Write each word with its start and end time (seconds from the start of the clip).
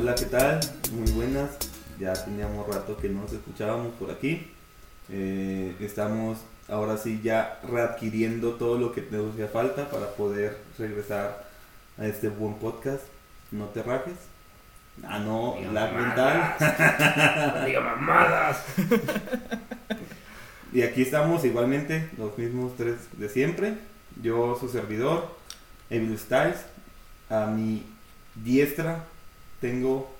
Hola, 0.00 0.14
¿qué 0.14 0.26
tal? 0.26 0.60
Muy 0.92 1.10
buenas. 1.10 1.50
Ya 1.98 2.12
teníamos 2.12 2.68
rato 2.68 2.96
que 2.98 3.08
no 3.08 3.22
nos 3.22 3.32
escuchábamos 3.32 3.92
por 3.94 4.12
aquí. 4.12 4.46
Eh, 5.10 5.74
estamos 5.80 6.38
ahora 6.68 6.96
sí 6.96 7.20
ya 7.20 7.58
readquiriendo 7.68 8.52
todo 8.52 8.78
lo 8.78 8.92
que 8.92 9.02
nos 9.10 9.32
hacía 9.32 9.48
falta 9.48 9.90
para 9.90 10.10
poder 10.12 10.56
regresar 10.78 11.44
a 11.98 12.06
este 12.06 12.28
buen 12.28 12.54
podcast. 12.60 13.02
No 13.50 13.64
te 13.70 13.82
rajes. 13.82 14.14
Ah, 15.02 15.18
no, 15.18 15.56
Diga 15.58 15.72
la 15.72 15.90
mental. 15.90 17.64
Diga 17.66 17.80
mamadas. 17.80 18.64
Y 20.72 20.82
aquí 20.82 21.02
estamos 21.02 21.44
igualmente, 21.44 22.08
los 22.16 22.38
mismos 22.38 22.76
tres 22.76 22.94
de 23.18 23.28
siempre. 23.28 23.74
Yo, 24.22 24.56
su 24.60 24.68
servidor, 24.68 25.28
Evil 25.90 26.16
Styles. 26.16 26.64
A 27.30 27.46
mi 27.46 27.84
diestra 28.36 29.04
tengo, 29.60 30.10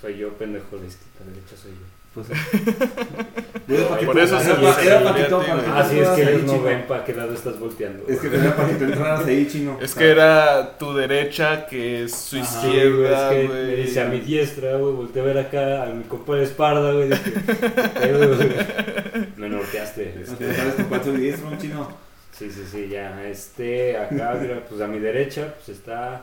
Soy 0.00 0.16
yo, 0.18 0.30
pendejo, 0.34 0.76
la 0.76 0.86
izquierda, 0.86 1.20
la 1.20 1.32
derecha 1.32 1.56
soy 1.60 1.72
yo. 1.72 1.86
pues. 2.14 2.28
Que 3.98 4.06
Por 4.06 4.18
eso 4.18 4.40
se 4.40 4.50
era 4.50 4.80
era 4.82 4.98
ti, 4.98 5.04
para 5.04 5.62
que. 5.64 5.70
Así 5.72 5.98
es 5.98 6.08
que 6.10 6.22
ellos 6.22 6.42
no 6.44 6.52
chino. 6.54 6.62
ven 6.64 6.84
para 6.88 7.04
qué 7.04 7.12
lado 7.14 7.34
estás 7.34 7.58
volteando. 7.58 8.04
Es 8.08 8.18
que 8.20 8.28
era 8.28 8.56
para 8.56 8.68
que 8.68 8.74
tú 8.76 8.84
entraras 8.84 9.26
ahí, 9.26 9.46
chino. 9.46 9.78
Es 9.80 9.94
que 9.94 10.10
era 10.10 10.78
tu 10.78 10.94
derecha, 10.94 11.66
que 11.66 12.04
es 12.04 12.14
su 12.14 12.38
Ajá. 12.38 12.62
Sí, 12.62 12.68
güey, 12.68 12.78
izquierda, 12.78 13.32
es 13.34 13.40
que 13.40 13.46
güey. 13.46 13.66
me 13.66 13.74
dice 13.76 14.00
a 14.00 14.04
mi 14.06 14.20
diestra, 14.20 14.76
güey, 14.76 14.94
volteé 14.94 15.20
a 15.22 15.24
ver 15.26 15.38
acá 15.38 15.82
a 15.82 15.86
mi 15.86 16.04
compa 16.04 16.36
de 16.36 16.44
espalda, 16.44 16.92
güey. 16.92 17.08
dije, 17.10 17.32
"Eh, 18.02 18.34
güey". 18.36 19.26
Me 19.36 19.48
norteaste. 19.50 20.14
No 20.16 20.22
este. 20.32 20.46
te 20.46 20.54
sabes 20.54 20.74
con 20.74 20.84
cuál 20.86 21.04
soy 21.04 21.16
diestro, 21.18 21.48
un 21.48 21.58
chino. 21.58 21.88
Sí, 22.32 22.50
sí, 22.50 22.62
sí, 22.70 22.88
ya. 22.88 23.22
Este, 23.28 23.98
acá, 23.98 24.34
mira, 24.40 24.62
pues 24.66 24.80
a 24.80 24.86
mi 24.86 24.98
derecha, 24.98 25.54
pues 25.56 25.76
está. 25.76 26.22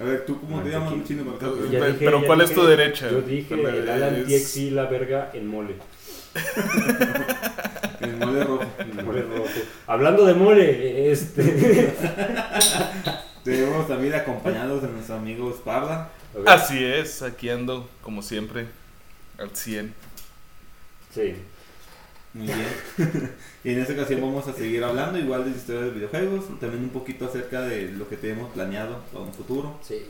A 0.00 0.04
ver, 0.04 0.24
¿tú 0.26 0.40
cómo 0.40 0.62
te 0.62 0.70
llamas, 0.70 0.92
un 0.92 1.04
chino? 1.04 1.24
Para 1.24 1.38
Tú- 1.52 1.64
que- 1.68 1.70
Ya 1.74 1.80
Pe- 1.80 1.86
dije, 1.92 2.04
pero 2.04 2.24
¿cuál 2.24 2.40
es 2.42 2.50
dije, 2.50 2.60
tu 2.60 2.66
derecha? 2.66 3.10
Yo 3.10 3.20
dije 3.22 3.60
¿Cuál 3.60 3.74
el 3.74 3.88
Alan 3.90 4.14
es? 4.14 4.26
TXI, 4.26 4.70
la 4.70 4.84
verga, 4.86 5.30
en 5.34 5.46
mole. 5.48 5.74
El 8.00 8.16
mole 8.16 8.44
rojo. 8.44 8.64
En 8.78 9.04
mole 9.04 9.22
rojo. 9.22 9.48
Hablando 9.88 10.24
de 10.24 10.34
mole, 10.34 11.10
este. 11.10 11.92
Tenemos 13.44 13.88
también 13.88 14.14
acompañados 14.14 14.82
de 14.82 14.88
nuestro 14.88 15.16
amigo 15.16 15.50
Esparda. 15.50 16.10
a 16.34 16.38
ver, 16.38 16.48
Así 16.48 16.84
es, 16.84 17.22
aquí 17.22 17.48
ando, 17.50 17.88
como 18.02 18.22
siempre, 18.22 18.66
al 19.38 19.50
100. 19.56 19.94
Sí. 21.12 21.34
Muy 22.34 22.46
bien. 22.46 23.32
y 23.68 23.72
en 23.74 23.80
esta 23.80 23.92
ocasión 23.92 24.20
vamos 24.22 24.48
a 24.48 24.54
seguir 24.54 24.82
hablando 24.82 25.18
igual 25.18 25.44
de 25.44 25.50
historias 25.50 25.84
de 25.86 25.90
videojuegos, 25.90 26.46
también 26.58 26.84
un 26.84 26.88
poquito 26.90 27.26
acerca 27.26 27.60
de 27.62 27.90
lo 27.92 28.08
que 28.08 28.16
tenemos 28.16 28.50
planeado 28.52 29.00
para 29.12 29.24
un 29.24 29.34
futuro. 29.34 29.78
Sí. 29.82 30.06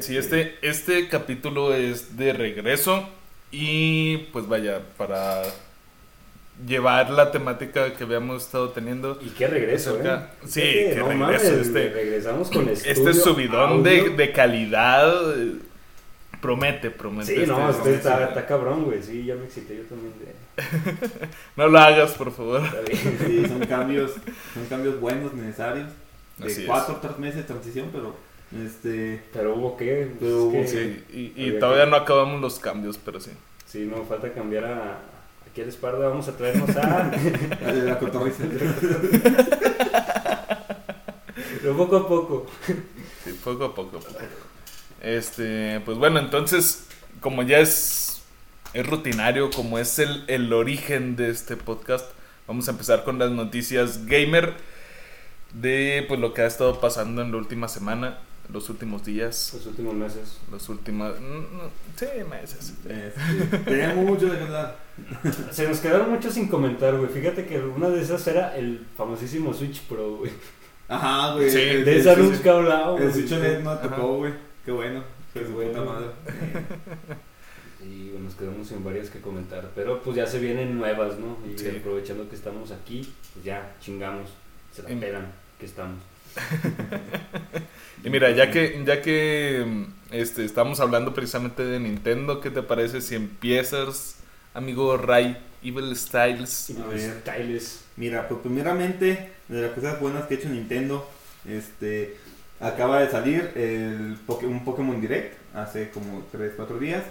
Sí, 0.00 0.16
este, 0.16 0.56
este 0.62 1.08
capítulo 1.08 1.74
es 1.74 2.16
de 2.16 2.32
regreso 2.32 3.08
y 3.52 4.18
pues 4.32 4.48
vaya, 4.48 4.82
para 4.96 5.42
llevar 6.66 7.10
la 7.10 7.30
temática 7.30 7.94
que 7.94 8.02
habíamos 8.04 8.44
estado 8.44 8.70
teniendo. 8.70 9.18
Y 9.22 9.28
qué 9.30 9.46
regreso, 9.46 9.90
Acerca- 9.92 10.32
¿eh? 10.42 10.46
Sí, 10.46 10.60
Fíjate, 10.60 10.90
qué 10.90 10.96
no 10.96 11.08
regreso, 11.08 11.44
mames, 11.50 11.66
este- 11.66 11.88
regresamos 11.90 12.50
con 12.50 12.68
estudio, 12.68 12.92
Este 12.92 13.14
subidón 13.14 13.82
de, 13.84 14.10
de 14.10 14.32
calidad 14.32 15.38
eh, 15.40 15.52
promete, 16.40 16.90
promete. 16.90 17.34
Sí, 17.34 17.46
no, 17.46 17.70
este- 17.70 17.78
este 17.94 17.94
está, 17.94 18.28
está 18.28 18.44
cabrón, 18.46 18.84
güey. 18.84 19.02
Sí, 19.02 19.24
ya 19.24 19.36
me 19.36 19.44
excité 19.44 19.76
yo 19.76 19.84
también 19.84 20.12
de... 20.18 20.47
No 21.56 21.68
lo 21.68 21.78
hagas, 21.78 22.12
por 22.12 22.32
favor. 22.32 22.62
Está 22.64 22.80
bien. 22.80 23.18
Sí, 23.26 23.46
son 23.48 23.60
cambios, 23.66 24.12
son 24.54 24.66
cambios 24.68 25.00
buenos, 25.00 25.32
necesarios. 25.34 25.88
De 26.38 26.46
Así 26.46 26.60
es. 26.62 26.66
cuatro 26.66 26.94
o 26.94 26.98
tres 26.98 27.18
meses 27.18 27.36
de 27.36 27.42
transición, 27.44 27.88
pero 27.92 28.14
este 28.64 29.22
Pero 29.32 29.54
hubo 29.56 29.76
que... 29.76 30.06
pues, 30.06 30.18
Pero 30.20 30.44
hubo, 30.44 30.56
es 30.58 30.72
que- 30.72 31.02
Sí, 31.10 31.32
y, 31.36 31.52
todavía 31.58 31.84
que- 31.84 31.90
no 31.90 31.96
acabamos 31.96 32.40
los 32.40 32.58
cambios, 32.58 32.98
pero 33.04 33.20
sí. 33.20 33.30
Sí, 33.66 33.88
no, 33.90 34.02
falta 34.04 34.32
cambiar 34.32 34.64
a... 34.64 34.98
Aquí 35.50 35.60
al 35.62 35.68
Esparda 35.68 36.08
vamos 36.08 36.28
a 36.28 36.36
traernos 36.36 36.70
a... 36.76 37.10
de 37.72 37.82
la 37.82 37.98
cotorriza. 37.98 38.44
Pero 41.62 41.76
poco 41.76 41.96
a 41.96 42.08
poco. 42.08 42.46
Sí, 43.24 43.32
poco 43.44 43.64
a 43.64 43.74
poco. 43.74 43.98
poco 43.98 44.08
a 44.08 44.12
poco. 44.12 44.24
Este, 45.00 45.80
pues 45.84 45.98
bueno, 45.98 46.18
entonces, 46.18 46.86
como 47.20 47.42
ya 47.42 47.58
es, 47.58 48.17
es 48.74 48.86
rutinario, 48.86 49.50
como 49.50 49.78
es 49.78 49.98
el, 49.98 50.24
el 50.28 50.52
origen 50.52 51.16
de 51.16 51.30
este 51.30 51.56
podcast, 51.56 52.06
vamos 52.46 52.68
a 52.68 52.72
empezar 52.72 53.04
con 53.04 53.18
las 53.18 53.30
noticias 53.30 54.06
gamer 54.06 54.54
de 55.54 56.04
pues 56.08 56.20
lo 56.20 56.34
que 56.34 56.42
ha 56.42 56.46
estado 56.46 56.80
pasando 56.80 57.22
en 57.22 57.30
la 57.32 57.38
última 57.38 57.68
semana, 57.68 58.18
los 58.52 58.68
últimos 58.70 59.04
días, 59.04 59.50
Los 59.54 59.66
últimos 59.66 59.94
meses. 59.94 60.38
los 60.50 60.68
últimos... 60.68 61.12
Sí, 61.96 62.06
meses. 62.30 62.74
Este, 62.88 63.58
tenemos 63.64 64.04
mucho 64.06 64.26
de 64.32 64.40
hablar. 64.42 64.78
Se 65.52 65.68
nos 65.68 65.80
quedaron 65.80 66.10
muchos 66.10 66.34
sin 66.34 66.48
comentar, 66.48 66.96
güey. 66.96 67.10
Fíjate 67.10 67.44
que 67.46 67.58
una 67.60 67.88
de 67.90 68.00
esas 68.02 68.26
era 68.26 68.56
el 68.56 68.86
famosísimo 68.96 69.52
Switch 69.52 69.82
Pro, 69.82 70.16
güey. 70.16 70.30
Ajá, 70.88 71.34
güey. 71.34 71.50
Sí, 71.50 71.60
el- 71.60 71.84
De 71.84 71.92
el 71.94 72.00
esa 72.00 72.14
Switch- 72.14 72.30
nunca 72.36 72.50
hablaba, 72.52 72.96
El 72.96 73.02
güey. 73.02 73.12
Switch 73.12 73.32
OLED 73.32 73.60
no 73.60 73.78
tocó, 73.78 74.16
güey. 74.16 74.32
Qué 74.64 74.70
bueno. 74.72 75.04
Qué 75.34 75.40
puta 75.40 75.82
madre. 75.82 76.06
Y 77.88 78.10
bueno, 78.10 78.26
nos 78.26 78.34
quedamos 78.34 78.68
sin 78.68 78.84
varias 78.84 79.08
que 79.08 79.20
comentar. 79.20 79.70
Pero 79.74 80.02
pues 80.02 80.16
ya 80.16 80.26
se 80.26 80.38
vienen 80.38 80.76
nuevas, 80.76 81.18
¿no? 81.18 81.38
Y 81.48 81.58
Sí. 81.58 81.68
aprovechando 81.68 82.28
que 82.28 82.36
estamos 82.36 82.70
aquí, 82.70 83.12
pues 83.32 83.44
ya 83.44 83.74
chingamos. 83.80 84.30
Se 84.74 84.82
la 84.82 84.88
pelan 85.00 85.32
que 85.58 85.66
estamos. 85.66 85.98
Y 88.04 88.10
mira, 88.10 88.30
ya 88.30 88.50
que, 88.52 88.80
ya 88.86 89.02
que 89.02 89.86
este, 90.12 90.44
estamos 90.44 90.78
hablando 90.78 91.14
precisamente 91.14 91.64
de 91.64 91.80
Nintendo, 91.80 92.40
¿qué 92.40 92.50
te 92.50 92.62
parece 92.62 93.00
si 93.00 93.16
empiezas, 93.16 94.16
amigo 94.54 94.96
Ray, 94.96 95.36
Evil 95.64 95.96
Styles? 95.96 96.72
Ver. 96.88 97.20
Styles. 97.22 97.84
Mira, 97.96 98.28
pues 98.28 98.40
primeramente, 98.40 99.32
de 99.48 99.62
las 99.62 99.72
cosas 99.72 100.00
buenas 100.00 100.26
que 100.26 100.34
ha 100.34 100.38
hecho 100.38 100.48
Nintendo, 100.48 101.10
este, 101.44 102.16
acaba 102.60 103.00
de 103.00 103.10
salir 103.10 103.50
el 103.56 104.16
un 104.42 104.64
Pokémon 104.64 105.00
Direct 105.00 105.36
hace 105.54 105.90
como 105.90 106.24
3-4 106.32 106.78
días 106.78 107.02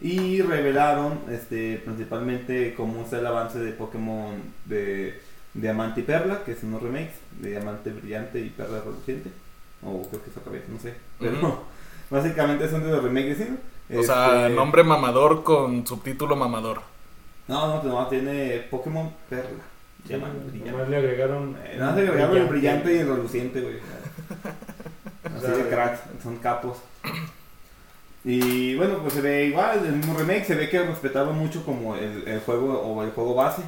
y 0.00 0.42
revelaron 0.42 1.20
este, 1.30 1.80
principalmente 1.84 2.74
cómo 2.74 3.02
está 3.02 3.18
el 3.18 3.26
avance 3.26 3.58
de 3.58 3.72
Pokémon 3.72 4.34
de 4.66 5.20
Diamante 5.54 6.00
y 6.00 6.04
Perla, 6.04 6.44
que 6.44 6.54
son 6.54 6.70
unos 6.70 6.82
remakes 6.82 7.14
de 7.40 7.50
Diamante 7.50 7.90
Brillante 7.90 8.40
y 8.40 8.50
Perla 8.50 8.80
Reluciente, 8.84 9.30
o 9.82 10.02
creo 10.08 10.22
que 10.22 10.30
es 10.30 10.36
otra 10.36 10.52
vez, 10.52 10.68
no 10.68 10.78
sé, 10.78 10.94
pero 11.18 11.38
Ujú. 11.38 11.58
básicamente 12.10 12.68
son 12.68 12.84
de 12.84 12.90
los 12.90 13.02
remakes, 13.02 13.38
¿sí? 13.38 13.48
O 13.96 14.02
sea, 14.02 14.42
Este, 14.46 14.54
nombre 14.56 14.82
mamador 14.84 15.42
con 15.44 15.86
subtítulo 15.86 16.36
mamador. 16.36 16.82
No, 17.48 17.68
no, 17.68 17.82
no, 17.84 18.06
tiene 18.08 18.66
Pokémon 18.70 19.10
Perla, 19.30 19.62
Diamante 20.06 20.50
Brillante. 20.50 20.70
Nomás 20.72 20.88
le 20.88 20.96
agregaron. 20.96 21.56
Eh, 21.64 21.76
Nada 21.78 21.92
más 21.92 22.00
le 22.00 22.08
agregaron 22.08 22.36
el 22.36 22.46
brillante 22.46 22.94
y 22.94 22.98
el 22.98 23.08
reluciente, 23.08 23.60
güey. 23.60 23.76
O 23.76 25.36
Así 25.36 25.46
sea, 25.46 25.56
de 25.56 25.68
cracks, 25.68 26.00
son 26.22 26.36
capos. 26.38 26.78
Y 28.26 28.74
bueno, 28.76 29.00
pues 29.02 29.14
se 29.14 29.22
ve 29.22 29.46
igual, 29.46 29.86
el 29.86 29.96
mismo 29.96 30.14
remake, 30.18 30.44
se 30.46 30.56
ve 30.56 30.68
que 30.68 30.82
respetaron 30.82 31.38
mucho 31.38 31.64
como 31.64 31.96
el, 31.96 32.26
el 32.26 32.40
juego 32.40 32.80
o 32.82 33.04
el 33.04 33.12
juego 33.12 33.34
base. 33.36 33.62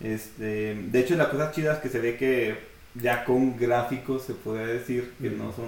Este, 0.00 0.74
de 0.76 1.00
hecho, 1.00 1.16
la 1.16 1.30
cosa 1.30 1.50
chida 1.52 1.74
es 1.74 1.80
que 1.80 1.88
se 1.90 2.00
ve 2.00 2.16
que 2.16 2.58
ya 2.94 3.24
con 3.24 3.58
gráficos 3.58 4.24
se 4.24 4.34
podría 4.34 4.66
decir 4.68 5.14
que 5.20 5.30
no 5.30 5.52
son 5.52 5.66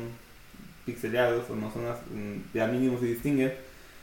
pixelados 0.86 1.50
o 1.50 1.56
no 1.56 1.72
son 1.72 1.86
as- 1.88 2.00
mm, 2.10 2.54
ya 2.54 2.66
mínimos 2.68 3.00
se 3.00 3.06
distinguen. 3.06 3.52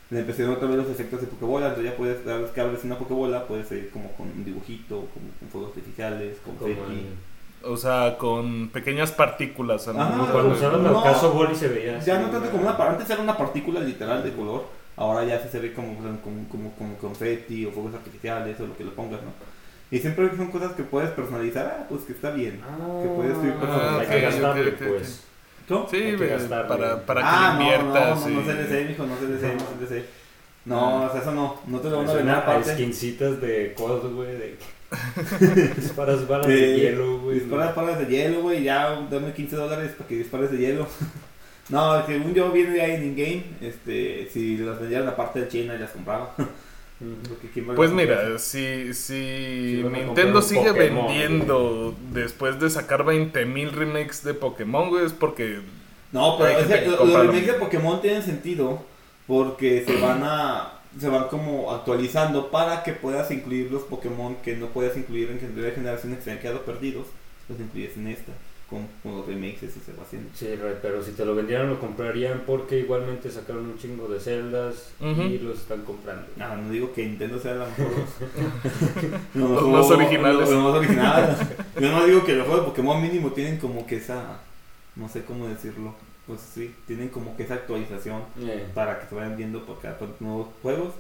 Le 0.10 0.22
empezaron 0.22 0.54
otra 0.56 0.68
vez 0.70 0.78
los 0.78 0.90
efectos 0.90 1.22
de 1.22 1.28
Pokébola, 1.28 1.68
entonces 1.70 1.92
ya 1.92 1.98
puedes, 1.98 2.22
cada 2.22 2.40
vez 2.40 2.52
que 2.52 2.62
abres 2.62 2.84
una 2.86 3.00
Pokébola, 3.00 3.48
puedes 3.48 3.72
ir 3.74 3.90
como 3.92 4.12
con 4.14 4.28
un 4.30 4.46
dibujito, 4.46 5.10
como 5.14 5.28
con 5.40 5.50
fuegos 5.52 5.70
artificiales, 5.72 6.38
con 6.46 6.56
Como. 6.58 6.76
O 7.64 7.76
sea, 7.76 8.18
con 8.18 8.70
pequeñas 8.70 9.12
partículas. 9.12 9.88
a 9.88 9.94
lo 9.94 10.00
Ajá, 10.02 10.10
como 10.12 10.24
mejor. 10.24 10.42
cuando 10.42 10.56
usaron 10.56 10.86
el 10.86 10.92
no. 10.94 11.04
caso 11.04 11.32
Boli 11.32 11.56
se 11.56 11.68
veía. 11.68 12.00
Ya 12.00 12.16
así, 12.16 12.24
no 12.26 12.30
tanto 12.30 12.50
como 12.52 12.64
una 12.64 12.76
antes 12.76 13.10
era 13.10 13.22
una 13.22 13.38
partícula 13.38 13.80
literal 13.80 14.24
de 14.24 14.34
color, 14.34 14.66
ahora 14.96 15.24
ya 15.26 15.40
se 15.40 15.60
ve 15.60 15.74
como, 15.74 15.96
como, 15.98 16.48
como, 16.50 16.72
como 16.76 16.98
confeti 16.98 17.66
o 17.66 17.72
fuegos 17.72 17.94
artificiales 17.96 18.60
o 18.60 18.68
lo 18.68 18.78
que 18.78 18.84
lo 18.84 18.94
pongas, 18.94 19.22
¿no? 19.24 19.32
Y 19.90 20.00
siempre 20.00 20.30
son 20.36 20.48
cosas 20.52 20.74
que 20.74 20.84
puedes 20.84 21.10
personalizar, 21.12 21.78
ah, 21.80 21.86
pues 21.90 22.04
que 22.04 22.12
está 22.12 22.32
bien. 22.32 22.62
Ah, 22.64 23.02
que 23.02 23.08
puedes 23.10 23.38
ir 23.44 23.54
Ah, 23.64 23.98
hay 24.02 24.08
que 24.08 24.22
gastarle, 24.22 24.72
pues. 24.74 25.24
¿Cómo? 25.68 25.88
Sí, 25.90 25.98
Hay 25.98 26.16
que 26.18 26.28
gastarle. 26.28 26.68
para, 26.70 27.06
para 27.06 27.22
que 27.22 27.28
ah, 27.30 27.56
le 27.58 27.64
inviertas. 27.64 28.20
No, 28.22 28.28
no, 28.28 28.30
no, 28.30 28.36
no 28.36 28.42
y- 28.42 28.46
se 28.46 28.54
desee, 28.54 28.86
mijo, 28.86 29.06
no 29.06 29.18
se 29.18 29.28
desee, 29.28 29.54
no 29.56 29.60
se 29.62 29.78
desee. 29.94 30.10
No, 30.66 31.06
o 31.06 31.12
sea, 31.12 31.22
eso 31.22 31.32
no, 31.32 31.56
no 31.68 31.80
te 31.80 31.90
lo 31.90 31.98
van 32.00 32.10
a 32.10 32.14
vender 32.14 32.36
aparte. 32.36 32.74
skincitas 32.74 33.40
de 33.40 33.74
cosas, 33.78 34.12
güey, 34.12 34.36
de... 34.38 34.58
Disparas 35.76 36.28
balas 36.28 36.48
de 36.48 36.76
Eh, 36.76 36.80
hielo, 36.80 37.20
güey. 37.20 37.40
Disparas 37.40 37.76
balas 37.76 38.00
de 38.00 38.06
hielo, 38.06 38.42
güey, 38.42 38.64
ya 38.64 39.00
dame 39.10 39.34
15 39.34 39.56
dólares 39.56 39.92
para 39.98 40.08
que 40.08 40.16
dispares 40.18 40.52
de 40.52 40.58
hielo. 40.58 40.88
no, 41.70 42.06
según 42.06 42.34
yo 42.34 42.52
viene 42.52 42.72
de 42.72 42.82
ahí 42.82 42.92
en 42.96 43.04
in-game, 43.06 43.44
este, 43.62 44.30
si 44.32 44.58
las 44.58 44.80
vendieran 44.80 45.08
aparte 45.08 45.42
de 45.42 45.48
China 45.50 45.76
y 45.76 45.80
las 45.80 45.92
compraba. 45.92 46.34
Ujú. 47.00 47.14
Porque 47.30 47.50
¿quién 47.54 47.68
va 47.70 47.74
a 47.74 47.76
Pues 47.76 47.92
mira, 47.92 48.40
si, 48.40 48.92
si 48.94 49.82
comprar 49.84 50.04
Nintendo 50.06 50.42
sigue 50.42 50.70
Pokémon, 50.74 51.08
vendiendo 51.08 51.96
después 52.12 52.60
de 52.60 52.70
sacar 52.72 53.04
20.000 53.06 53.72
remakes 53.72 54.24
de 54.24 54.34
Pokémon, 54.34 54.90
güey, 54.90 55.06
es 55.06 55.14
porque 55.14 55.60
No, 56.12 56.38
pero 56.40 56.60
lo- 56.60 56.98
compra 56.98 57.06
los 57.20 57.26
lo 57.26 57.32
remakes 57.32 57.54
de. 57.54 57.60
Pokémon 57.60 58.02
tienen 58.02 58.24
sentido 58.24 58.84
porque 59.28 59.84
se 59.86 59.96
van 60.02 60.22
a 60.24 60.72
se 61.00 61.10
van 61.10 61.28
como 61.28 61.72
actualizando 61.72 62.50
para 62.50 62.84
que 62.84 62.94
puedas 62.94 63.30
incluir 63.32 63.72
los 63.72 63.84
Pokémon 63.84 64.36
que 64.44 64.56
no 64.56 64.68
puedas 64.68 64.98
incluir 64.98 65.30
en 65.30 65.56
de 65.56 65.72
generaciones 65.72 66.20
que 66.20 66.24
se 66.26 66.32
han 66.32 66.40
quedado 66.40 66.64
perdidos, 66.64 67.08
los 67.50 67.60
incluyes 67.60 67.96
en 67.98 68.08
esta, 68.08 68.32
con, 68.70 68.88
con 69.04 69.18
los 69.18 69.28
remakes, 69.28 69.64
eso 69.64 69.80
se 69.86 69.94
va 69.94 70.04
haciendo. 70.04 70.30
Sí, 70.34 70.48
pero 70.82 71.04
si 71.04 71.12
te 71.12 71.26
lo 71.26 71.36
vendieran 71.36 71.70
lo 71.70 71.80
comprarían 71.80 72.44
porque 72.46 72.80
igualmente 72.80 73.30
sacaron 73.30 73.66
un 73.66 73.78
chingo 73.78 74.08
de 74.08 74.20
celdas 74.20 74.94
y 75.00 75.38
los 75.40 75.60
están 75.60 75.82
comprando. 75.84 76.28
No, 76.36 76.58
no 76.58 76.70
digo 76.70 76.92
que 76.94 77.06
Nintendo 77.06 77.40
sea 77.40 77.56
la 77.56 77.68
mejor. 77.68 77.92
Los 79.34 79.68
más 79.68 79.92
originales. 79.92 80.50
Los 80.50 80.64
más 80.64 80.76
originales. 80.76 81.38
Yo 81.80 81.92
no 81.92 82.06
digo 82.06 82.26
que 82.26 82.34
los 82.34 82.48
juegos 82.48 82.66
de 82.66 82.70
Pokémon 82.72 83.02
mínimo 83.02 83.32
tienen 83.32 83.58
como 83.58 83.86
que 83.86 83.98
esa. 83.98 84.40
No 84.96 85.08
sé 85.08 85.24
cómo 85.24 85.48
decirlo. 85.48 85.94
Pues 86.28 86.42
sí, 86.42 86.76
tienen 86.86 87.08
como 87.10 87.36
que 87.38 87.44
esa 87.44 87.54
actualización 87.56 88.22
Eh, 88.40 88.70
para 88.76 89.00
que 89.00 89.08
se 89.08 89.16
vayan 89.16 89.38
viendo 89.38 89.66
por 89.66 89.80
cada 89.80 89.98
nuevos 90.20 90.50
juegos. 90.62 90.94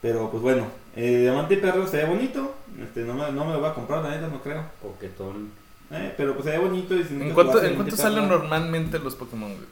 Pero 0.00 0.30
pues 0.30 0.42
bueno, 0.42 0.66
eh, 0.96 1.18
Diamante 1.20 1.54
y 1.54 1.56
Perro 1.58 1.86
se 1.86 1.98
ve 1.98 2.04
bonito. 2.06 2.54
Este, 2.82 3.02
no, 3.02 3.14
me, 3.14 3.30
no 3.30 3.44
me 3.44 3.52
lo 3.52 3.60
voy 3.60 3.68
a 3.68 3.74
comprar, 3.74 4.02
la 4.02 4.10
neta, 4.10 4.28
no 4.28 4.42
creo. 4.42 4.64
Coquetón. 4.80 5.50
Eh, 5.90 6.14
pero 6.16 6.32
pues 6.32 6.46
se 6.46 6.52
ve 6.52 6.58
bonito. 6.58 6.96
Y 6.96 7.04
si 7.04 7.14
¿En 7.14 7.32
cuánto, 7.34 7.62
¿en 7.62 7.74
cuánto 7.76 7.96
salen 7.96 8.26
normalmente 8.28 8.98
los 8.98 9.14
Pokémon, 9.14 9.50
güey? 9.54 9.66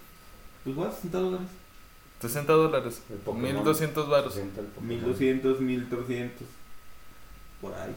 Pues 0.63 0.75
igual, 0.75 0.93
60 0.93 1.19
dólares. 1.19 1.47
60 2.21 2.53
dólares. 2.53 3.03
El 3.11 3.17
Pokémon. 3.17 3.43
1200 3.55 4.09
baros. 4.09 4.33
Presenta 4.35 4.61
el 4.61 4.67
Pokémon. 4.67 4.89
1200, 4.89 5.61
1300. 5.61 6.47
Por 7.63 7.75
ahí. 7.75 7.97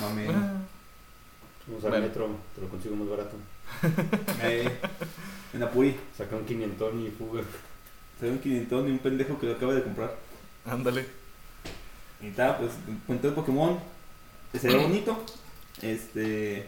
Más 0.00 0.10
o 0.10 0.14
menos. 0.14 0.34
Ah, 0.36 0.52
Vamos 1.66 1.84
al 1.84 1.90
Bueno. 1.90 2.06
metro, 2.06 2.28
te 2.54 2.60
lo 2.60 2.68
consigo 2.68 2.96
más 2.96 3.08
barato. 3.08 3.36
Eh, 4.42 4.68
en 5.52 5.60
la 5.60 5.70
Puy. 5.70 5.94
Saca 6.16 6.36
un 6.36 6.44
500 6.44 6.94
y 6.94 7.10
fuga. 7.10 7.42
Ve 8.20 8.30
un 8.30 8.38
quinientón 8.38 8.88
y 8.88 8.92
un 8.92 8.98
pendejo 8.98 9.38
que 9.38 9.46
lo 9.46 9.52
acaba 9.54 9.74
de 9.74 9.82
comprar. 9.82 10.14
Ándale. 10.64 11.06
Y 12.20 12.30
tal, 12.30 12.56
pues 12.58 12.70
cuento 13.06 13.28
de 13.28 13.34
Pokémon. 13.34 13.78
Se 14.58 14.68
ve 14.68 14.76
bonito. 14.76 15.18
Este. 15.82 16.66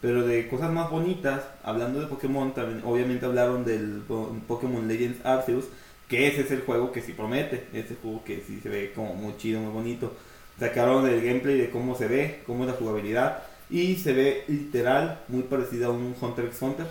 Pero 0.00 0.24
de 0.26 0.48
cosas 0.48 0.70
más 0.72 0.90
bonitas, 0.90 1.42
hablando 1.64 2.00
de 2.00 2.06
Pokémon, 2.06 2.54
también 2.54 2.82
obviamente 2.84 3.26
hablaron 3.26 3.64
del 3.64 4.02
Po- 4.06 4.34
Pokémon 4.46 4.86
Legends 4.86 5.26
Arceus, 5.26 5.64
que 6.08 6.28
ese 6.28 6.42
es 6.42 6.50
el 6.52 6.60
juego 6.62 6.92
que 6.92 7.02
sí 7.02 7.12
promete, 7.12 7.66
ese 7.72 7.96
juego 8.00 8.22
que 8.24 8.44
sí 8.46 8.60
se 8.62 8.68
ve 8.68 8.92
como 8.94 9.14
muy 9.14 9.36
chido, 9.38 9.60
muy 9.60 9.72
bonito. 9.72 10.14
Sacaron 10.58 11.04
el 11.08 11.20
gameplay 11.20 11.58
de 11.58 11.70
cómo 11.70 11.96
se 11.96 12.06
ve, 12.06 12.42
cómo 12.46 12.62
es 12.64 12.70
la 12.70 12.76
jugabilidad, 12.76 13.42
y 13.70 13.96
se 13.96 14.12
ve 14.12 14.44
literal 14.46 15.20
muy 15.26 15.42
parecido 15.42 15.88
a 15.88 15.92
un 15.92 16.14
Hunter 16.20 16.44
x 16.46 16.62
Hunter. 16.62 16.86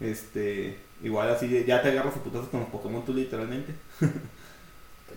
Este, 0.00 0.78
igual 1.02 1.30
así, 1.30 1.64
ya 1.66 1.82
te 1.82 1.88
agarras 1.90 2.16
a 2.16 2.24
putazos 2.24 2.48
con 2.48 2.60
los 2.60 2.68
Pokémon 2.70 3.04
tú 3.04 3.14
literalmente. 3.14 3.74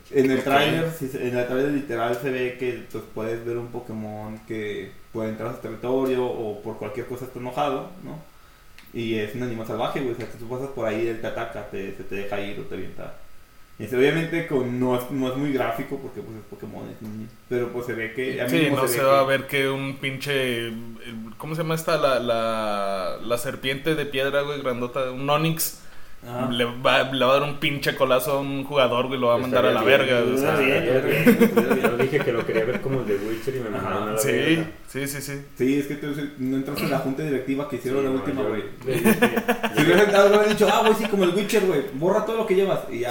En 0.09 0.29
el 0.31 0.43
trailer, 0.43 0.91
se- 0.91 1.27
en 1.27 1.35
el 1.37 1.47
trailer 1.47 1.71
literal 1.71 2.15
se 2.21 2.29
ve 2.29 2.57
que 2.59 2.87
pues, 2.91 3.03
puedes 3.13 3.43
ver 3.45 3.57
un 3.57 3.67
Pokémon 3.71 4.37
que 4.47 4.91
puede 5.11 5.29
entrar 5.29 5.49
a 5.49 5.55
su 5.55 5.61
territorio 5.61 6.25
o 6.25 6.61
por 6.61 6.77
cualquier 6.77 7.07
cosa 7.07 7.25
está 7.25 7.39
enojado, 7.39 7.91
¿no? 8.03 8.19
Y 8.93 9.15
es 9.15 9.35
un 9.35 9.43
animal 9.43 9.67
salvaje, 9.67 10.01
güey, 10.01 10.13
o 10.13 10.17
sea, 10.17 10.29
que 10.31 10.37
tú 10.39 10.49
pasas 10.49 10.69
por 10.71 10.87
ahí, 10.87 11.07
él 11.07 11.21
te 11.21 11.27
ataca, 11.27 11.69
te, 11.71 11.95
se 11.97 12.03
te 12.05 12.15
deja 12.15 12.41
ir 12.41 12.59
o 12.59 12.63
te 12.65 12.75
avienta. 12.75 13.22
Este, 13.83 13.97
obviamente 13.97 14.47
con, 14.47 14.79
no, 14.79 14.97
es, 14.97 15.11
no 15.11 15.27
es 15.27 15.35
muy 15.35 15.51
gráfico 15.51 15.99
porque 15.99 16.21
pues 16.21 16.37
es 16.37 16.43
Pokémon, 16.45 16.89
es 16.89 17.01
niño, 17.01 17.27
pero 17.49 17.67
pues 17.73 17.85
se 17.85 17.93
ve 17.93 18.13
que... 18.13 18.41
a 18.41 18.47
Sí, 18.47 18.69
no 18.71 18.87
se 18.87 19.03
va 19.03 19.19
a 19.19 19.23
ver 19.23 19.45
que 19.45 19.67
un 19.67 19.97
pinche. 19.97 20.71
¿Cómo 21.37 21.53
se 21.53 21.63
llama 21.63 21.75
esta? 21.75 21.97
La, 21.97 22.19
la, 22.19 23.17
la 23.21 23.37
serpiente 23.37 23.95
de 23.95 24.05
piedra, 24.05 24.41
güey, 24.43 24.61
grandota. 24.61 25.11
Un 25.11 25.29
Onix. 25.29 25.82
Ajá. 26.25 26.49
Le 26.51 26.63
va, 26.65 27.11
le 27.11 27.25
va 27.25 27.31
a 27.35 27.39
dar 27.39 27.43
un 27.49 27.59
pinche 27.59 27.95
colazo 27.95 28.31
a 28.33 28.39
un 28.39 28.63
jugador, 28.63 29.07
güey, 29.07 29.19
lo 29.19 29.27
va 29.27 29.35
a 29.35 29.37
mandar 29.39 29.65
a 29.65 29.71
la 29.71 29.83
verga. 29.83 30.21
o 30.23 30.37
sea, 30.37 30.55
bien, 30.55 31.01
bien. 31.05 31.81
Yo 31.81 31.97
dije 31.97 32.19
que 32.19 32.31
lo 32.31 32.45
quería 32.45 32.63
ver 32.63 32.79
como 32.81 33.01
el 33.01 33.07
de 33.07 33.15
Witcher 33.15 33.55
y 33.55 33.59
me 33.59 33.67
Ajá. 33.69 33.81
mandaron 33.83 34.09
a 34.09 34.11
la 34.13 34.17
Sí, 34.19 34.31
verga. 34.31 34.67
sí, 34.87 35.07
sí, 35.07 35.21
sí. 35.21 35.41
Sí, 35.57 35.79
es 35.79 35.87
que 35.87 35.95
tú 35.95 36.07
no 36.39 36.57
entras 36.57 36.79
en 36.79 36.89
la 36.91 36.99
junta 36.99 37.23
directiva 37.23 37.67
que 37.69 37.75
hicieron 37.75 37.99
Sí, 38.01 38.05
la 38.05 38.09
no, 38.11 38.15
última, 38.19 38.41
güey. 38.43 38.63
Si 39.75 39.83
hubieran 39.83 40.05
entrado, 40.05 40.27
hubieran 40.29 40.49
dicho, 40.49 40.67
ah, 40.71 40.79
güey, 40.81 40.93
sí, 40.95 41.05
como 41.09 41.23
el 41.25 41.31
Witcher, 41.35 41.65
güey, 41.65 41.81
borra 41.95 42.25
todo 42.25 42.37
lo 42.37 42.45
que 42.47 42.55
llevas. 42.55 42.79
Y 42.89 42.99
ya. 42.99 43.09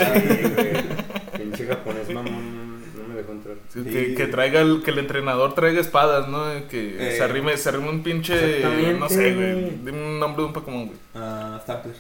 Pinche 1.37 1.67
japonés 1.67 2.09
mamón 2.11 2.81
no 2.97 3.09
me 3.09 3.15
dejó 3.15 3.33
entrar. 3.33 3.57
Sí, 3.69 3.81
Sí. 3.85 3.91
Que, 3.91 4.15
que 4.15 4.27
traiga 4.27 4.61
el, 4.61 4.83
que 4.83 4.91
el 4.91 4.99
entrenador 4.99 5.55
traiga 5.55 5.81
espadas, 5.81 6.29
¿no? 6.29 6.45
Que 6.71 6.97
Eh. 6.99 7.17
se 7.17 7.23
arrime, 7.23 7.57
se 7.57 7.69
arrime 7.69 7.89
un 7.91 8.03
pinche, 8.03 8.63
no 8.99 9.09
sé, 9.09 9.35
güey, 9.35 9.71
dime 9.85 9.93
un 10.07 10.19
nombre 10.19 10.43
de 10.43 10.47
un 10.47 10.53
Pokémon, 10.55 10.87
güey. 10.87 10.99
Ah, 11.15 11.59
Stampler. 11.63 11.95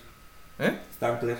¿Eh? 0.58 0.78
Stampler. 0.94 1.38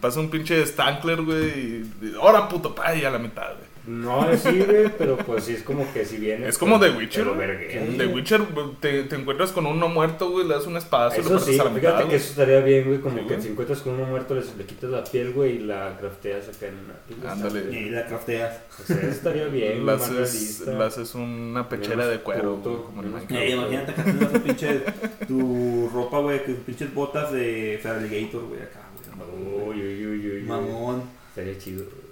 Pasa 0.00 0.20
un 0.20 0.30
pinche 0.30 0.64
Stankler, 0.66 1.22
güey, 1.22 1.48
y, 1.48 1.92
y 2.02 2.14
ahora 2.14 2.48
puto 2.48 2.74
pay 2.74 3.04
a 3.04 3.10
la 3.10 3.18
mitad, 3.18 3.54
güey. 3.54 3.63
No, 3.86 4.26
sí, 4.36 4.60
güey, 4.66 4.90
pero 4.96 5.16
pues 5.18 5.44
sí 5.44 5.52
es 5.52 5.62
como 5.62 5.92
que 5.92 6.06
si 6.06 6.16
viene. 6.16 6.48
Es 6.48 6.56
como 6.56 6.80
The 6.80 6.90
Witcher, 6.90 7.26
lo 7.26 7.36
verguean, 7.36 7.98
The. 7.98 8.06
Witcher, 8.06 8.40
te, 8.80 9.02
te 9.02 9.16
encuentras 9.16 9.52
con 9.52 9.66
uno 9.66 9.88
muerto, 9.88 10.30
güey, 10.30 10.46
le 10.48 10.54
das 10.54 10.66
un 10.66 10.76
espadazo 10.78 11.20
y 11.20 11.24
lo 11.24 11.28
Eso 11.28 11.34
partes 11.36 11.54
sí, 11.54 11.60
a 11.60 11.64
la 11.64 11.70
mitad, 11.70 11.90
fíjate 11.90 12.08
que 12.08 12.16
eso 12.16 12.30
estaría 12.30 12.60
bien, 12.60 12.84
güey, 12.86 13.00
como 13.00 13.18
Sí, 13.18 13.22
que 13.24 13.28
güey. 13.34 13.42
si 13.42 13.48
encuentras 13.48 13.80
con 13.82 13.94
uno 13.94 14.06
muerto 14.06 14.34
le, 14.34 14.40
le 14.56 14.64
quitas 14.64 14.88
la 14.90 15.04
piel, 15.04 15.32
güey, 15.32 15.56
y 15.56 15.58
la 15.60 15.96
crafteas 16.00 16.48
acá 16.48 16.66
en 16.68 16.74
una. 16.78 17.30
Ándale. 17.32 17.78
Y 17.78 17.90
la 17.90 18.06
crafteas. 18.06 18.60
O 18.82 18.86
sea, 18.86 18.96
eso 18.96 19.06
estaría 19.08 19.46
bien, 19.48 19.82
güey, 19.84 19.96
haces, 19.96 20.60
le 20.66 20.82
haces 20.84 21.14
una 21.14 21.68
pechera 21.68 22.06
de 22.06 22.20
cuero, 22.20 22.56
Puto, 22.56 22.70
güey, 22.70 22.82
como 22.84 23.02
en 23.02 23.08
menos 23.12 23.30
Minecraft. 23.30 23.42
Eh, 23.42 23.50
imagínate 23.50 23.94
que 23.94 24.02
tienes 24.02 24.32
tu 24.32 24.40
pinche, 24.40 24.80
tu 25.28 25.90
ropa, 25.92 26.18
güey, 26.20 26.42
que 26.44 26.52
tus 26.54 26.64
pinches 26.64 26.94
botas 26.94 27.32
de 27.32 27.78
Feraligator, 27.82 28.44
güey, 28.46 28.62
acá, 28.62 28.80
güey. 29.18 29.78
Uy, 29.78 30.06
uy, 30.06 30.30
uy. 30.36 30.42
Mamón. 30.44 31.02
Estaría 31.28 31.58
chido, 31.58 31.84
güey. 31.84 32.03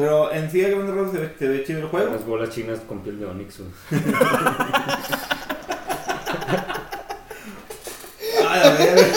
Pero 0.00 0.32
en 0.32 0.50
sí, 0.50 0.64
a 0.64 0.70
grandes 0.70 0.94
rasgos 0.94 1.12
se 1.12 1.18
ve, 1.18 1.34
se 1.38 1.46
ve 1.46 1.62
chido 1.62 1.80
el 1.80 1.88
juego. 1.88 2.10
Las 2.10 2.24
bolas 2.24 2.48
chinas 2.48 2.80
con 2.80 3.00
piel 3.00 3.20
de 3.20 3.26
Onix, 3.26 3.60
a 8.48 8.70
ver. 8.78 9.12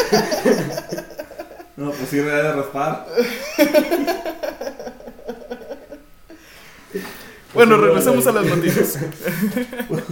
No, 1.78 1.92
pues 1.92 2.10
sí, 2.10 2.20
real 2.22 2.44
de 2.44 2.52
raspar. 2.54 3.08
Bueno, 7.54 7.78
regresemos 7.78 8.26
a 8.26 8.32
las 8.32 8.46
noticias. 8.46 8.98
Pues 9.88 10.04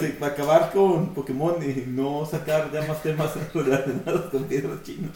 sí, 0.00 0.16
para 0.18 0.32
acabar 0.32 0.72
con 0.72 1.14
Pokémon 1.14 1.54
y 1.62 1.84
no 1.86 2.26
sacar 2.28 2.72
ya 2.72 2.82
más 2.82 3.00
temas 3.04 3.30
relacionados 3.54 4.30
con 4.30 4.44
piedras 4.44 4.82
chinas. 4.82 5.12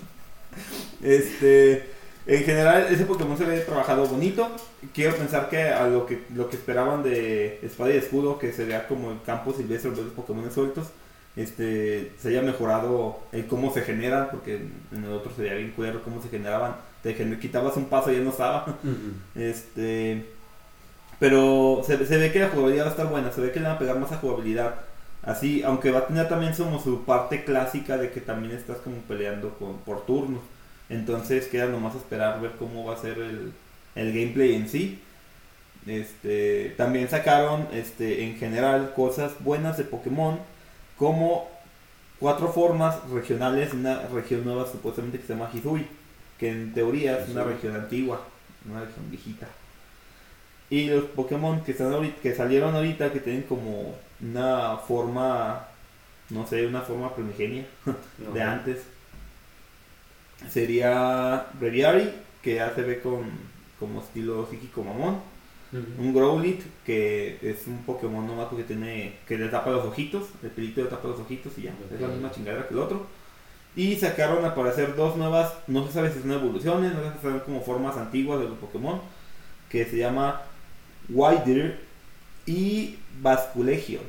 Este, 1.02 1.95
en 2.26 2.42
general, 2.42 2.86
ese 2.90 3.06
Pokémon 3.06 3.38
se 3.38 3.44
ve 3.44 3.60
trabajado 3.60 4.06
bonito. 4.06 4.50
Quiero 4.92 5.14
pensar 5.14 5.48
que 5.48 5.68
a 5.68 5.86
lo 5.86 6.06
que 6.06 6.24
lo 6.34 6.50
que 6.50 6.56
esperaban 6.56 7.04
de 7.04 7.60
Espada 7.62 7.92
y 7.92 7.98
Escudo, 7.98 8.38
que 8.38 8.52
sería 8.52 8.88
como 8.88 9.12
el 9.12 9.22
campo 9.22 9.52
silvestre 9.52 9.92
de 9.92 10.02
los 10.02 10.12
Pokémon 10.12 10.50
sueltos, 10.50 10.88
este, 11.36 12.12
se 12.18 12.30
haya 12.30 12.42
mejorado 12.42 13.20
el 13.30 13.46
cómo 13.46 13.72
se 13.72 13.82
generan, 13.82 14.28
porque 14.30 14.56
en 14.56 15.04
el 15.04 15.12
otro 15.12 15.32
sería 15.36 15.54
bien 15.54 15.72
cuero 15.76 16.02
cómo 16.02 16.20
se 16.20 16.28
generaban. 16.28 16.76
Te 17.02 17.14
quitabas 17.38 17.76
un 17.76 17.84
paso 17.84 18.10
y 18.10 18.16
ya 18.16 18.22
no 18.22 18.30
estaba. 18.30 18.76
Este. 19.36 20.24
Pero 21.20 21.82
se, 21.86 22.04
se 22.06 22.18
ve 22.18 22.32
que 22.32 22.40
la 22.40 22.48
jugabilidad 22.48 22.84
va 22.84 22.88
a 22.88 22.90
estar 22.90 23.08
buena, 23.08 23.32
se 23.32 23.40
ve 23.40 23.52
que 23.52 23.60
le 23.60 23.66
van 23.66 23.76
a 23.76 23.78
pegar 23.78 23.98
más 23.98 24.12
a 24.12 24.18
jugabilidad. 24.18 24.74
Así, 25.22 25.62
aunque 25.62 25.90
va 25.90 26.00
a 26.00 26.06
tener 26.06 26.28
también 26.28 26.54
como 26.54 26.80
su 26.80 27.04
parte 27.04 27.44
clásica 27.44 27.96
de 27.96 28.10
que 28.10 28.20
también 28.20 28.54
estás 28.54 28.78
como 28.78 28.96
peleando 29.02 29.50
con, 29.58 29.78
por 29.78 30.04
turnos. 30.04 30.42
Entonces 30.88 31.46
queda 31.46 31.66
nomás 31.66 31.94
esperar 31.96 32.40
ver 32.40 32.52
cómo 32.58 32.84
va 32.84 32.94
a 32.94 33.00
ser 33.00 33.18
el, 33.18 33.52
el 33.94 34.12
gameplay 34.12 34.54
en 34.54 34.68
sí. 34.68 35.00
Este, 35.86 36.74
también 36.76 37.08
sacaron 37.08 37.68
este, 37.72 38.24
en 38.24 38.36
general 38.38 38.92
cosas 38.94 39.32
buenas 39.40 39.76
de 39.76 39.84
Pokémon, 39.84 40.38
como 40.98 41.48
cuatro 42.18 42.52
formas 42.52 43.08
regionales, 43.10 43.72
una 43.72 44.02
región 44.08 44.44
nueva 44.44 44.66
supuestamente 44.70 45.18
que 45.18 45.26
se 45.26 45.34
llama 45.34 45.50
Hizui, 45.52 45.86
que 46.38 46.50
en 46.50 46.72
teoría 46.74 47.18
es 47.20 47.28
una 47.28 47.44
región 47.44 47.76
antigua, 47.76 48.22
una 48.68 48.80
región 48.80 49.10
viejita. 49.10 49.46
Y 50.68 50.88
los 50.88 51.04
Pokémon 51.04 51.60
que, 51.62 51.72
están 51.72 51.92
ahorita- 51.92 52.20
que 52.20 52.34
salieron 52.34 52.74
ahorita, 52.74 53.12
que 53.12 53.20
tienen 53.20 53.42
como 53.42 53.94
una 54.20 54.76
forma, 54.78 55.68
no 56.30 56.46
sé, 56.46 56.66
una 56.66 56.80
forma 56.80 57.14
primigenia 57.14 57.64
No. 58.18 58.32
de 58.34 58.42
antes, 58.42 58.78
sería 60.50 61.46
Breviary, 61.58 62.10
que 62.42 62.56
ya 62.56 62.74
se 62.74 62.82
ve 62.82 63.00
con 63.00 63.24
como 63.78 64.00
estilo 64.00 64.46
psíquico 64.50 64.82
mamón. 64.82 65.20
Un 65.72 66.14
Growlithe, 66.14 66.64
que 66.86 67.38
es 67.42 67.66
un 67.66 67.78
Pokémon 67.84 68.26
nomás 68.26 68.46
porque 68.46 68.64
tiene, 68.64 69.16
que 69.26 69.36
le 69.36 69.48
tapa 69.48 69.70
los 69.70 69.84
ojitos, 69.84 70.28
el 70.42 70.48
pelito 70.50 70.80
le 70.80 70.88
tapa 70.88 71.08
los 71.08 71.20
ojitos 71.20 71.52
y 71.58 71.62
ya, 71.62 71.74
es 71.92 72.00
la 72.00 72.08
misma 72.08 72.30
chingadera 72.30 72.66
que 72.66 72.72
el 72.72 72.80
otro. 72.80 73.06
Y 73.74 73.96
sacaron 73.96 74.44
a 74.44 74.48
aparecer 74.48 74.96
dos 74.96 75.16
nuevas, 75.16 75.52
no 75.66 75.86
se 75.86 75.92
sabe 75.92 76.10
si 76.12 76.20
son 76.20 76.32
evoluciones, 76.32 76.94
no 76.94 77.00
se 77.00 77.04
sabe 77.04 77.16
si 77.16 77.22
son 77.22 77.40
como 77.40 77.60
formas 77.60 77.96
antiguas 77.98 78.38
de 78.40 78.48
los 78.48 78.56
Pokémon, 78.58 79.00
que 79.68 79.84
se 79.84 79.98
llama 79.98 80.40
Wider 81.10 81.78
y 82.46 82.96
Basculegion, 83.20 84.04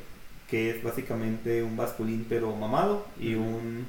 que 0.50 0.70
es 0.70 0.82
básicamente 0.82 1.64
un 1.64 1.76
Basculín 1.76 2.26
pero 2.30 2.56
mamado 2.56 3.06
y 3.20 3.34
un, 3.34 3.86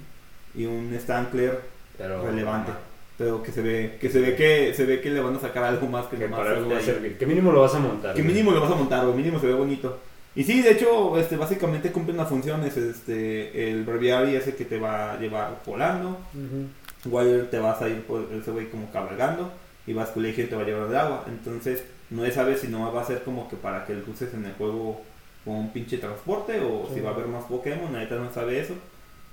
y 0.54 0.64
un 0.64 0.98
Stankler 0.98 1.60
Pero, 1.98 2.24
relevante. 2.24 2.72
pero 3.18 3.42
que 3.42 3.50
se 3.52 3.60
ve 3.60 3.98
que 4.00 4.08
se 4.08 4.20
ve 4.20 4.36
que 4.36 4.72
se 4.74 4.84
ve 4.84 5.00
que 5.00 5.10
le 5.10 5.20
van 5.20 5.34
a 5.36 5.40
sacar 5.40 5.64
algo 5.64 5.86
más 5.88 6.06
que, 6.06 6.16
Que 6.16 6.24
nomás 6.28 6.38
para 6.40 6.56
algo 6.56 6.70
va 6.70 6.78
a 6.78 6.80
servir. 6.80 7.18
Que 7.18 7.26
mínimo 7.26 7.50
lo 7.52 7.60
vas 7.62 7.74
a 7.74 7.80
montar. 7.80 8.14
Que 8.14 8.22
güey. 8.22 8.32
mínimo 8.34 8.52
lo 8.52 8.60
vas 8.60 8.70
a 8.70 8.76
montar, 8.76 9.04
o 9.04 9.12
mínimo 9.12 9.38
se 9.40 9.48
ve 9.48 9.54
bonito. 9.54 9.98
Y 10.36 10.44
sí, 10.44 10.62
de 10.62 10.70
hecho, 10.72 11.18
este, 11.18 11.36
básicamente 11.36 11.90
cumple 11.90 12.14
unas 12.14 12.28
funciones. 12.28 12.76
Este, 12.76 13.70
el 13.70 13.82
breviary 13.84 14.36
ese 14.36 14.54
que 14.54 14.64
te 14.64 14.78
va 14.78 15.12
a 15.14 15.18
llevar 15.18 15.58
volando. 15.66 16.10
Ujú. 16.32 16.68
Wire 17.16 17.44
te 17.44 17.58
vas 17.58 17.80
a 17.82 17.88
ir 17.88 18.02
por 18.02 18.24
ese 18.32 18.50
güey 18.52 18.68
como 18.70 18.90
cabalgando. 18.92 19.50
Y 19.86 19.94
Vasculation 19.94 20.46
te 20.46 20.54
va 20.54 20.62
a 20.62 20.66
llevar 20.66 20.88
de 20.88 20.98
agua. 20.98 21.24
Entonces, 21.26 21.82
no 22.10 22.24
es 22.24 22.34
saber 22.34 22.56
si 22.58 22.68
no 22.68 22.92
va 22.92 23.02
a 23.02 23.04
ser 23.06 23.22
como 23.24 23.48
que 23.48 23.56
para 23.56 23.84
que 23.86 23.94
lo 23.94 24.02
uses 24.12 24.32
en 24.34 24.44
el 24.44 24.52
juego 24.52 25.00
con 25.44 25.56
un 25.56 25.72
pinche 25.72 25.98
transporte. 25.98 26.60
O 26.60 26.86
si 26.88 26.96
Sí. 26.96 27.00
va 27.00 27.10
a 27.10 27.14
haber 27.14 27.26
más 27.26 27.44
Pokémon. 27.46 27.92
Ahorita 27.96 28.14
no 28.16 28.30
sabe 28.32 28.60
eso. 28.60 28.74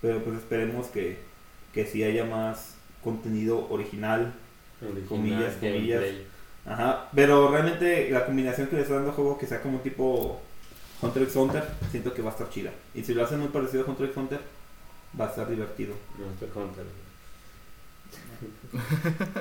Pero 0.02 0.20
pues 0.24 0.38
esperemos 0.38 0.88
que, 0.88 1.20
que 1.76 1.86
sí 1.86 2.04
haya 2.04 2.26
más 2.26 2.74
contenido 3.04 3.68
original. 3.70 4.34
Original 4.82 5.08
Comillas, 5.08 5.54
comillas. 5.60 6.02
gameplay. 6.02 6.28
Ajá, 6.66 7.10
pero 7.14 7.50
realmente 7.52 8.10
la 8.10 8.26
combinación 8.26 8.68
que 8.68 8.78
le 8.78 8.82
está 8.82 8.96
dando 8.96 9.10
al 9.12 9.16
juego 9.16 9.38
que 9.38 9.46
sea 9.46 9.62
como 9.62 9.78
un 9.78 9.84
tipo 9.84 10.42
Hunter 11.02 11.22
x 11.24 11.36
Hunter, 11.36 11.64
siento 11.92 12.14
que 12.14 12.24
va 12.24 12.30
a 12.32 12.34
estar 12.34 12.50
chida. 12.50 12.72
Y 12.96 13.04
si 13.04 13.14
lo 13.14 13.24
hacen 13.24 13.40
muy 13.40 13.50
parecido 13.50 13.84
a 13.86 13.88
Hunter 13.88 14.08
x 14.08 14.18
Hunter, 14.18 14.40
va 15.20 15.26
a 15.26 15.30
estar 15.30 15.48
divertido. 15.48 15.94
Hunter. 16.18 16.50
güey. 16.56 17.06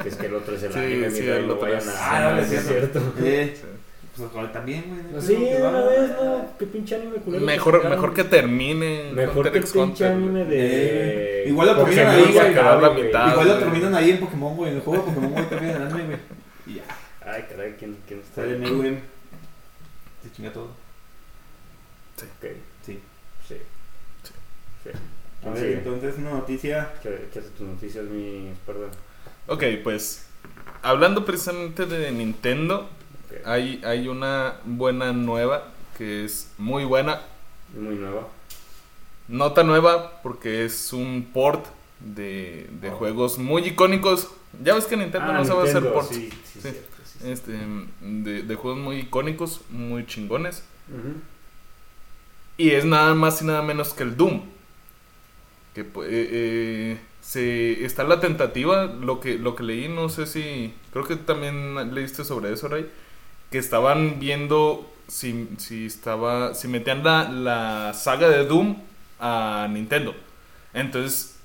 es 0.06 0.16
que 0.16 0.26
el 0.26 0.34
otro 0.34 0.54
es 0.54 0.62
el 0.64 0.72
Sí, 0.72 0.78
anime, 0.78 1.10
sí, 1.10 1.20
mira, 1.22 1.34
y 1.36 1.38
el 1.38 1.46
no 1.48 1.54
otro 1.54 1.66
vayan 1.70 1.88
a... 1.88 1.92
Ah, 1.98 2.20
no, 2.30 2.36
no, 2.36 2.42
es 2.42 2.48
sí 2.48 2.54
es 2.56 2.66
cierto. 2.66 3.00
cierto. 3.00 3.26
Eh, 3.26 3.56
Sí. 3.60 3.66
Pues 4.16 4.52
también, 4.52 4.84
güey. 4.88 5.02
no 5.12 5.20
Sí, 5.20 5.34
de 5.34 5.56
una 5.60 5.70
va- 5.70 5.88
vez, 5.88 6.10
¿no? 6.10 6.46
Qué 6.58 6.66
pinche 6.66 6.94
anime 6.94 7.16
culero. 7.16 7.44
Mejor, 7.44 7.88
mejor 7.88 8.14
que 8.14 8.24
termine 8.24 9.10
Mejor 9.12 9.50
que 9.50 9.60
pinche 9.60 10.06
anime 10.06 10.44
de... 10.44 11.44
Eh, 11.44 11.48
igual 11.48 11.68
lo 11.68 11.76
terminan 11.84 12.06
ahí, 12.08 12.32
güey. 12.32 12.50
Igual 13.30 13.48
lo 13.48 13.58
terminan 13.58 13.94
ahí 13.94 14.10
en 14.10 14.20
Pokémon, 14.20 14.56
güey. 14.56 14.70
En 14.70 14.76
el 14.76 14.82
juego 14.82 15.04
de 15.04 15.10
Pokémon, 15.10 15.32
güey, 15.32 15.48
terminan 15.48 15.76
en 15.76 15.82
el 15.82 15.88
anime, 15.92 16.04
güey. 16.06 16.18
Y 16.66 16.74
ya, 16.74 16.82
Ay, 17.26 17.44
caray, 17.50 17.74
¿quién, 17.78 17.96
quién 18.06 18.20
está? 18.20 18.42
sale 18.42 18.56
Meruem. 18.58 18.98
Se 20.22 20.32
chinga 20.32 20.52
todo. 20.52 20.64
Ok, 22.16 22.46
Sí. 22.86 23.00
sí. 23.48 23.56
Sí. 24.84 24.90
A 25.46 25.50
ver, 25.50 25.58
Sí. 25.58 25.72
entonces 25.72 26.14
una 26.18 26.30
noticia. 26.30 26.92
¿Qué, 27.02 27.28
qué 27.32 27.38
hace 27.40 27.48
tus 27.50 27.66
noticias, 27.66 28.04
mi 28.04 28.48
espalda? 28.48 28.86
Ok, 29.46 29.62
pues 29.82 30.26
hablando 30.82 31.24
precisamente 31.24 31.84
de 31.86 32.10
Nintendo, 32.12 32.88
Hay, 33.44 33.80
hay 33.84 34.08
una 34.08 34.54
buena 34.64 35.12
nueva 35.12 35.68
que 35.96 36.24
es 36.24 36.50
muy 36.58 36.84
buena. 36.84 37.20
Muy 37.78 37.94
nueva. 37.96 38.28
No 39.28 39.52
tan 39.52 39.66
nueva 39.66 40.20
porque 40.22 40.64
es 40.64 40.92
un 40.92 41.28
port 41.32 41.64
de, 42.00 42.68
de 42.80 42.90
Oh. 42.90 42.96
juegos 42.96 43.38
muy 43.38 43.62
icónicos. 43.66 44.28
Ya 44.62 44.74
ves 44.74 44.84
que 44.86 44.96
Nintendo 44.96 45.28
Ah, 45.30 45.38
no 45.38 45.44
sabe 45.44 45.68
hacer 45.68 45.92
ports. 45.92 46.08
Sí, 46.14 46.30
sí, 46.52 46.60
Sí. 46.60 47.28
Este, 47.30 47.52
de, 48.00 48.42
de 48.42 48.54
juegos 48.56 48.80
muy 48.80 48.96
icónicos, 48.98 49.60
muy 49.70 50.04
chingones. 50.06 50.62
Y 52.56 52.70
es 52.70 52.84
nada 52.84 53.14
más 53.14 53.42
y 53.42 53.46
nada 53.46 53.62
menos 53.62 53.92
que 53.94 54.02
el 54.04 54.16
Doom. 54.16 54.42
Que 55.74 55.84
pu- 55.90 56.04
eh, 56.04 56.28
eh, 56.30 56.98
se 57.20 57.84
está 57.84 58.04
la 58.04 58.20
tentativa, 58.20 58.84
lo 58.86 59.18
que, 59.20 59.38
lo 59.38 59.56
que 59.56 59.62
leí, 59.64 59.88
no 59.88 60.08
sé 60.08 60.26
si. 60.26 60.72
Creo 60.92 61.04
que 61.04 61.16
también 61.16 61.94
leíste 61.94 62.24
sobre 62.24 62.52
eso, 62.52 62.68
Ray. 62.68 62.88
Que 63.54 63.60
estaban 63.60 64.18
viendo 64.18 64.90
si, 65.06 65.48
si 65.58 65.86
estaba. 65.86 66.54
si 66.54 66.66
metían 66.66 67.04
la, 67.04 67.30
la 67.30 67.94
saga 67.94 68.28
de 68.28 68.44
Doom 68.44 68.78
a 69.20 69.68
Nintendo. 69.70 70.12
Entonces, 70.72 71.36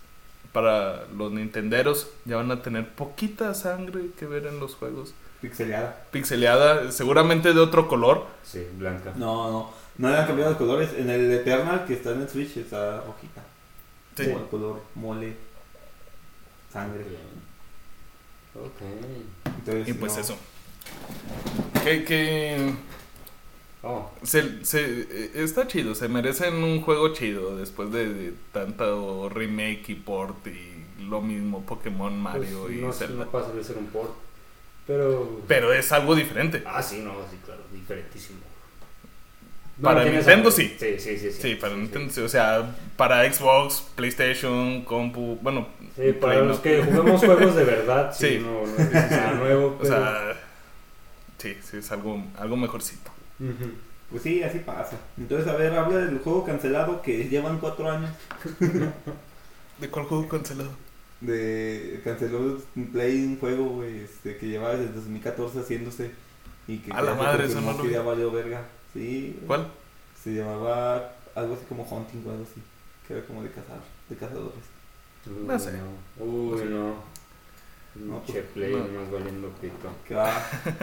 para 0.51 1.05
los 1.15 1.31
nintenderos 1.31 2.09
ya 2.25 2.37
van 2.37 2.49
a 2.49 2.63
tener 2.63 2.89
poquita 2.95 3.53
sangre 3.53 4.09
que 4.17 4.25
ver 4.25 4.47
en 4.47 4.59
los 4.59 4.73
juegos. 4.73 5.13
Pixeleada. 5.39 6.03
Pixeleada, 6.09 6.91
seguramente 6.91 7.53
de 7.53 7.59
otro 7.59 7.87
color. 7.87 8.25
Sí, 8.43 8.65
blanca. 8.75 9.13
No, 9.15 9.51
no. 9.51 9.69
No 9.99 10.09
le 10.09 10.17
han 10.17 10.25
cambiado 10.25 10.49
los 10.49 10.57
colores. 10.57 10.89
En 10.97 11.11
el 11.11 11.31
Eternal 11.31 11.85
que 11.85 11.93
está 11.93 12.13
en 12.13 12.21
el 12.23 12.29
Switch 12.29 12.57
está 12.57 13.01
rojita. 13.01 13.43
Sí. 14.17 14.23
Como 14.25 14.39
el 14.39 14.47
color 14.47 14.81
mole. 14.95 15.35
Sangre. 16.73 17.05
Ok. 18.55 18.81
Entonces, 19.59 19.87
Y 19.87 19.93
pues 19.93 20.15
no. 20.15 20.21
eso. 20.21 20.37
Que, 21.83 22.03
que 22.03 22.73
Oh, 23.81 24.09
se, 24.23 24.65
se- 24.65 25.07
eh, 25.09 25.31
está 25.35 25.65
chido, 25.65 25.95
se 25.95 26.09
merecen 26.09 26.55
un 26.63 26.81
juego 26.81 27.13
chido 27.13 27.55
después 27.55 27.91
de, 27.93 28.13
de 28.13 28.33
tanto 28.51 29.29
remake 29.29 29.85
y 29.89 29.95
port 29.95 30.45
y 30.47 31.03
lo 31.05 31.21
mismo 31.21 31.65
Pokémon, 31.65 32.19
Mario 32.19 32.63
pues, 32.63 32.73
y 32.77 32.81
no, 32.81 32.91
Zelda. 32.91 33.23
no 33.25 33.31
pasa 33.31 33.53
de 33.53 33.63
ser 33.63 33.77
un 33.77 33.87
port. 33.87 34.11
Pero. 34.85 35.41
Pero 35.47 35.71
es 35.73 35.91
algo 35.91 36.15
diferente. 36.15 36.63
Ah, 36.65 36.83
sí, 36.83 36.99
no, 37.01 37.13
sí, 37.29 37.37
claro, 37.45 37.61
diferentísimo. 37.71 38.39
Para 39.81 40.01
tiene 40.01 40.17
Nintendo, 40.17 40.51
sí. 40.51 40.75
Sí, 40.77 40.99
sí, 40.99 41.17
sí. 41.17 41.31
Sí, 41.31 41.41
Sí, 41.41 41.55
para 41.55 41.73
sí, 41.73 41.79
Nintendo, 41.79 42.13
sí, 42.13 42.21
o 42.21 42.27
sea, 42.27 42.75
para 42.97 43.31
Xbox, 43.31 43.81
PlayStation, 43.95 44.83
compu, 44.83 45.37
bueno, 45.41 45.67
Sí, 45.95 46.13
para 46.13 46.33
Play, 46.33 46.45
los 46.45 46.57
no. 46.57 46.61
que 46.61 46.83
jugamos 46.83 47.23
juegos 47.23 47.55
de 47.55 47.63
verdad, 47.63 48.13
sí, 48.15 48.39
no, 48.41 48.65
no 48.65 48.77
es 48.77 49.11
nada 49.11 49.33
nuevo. 49.35 49.77
o 49.81 49.83
Pero... 49.83 49.85
sea, 49.85 50.38
sí, 51.39 51.57
sí, 51.63 51.77
es 51.77 51.91
algo, 51.91 52.23
algo 52.37 52.55
mejorcito. 52.55 53.09
Pues 54.11 54.23
sí, 54.23 54.43
así 54.43 54.59
pasa. 54.59 54.97
Entonces, 55.17 55.47
a 55.47 55.55
ver, 55.55 55.73
habla 55.73 55.97
del 55.97 56.19
juego 56.19 56.43
cancelado 56.45 57.01
que 57.01 57.27
llevan 57.29 57.59
cuatro 57.59 57.89
años. 57.89 58.11
¿De 59.79 59.89
cuál 59.89 60.05
juego 60.05 60.27
cancelado? 60.27 60.71
De 61.21 62.01
canceló 62.03 62.59
Play 62.91 63.23
un 63.25 63.39
juego, 63.39 63.65
güey, 63.69 63.99
este, 64.01 64.37
que 64.37 64.47
llevaba 64.47 64.75
desde 64.75 64.93
2014 64.93 65.59
haciéndose. 65.59 66.11
Y 66.67 66.77
que 66.77 66.91
A 66.91 67.01
la 67.01 67.15
madre, 67.15 67.45
eso 67.45 67.61
no 67.61 67.71
lo 67.73 67.83
que 67.83 67.89
vi. 67.89 67.95
valió 67.95 68.31
verga. 68.31 68.61
Sí. 68.93 69.39
¿Cuál? 69.47 69.71
Se 70.21 70.31
llamaba 70.33 71.15
algo 71.35 71.55
así 71.55 71.65
como 71.67 71.83
Hunting 71.83 72.23
o 72.27 72.31
algo 72.31 72.43
así. 72.43 72.61
Que 73.07 73.13
era 73.13 73.25
como 73.25 73.41
de 73.43 73.49
cazar, 73.49 73.79
de 74.09 74.15
cazadores. 74.15 74.63
Uy, 75.25 75.45
No 75.47 75.59
sé. 75.59 75.71
Uy, 76.19 76.63
no. 76.69 77.18
No, 77.99 78.21
pues, 78.25 78.43
play, 78.53 78.71
no. 78.71 78.79
nomás 78.79 79.11
valiendo 79.11 79.49
pito. 79.61 79.89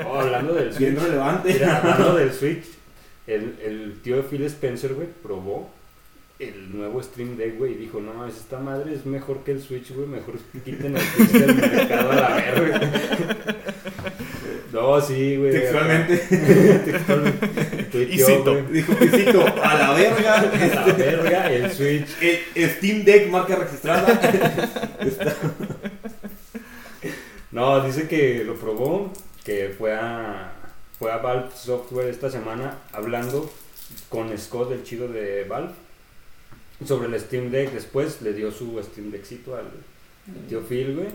Oh, 0.07 0.21
hablando 0.21 0.55
del 0.55 0.69
bien 0.71 0.95
Switch. 0.97 1.05
relevante. 1.07 1.53
Mira, 1.53 1.77
hablando 1.79 2.15
del 2.17 2.33
Switch, 2.39 2.65
el, 3.27 3.57
el 3.65 4.01
tío 4.03 4.17
de 4.17 4.23
Phil 4.23 4.45
Spencer, 4.45 4.95
güey, 4.95 5.09
probó 5.23 5.71
el 6.39 6.77
nuevo 6.77 7.03
Stream 7.03 7.37
Deck, 7.39 7.57
güey, 7.57 7.73
y 7.73 7.77
dijo, 7.77 7.99
no, 8.01 8.27
esta 8.27 8.59
madre 8.59 8.93
es 8.95 9.07
mejor 9.07 9.39
que 9.45 9.53
el 9.53 9.63
Switch, 9.63 9.91
güey, 9.95 10.07
mejor 10.07 10.35
quiten 10.65 10.97
el 10.97 11.03
Switch 11.03 11.31
del 11.31 11.55
mercado 11.55 12.11
a 12.11 12.15
la 12.17 12.29
verga. 12.37 12.81
No, 14.73 15.01
sí, 15.01 15.37
güey. 15.37 15.53
Textualmente. 15.53 16.17
Textualmente. 16.85 17.47
Y 17.79 17.85
Tuiteó, 17.85 18.27
cito. 18.27 18.53
güey, 18.53 18.67
Dijo, 18.73 18.93
y 19.03 19.09
cito, 19.09 19.47
a 19.63 19.75
la 19.75 19.93
verga. 19.95 20.35
A 20.83 20.87
la 20.87 20.93
verga, 20.93 21.51
el 21.53 21.71
Switch. 21.73 22.09
El 22.55 22.71
Steam 22.73 23.05
Deck 23.05 23.31
marca 23.31 23.57
registrada. 23.57 24.13
Está- 25.01 25.35
No, 27.57 27.81
dice 27.81 28.07
que 28.07 28.45
lo 28.45 28.55
probó, 28.57 29.11
que 29.43 29.75
fue 29.79 29.95
a, 29.95 30.53
fue 30.99 31.11
a 31.11 31.17
Valve 31.17 31.49
Software 31.55 32.11
esta 32.11 32.29
semana 32.29 32.81
hablando 32.93 33.51
con 34.11 34.37
Scott, 34.37 34.73
el 34.73 34.85
chido 34.85 35.09
de 35.09 35.45
Valve, 35.45 35.73
sobre 36.85 37.09
el 37.09 37.19
Steam 37.19 37.51
Deck. 37.51 37.73
Después 37.73 38.21
le 38.21 38.35
dio 38.35 38.51
su 38.51 38.79
Steam 38.83 39.11
Deckcito 39.11 39.57
al 39.57 39.71
tío 40.51 40.61
Phil, 40.69 40.97
güey. 40.97 41.09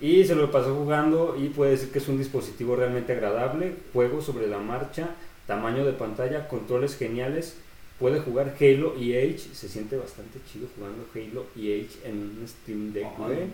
Y 0.00 0.24
se 0.24 0.34
lo 0.34 0.50
pasó 0.50 0.74
jugando 0.74 1.36
y 1.38 1.50
puede 1.50 1.72
decir 1.72 1.90
que 1.90 1.98
es 1.98 2.08
un 2.08 2.16
dispositivo 2.16 2.76
realmente 2.76 3.12
agradable, 3.12 3.74
juego 3.92 4.22
sobre 4.22 4.46
la 4.46 4.60
marcha, 4.60 5.10
tamaño 5.46 5.84
de 5.84 5.92
pantalla, 5.92 6.48
controles 6.48 6.96
geniales. 6.96 7.58
Puede 7.98 8.20
jugar 8.20 8.56
Halo 8.58 8.98
y 8.98 9.18
Age, 9.18 9.50
se 9.52 9.68
siente 9.68 9.98
bastante 9.98 10.38
chido 10.50 10.66
jugando 10.76 11.04
Halo 11.14 11.44
y 11.54 11.74
Age 11.74 12.08
en 12.08 12.38
un 12.40 12.48
Steam 12.48 12.94
Deck, 12.94 13.18
güey. 13.18 13.50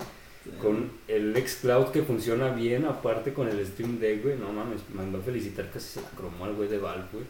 Con 0.60 0.90
el 1.06 1.34
xCloud 1.46 1.88
que 1.92 2.02
funciona 2.02 2.48
bien, 2.50 2.84
aparte 2.86 3.32
con 3.34 3.46
el 3.48 3.64
Steam 3.66 3.98
Deck, 3.98 4.22
güey. 4.22 4.36
No 4.38 4.52
mames, 4.52 4.80
mandó 4.94 5.18
a 5.18 5.20
felicitar 5.20 5.68
casi 5.72 5.86
se 5.86 6.00
la 6.00 6.08
cromó 6.16 6.46
al 6.46 6.54
güey 6.54 6.68
de 6.68 6.78
Valve, 6.78 7.04
güey. 7.12 7.24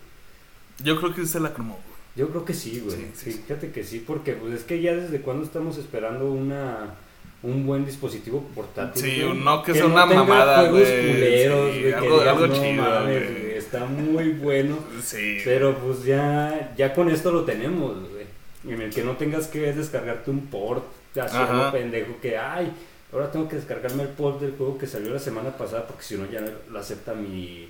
Yo 0.83 0.99
creo 0.99 1.15
que 1.15 1.27
se 1.27 1.41
la 1.41 1.53
cromó. 1.53 1.75
güey. 1.75 1.85
Yo 2.17 2.29
creo 2.31 2.45
que 2.45 2.55
sí, 2.55 2.81
güey. 2.85 2.97
Sí, 2.97 3.07
sí, 3.15 3.33
sí. 3.33 3.43
Fíjate 3.47 3.73
que 3.73 3.85
sí, 3.85 4.03
porque 4.07 4.35
pues 4.35 4.55
es 4.55 4.65
que 4.65 4.81
ya 4.81 4.95
desde 4.95 5.21
cuando 5.23 5.45
estamos 5.45 5.77
esperando 5.79 6.31
una 6.31 6.95
un 7.43 7.67
buen 7.67 7.85
dispositivo 7.87 8.43
portátil. 8.55 9.03
Sí, 9.03 9.23
güey, 9.23 9.39
no 9.39 9.63
que 9.63 9.73
sea 9.75 9.87
una 9.87 10.07
tenga 10.07 10.23
mamada, 10.25 10.59
juegos 10.69 10.81
güey. 10.89 11.07
culeros, 11.13 11.73
Sí, 11.75 11.81
güey, 11.81 11.95
que 11.95 12.01
digas, 12.09 12.27
algo 12.29 12.47
"No 12.47 12.55
chido, 12.55 12.83
mames, 12.83 13.23
güey". 13.31 13.41
güey, 13.43 13.55
Está 13.57 13.85
muy 13.87 14.29
bueno. 14.31 14.79
Sí. 15.03 15.39
Pero 15.45 15.75
pues 15.79 16.05
ya, 16.05 16.75
ya 16.77 16.93
con 16.95 17.11
esto 17.11 17.33
lo 17.33 17.45
tenemos, 17.45 17.97
güey. 18.11 18.27
En 18.75 18.83
el 18.83 18.91
que 18.93 19.03
no 19.03 19.17
tengas 19.17 19.47
que 19.47 19.73
descargarte 19.73 20.31
un 20.31 20.47
port, 20.47 20.85
Ajá. 21.19 21.73
pendejo 21.73 22.13
que, 22.21 22.37
ay, 22.37 22.71
ahora 23.13 23.31
tengo 23.31 23.49
que 23.49 23.57
descargarme 23.57 24.03
el 24.05 24.09
port 24.11 24.41
del 24.41 24.53
juego 24.57 24.79
que 24.79 24.87
salió 24.87 25.13
la 25.13 25.19
semana 25.19 25.57
pasada 25.57 25.87
porque 25.87 26.03
si 26.05 26.17
no 26.17 26.31
ya 26.31 26.41
no 26.41 26.51
lo 26.71 26.79
acepta 26.79 27.15
mi, 27.15 27.69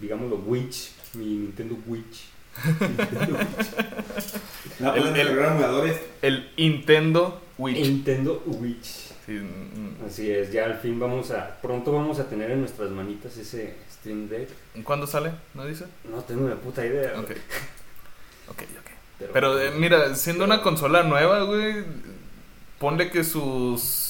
digámoslo, 0.00 0.36
Witch, 0.36 0.90
mi 1.14 1.24
Nintendo 1.26 1.76
Witch. 1.86 2.24
No, 4.80 4.94
El- 4.96 5.06
el- 5.06 5.14
descargar 5.14 5.52
emuladores. 5.52 5.96
El 6.22 6.50
Nintendo 6.56 7.40
Witch. 7.58 7.76
Nintendo 7.78 8.42
Witch. 8.46 9.08
Sí, 9.26 9.32
mm, 9.32 10.06
Así 10.06 10.30
es, 10.30 10.50
ya 10.52 10.64
al 10.64 10.78
fin 10.78 10.98
vamos 10.98 11.30
a, 11.32 11.60
pronto 11.60 11.92
vamos 11.92 12.18
a 12.18 12.28
tener 12.28 12.50
en 12.50 12.60
nuestras 12.60 12.90
manitas 12.90 13.36
ese 13.36 13.74
Stream 13.92 14.28
Deck. 14.28 14.48
¿Cuándo 14.84 15.06
sale? 15.06 15.32
¿No 15.54 15.66
dice? 15.66 15.84
No 16.10 16.22
tengo 16.22 16.46
una 16.46 16.54
puta 16.56 16.84
idea. 16.86 17.12
Ok. 17.20 17.30
Ok, 18.48 18.62
ok. 18.62 19.30
Pero 19.32 19.60
eh, 19.60 19.72
mira, 19.72 20.14
siendo 20.14 20.44
una 20.44 20.62
consola 20.62 21.02
nueva, 21.02 21.42
güey, 21.42 21.84
ponle 22.78 23.10
que 23.10 23.22
sus 23.24 24.07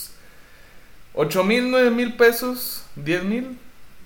8 1.20 1.44
mil, 1.44 1.70
9 1.70 1.90
mil 1.90 2.16
pesos, 2.16 2.84
10 2.96 3.24
mil. 3.24 3.58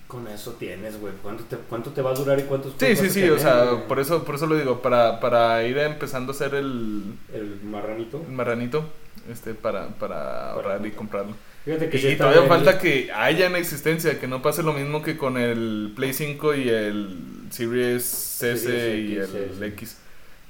Con 0.07 0.27
eso 0.27 0.53
tienes, 0.53 0.99
güey. 0.99 1.13
¿Cuánto 1.21 1.43
te, 1.45 1.57
¿Cuánto 1.57 1.91
te 1.91 2.01
va 2.01 2.11
a 2.11 2.15
durar 2.15 2.39
y 2.39 2.43
cuántos 2.43 2.73
Sí, 2.77 2.95
sí, 2.95 3.09
sí, 3.09 3.29
o 3.29 3.37
tener, 3.37 3.39
sea, 3.39 3.63
güey? 3.63 3.87
por 3.87 3.99
eso, 3.99 4.23
por 4.23 4.35
eso 4.35 4.47
lo 4.47 4.55
digo, 4.57 4.81
para, 4.81 5.19
para 5.19 5.63
ir 5.63 5.77
empezando 5.77 6.31
a 6.31 6.35
hacer 6.35 6.55
el, 6.55 7.17
El 7.33 7.59
marranito. 7.63 8.21
el 8.27 8.31
marranito, 8.33 8.85
este, 9.29 9.53
para, 9.55 9.89
para 9.97 10.51
ahorrar 10.51 10.85
y 10.85 10.91
comprarlo. 10.91 11.35
Fíjate 11.65 11.89
que 11.89 11.97
Y, 11.97 11.99
sí 11.99 12.07
está 12.09 12.25
todavía 12.25 12.43
falta 12.47 12.77
que 12.79 13.11
haya 13.13 13.47
en 13.47 13.55
existencia, 13.55 14.19
que 14.19 14.27
no 14.27 14.41
pase 14.41 14.63
lo 14.63 14.73
mismo 14.73 15.01
que 15.01 15.17
con 15.17 15.37
el 15.37 15.93
Play 15.95 16.13
5 16.13 16.55
y 16.55 16.69
el 16.69 17.47
Series 17.49 18.43
S 18.43 18.57
Series 18.57 18.93
y 18.93 19.17
X, 19.17 19.19
el 19.19 19.27
sí, 19.27 19.39
sí. 19.57 19.63
X, 19.65 19.97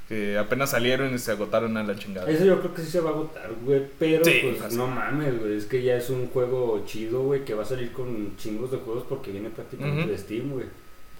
que 0.09 0.37
apenas 0.37 0.71
salieron 0.71 1.13
y 1.15 1.17
se 1.19 1.31
agotaron 1.31 1.75
a 1.77 1.83
la 1.83 1.95
chingada. 1.95 2.29
Eso 2.29 2.45
yo 2.45 2.59
creo 2.59 2.73
que 2.73 2.81
sí 2.81 2.91
se 2.91 2.99
va 2.99 3.09
a 3.11 3.13
agotar, 3.13 3.49
güey. 3.63 3.83
Pero, 3.97 4.23
Sí, 4.25 4.39
pues, 4.43 4.57
fácil. 4.57 4.77
no 4.77 4.87
mames, 4.87 5.39
güey. 5.39 5.55
Es 5.57 5.65
que 5.65 5.81
ya 5.81 5.95
es 5.95 6.09
un 6.09 6.27
juego 6.27 6.83
chido, 6.85 7.21
güey, 7.23 7.45
que 7.45 7.53
va 7.53 7.63
a 7.63 7.65
salir 7.65 7.91
con 7.93 8.35
chingos 8.37 8.69
de 8.71 8.77
juegos 8.77 9.05
porque 9.07 9.31
viene 9.31 9.49
prácticamente 9.49 10.11
de 10.11 10.17
Steam, 10.17 10.51
güey. 10.51 10.65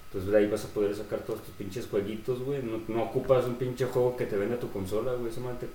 Entonces 0.08 0.30
de 0.30 0.38
ahí 0.38 0.46
vas 0.48 0.64
a 0.64 0.68
poder 0.68 0.94
sacar 0.94 1.20
todos 1.20 1.42
tus 1.42 1.54
pinches 1.54 1.88
jueguitos, 1.90 2.40
güey. 2.40 2.62
No, 2.62 2.78
no 2.88 3.02
ocupas 3.04 3.46
un 3.46 3.56
pinche 3.56 3.86
juego 3.86 4.16
que 4.16 4.26
te 4.26 4.36
venda 4.36 4.60
tu 4.60 4.70
consola, 4.70 5.12
güey. 5.14 5.30
Ese 5.32 5.40
man 5.40 5.58
te- 5.58 5.66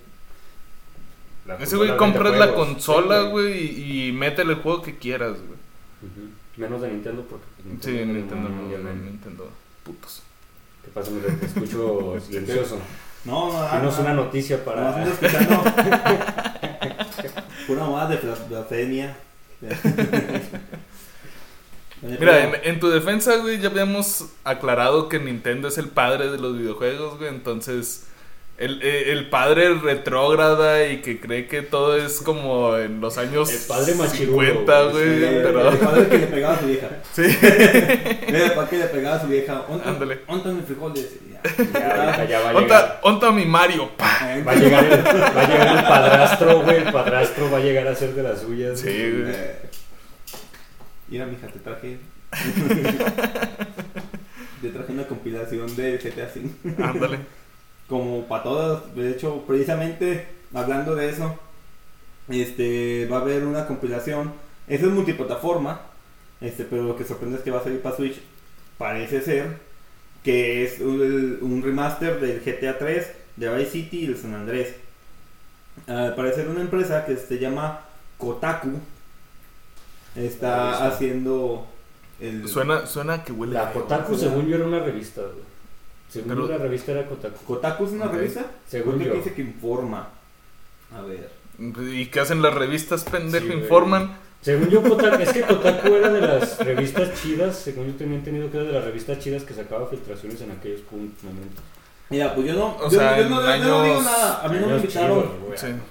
la 1.45 1.55
Ese 1.55 1.75
güey 1.77 1.97
compras 1.97 2.37
la 2.37 2.53
consola, 2.53 3.23
güey, 3.23 3.57
y, 3.81 4.07
y 4.07 4.11
métele 4.13 4.53
el 4.53 4.59
juego 4.59 4.81
que 4.81 4.97
quieras, 4.97 5.33
güey. 5.39 5.59
Menos 6.57 6.81
de 6.81 6.89
Nintendo 6.91 7.23
porque... 7.29 7.45
pues, 7.63 7.83
Sí, 7.83 7.91
Nintendo, 8.05 8.49
no- 8.49 8.77
no, 8.77 8.93
Nintendo, 8.93 9.49
putos. 9.83 10.21
¿Qué 10.83 10.91
pasa? 10.93 11.11
Me 11.11 11.21
te 11.21 11.45
escucho 11.45 12.15
silencioso. 12.27 12.79
No, 13.25 13.51
no, 13.53 13.67
Tienes 13.69 13.95
no, 13.95 14.01
una 14.01 14.13
no. 14.13 14.23
noticia 14.25 14.63
para... 14.63 14.95
ando 14.95 15.11
escuchando. 15.11 15.63
Pura 17.67 17.85
más 17.85 18.09
de 18.09 18.17
blas- 18.21 18.47
blasfemia. 18.49 19.17
Mira, 22.01 22.43
en, 22.45 22.55
en 22.63 22.79
tu 22.79 22.87
defensa, 22.89 23.35
güey, 23.37 23.59
ya 23.59 23.67
habíamos 23.69 24.25
aclarado 24.45 25.09
que 25.09 25.19
Nintendo 25.19 25.67
es 25.67 25.77
el 25.77 25.89
padre 25.89 26.31
de 26.31 26.37
los 26.37 26.57
videojuegos, 26.57 27.17
güey, 27.17 27.29
entonces... 27.29 28.05
El, 28.59 28.81
eh, 28.83 29.13
el 29.13 29.29
padre 29.29 29.73
retrógrada 29.75 30.85
y 30.85 30.97
que 31.01 31.17
cree 31.21 31.47
que 31.47 31.61
todo 31.61 31.95
es 31.95 32.19
como 32.19 32.75
en 32.75 32.99
los 32.99 33.17
años 33.17 33.49
El 33.49 33.65
padre 33.65 33.95
machirulo, 33.95 34.41
50, 34.41 34.83
güey. 34.89 35.23
El, 35.23 35.43
pero... 35.43 35.69
el 35.69 35.77
padre 35.77 36.07
que 36.09 36.17
le 36.17 36.27
pegaba 36.27 36.55
a 36.55 36.59
su 36.59 36.65
vieja. 36.65 36.89
Sí. 37.13 37.21
Mira, 38.27 38.45
el 38.47 38.51
padre 38.51 38.69
que 38.69 38.77
le 38.79 38.85
pegaba 38.87 39.15
a 39.15 39.21
su 39.21 39.27
vieja. 39.27 39.65
Ándale. 39.85 40.19
¿Ontan 40.27 40.57
mis 40.57 40.65
frijoles? 40.65 41.09
Ya. 41.31 41.41
Ya, 41.79 42.03
ahorita 42.03 42.25
ya 42.25 42.39
va 42.41 42.49
a 42.49 42.51
llegar. 42.51 42.63
Onta, 42.63 42.99
onta 43.03 43.31
mi 43.31 43.45
Mario, 43.45 43.91
Va 43.97 44.51
a 44.51 44.55
llegar 44.55 44.83
el, 44.83 45.05
va 45.05 45.41
a 45.41 45.47
llegar 45.47 45.77
el 45.77 45.83
padrastro, 45.83 46.61
güey. 46.61 46.77
El 46.77 46.91
padrastro 46.91 47.49
va 47.49 47.59
a 47.59 47.61
llegar 47.61 47.87
a 47.87 47.95
ser 47.95 48.13
de 48.13 48.23
las 48.23 48.41
suyas. 48.41 48.77
Sí, 48.77 48.87
güey. 48.87 49.21
güey. 49.21 49.35
Eh, 49.35 49.55
Mira, 51.07 51.25
mija, 51.27 51.47
te 51.47 51.59
traje. 51.59 51.97
te 54.61 54.69
traje 54.69 54.91
una 54.91 55.07
compilación 55.07 55.73
de 55.77 55.97
GTA 55.97 56.27
V. 56.35 56.83
Ándale. 56.83 57.19
Como 57.89 58.27
para 58.27 58.43
todas. 58.43 58.95
De 58.95 59.11
hecho, 59.11 59.43
precisamente 59.47 60.27
hablando 60.53 60.95
de 60.95 61.09
eso, 61.09 61.37
este 62.29 63.07
va 63.07 63.17
a 63.17 63.21
haber 63.21 63.45
una 63.45 63.65
compilación. 63.67 64.31
Eso 64.67 64.87
es 64.87 64.93
multiplataforma. 64.93 65.81
Este, 66.41 66.63
pero 66.63 66.83
lo 66.83 66.95
que 66.95 67.03
sorprende 67.03 67.37
es 67.37 67.43
que 67.43 67.51
va 67.51 67.59
a 67.59 67.63
salir 67.63 67.81
para 67.81 67.95
Switch. 67.95 68.21
Parece 68.77 69.21
ser 69.21 69.57
que 70.23 70.63
es 70.63 70.79
un, 70.79 71.39
un 71.41 71.63
remaster 71.63 72.19
del 72.19 72.41
GTA 72.41 72.77
3, 72.77 73.11
de 73.35 73.55
Vice 73.55 73.71
City 73.71 73.99
y 74.01 74.05
el 74.05 74.17
San 74.17 74.33
Andrés. 74.33 74.75
Al 75.87 76.15
parecer 76.15 76.47
una 76.47 76.61
empresa 76.61 77.05
que 77.05 77.15
se 77.17 77.39
llama 77.39 77.81
Kotaku 78.17 78.79
está 80.15 80.87
haciendo 80.87 81.67
el 82.19 82.47
Suena, 82.47 82.85
suena 82.85 83.23
que 83.23 83.31
huele. 83.31 83.53
La 83.53 83.67
feo. 83.67 83.83
Kotaku, 83.83 84.15
según 84.15 84.47
yo, 84.47 84.55
era 84.57 84.65
una 84.65 84.79
revista, 84.79 85.21
güey. 85.21 85.49
Según 86.09 86.29
Pero- 86.29 86.47
yo, 86.47 86.51
la 86.53 86.57
revista 86.57 86.91
era 86.91 87.05
Kotaku. 87.05 87.43
Kotaku 87.45 87.85
es 87.85 87.91
una 87.91 88.07
revista 88.07 88.45
Según 88.67 88.93
Porque 88.93 89.07
yo. 89.09 89.13
dice 89.15 89.33
que 89.33 89.41
informa. 89.41 90.09
A 90.95 91.01
ver. 91.01 91.29
¿Y 91.93 92.05
qué 92.07 92.19
hacen 92.19 92.41
las 92.41 92.53
revistas, 92.53 93.03
pendejo? 93.03 93.45
Sí, 93.45 93.51
güey. 93.51 93.61
Informan. 93.63 94.17
Según 94.41 94.69
yo, 94.69 94.81
Kotaku, 94.81 95.21
es 95.21 95.33
que 95.33 95.41
Kotaku 95.41 95.87
era 95.89 96.09
de 96.09 96.21
las 96.21 96.57
revistas 96.59 97.21
chidas. 97.21 97.57
Según 97.59 97.87
yo 97.87 97.93
tenía 97.95 98.15
entendido 98.17 98.49
que 98.49 98.57
era 98.57 98.65
de 98.67 98.73
las 98.73 98.83
revistas 98.85 99.19
chidas 99.19 99.43
que 99.43 99.53
sacaba 99.53 99.87
filtraciones 99.87 100.39
en 100.41 100.51
aquellos 100.51 100.81
momentos. 100.91 101.63
Mira, 102.09 102.33
pues 102.33 102.47
yo 102.47 102.53
no, 102.55 102.75
O 102.77 102.89
yo, 102.89 102.97
sea, 102.97 103.19
yo 103.19 103.29
no, 103.29 103.53
en 103.53 103.61
yo 103.61 103.67
no 103.67 103.83
digo 103.83 103.95
años- 103.97 104.03
nada. 104.05 104.41
A 104.43 104.47
mí 104.47 104.55
no 104.59 104.65
me 104.67 104.73
Años 104.73 104.81
invitaron. 104.83 105.25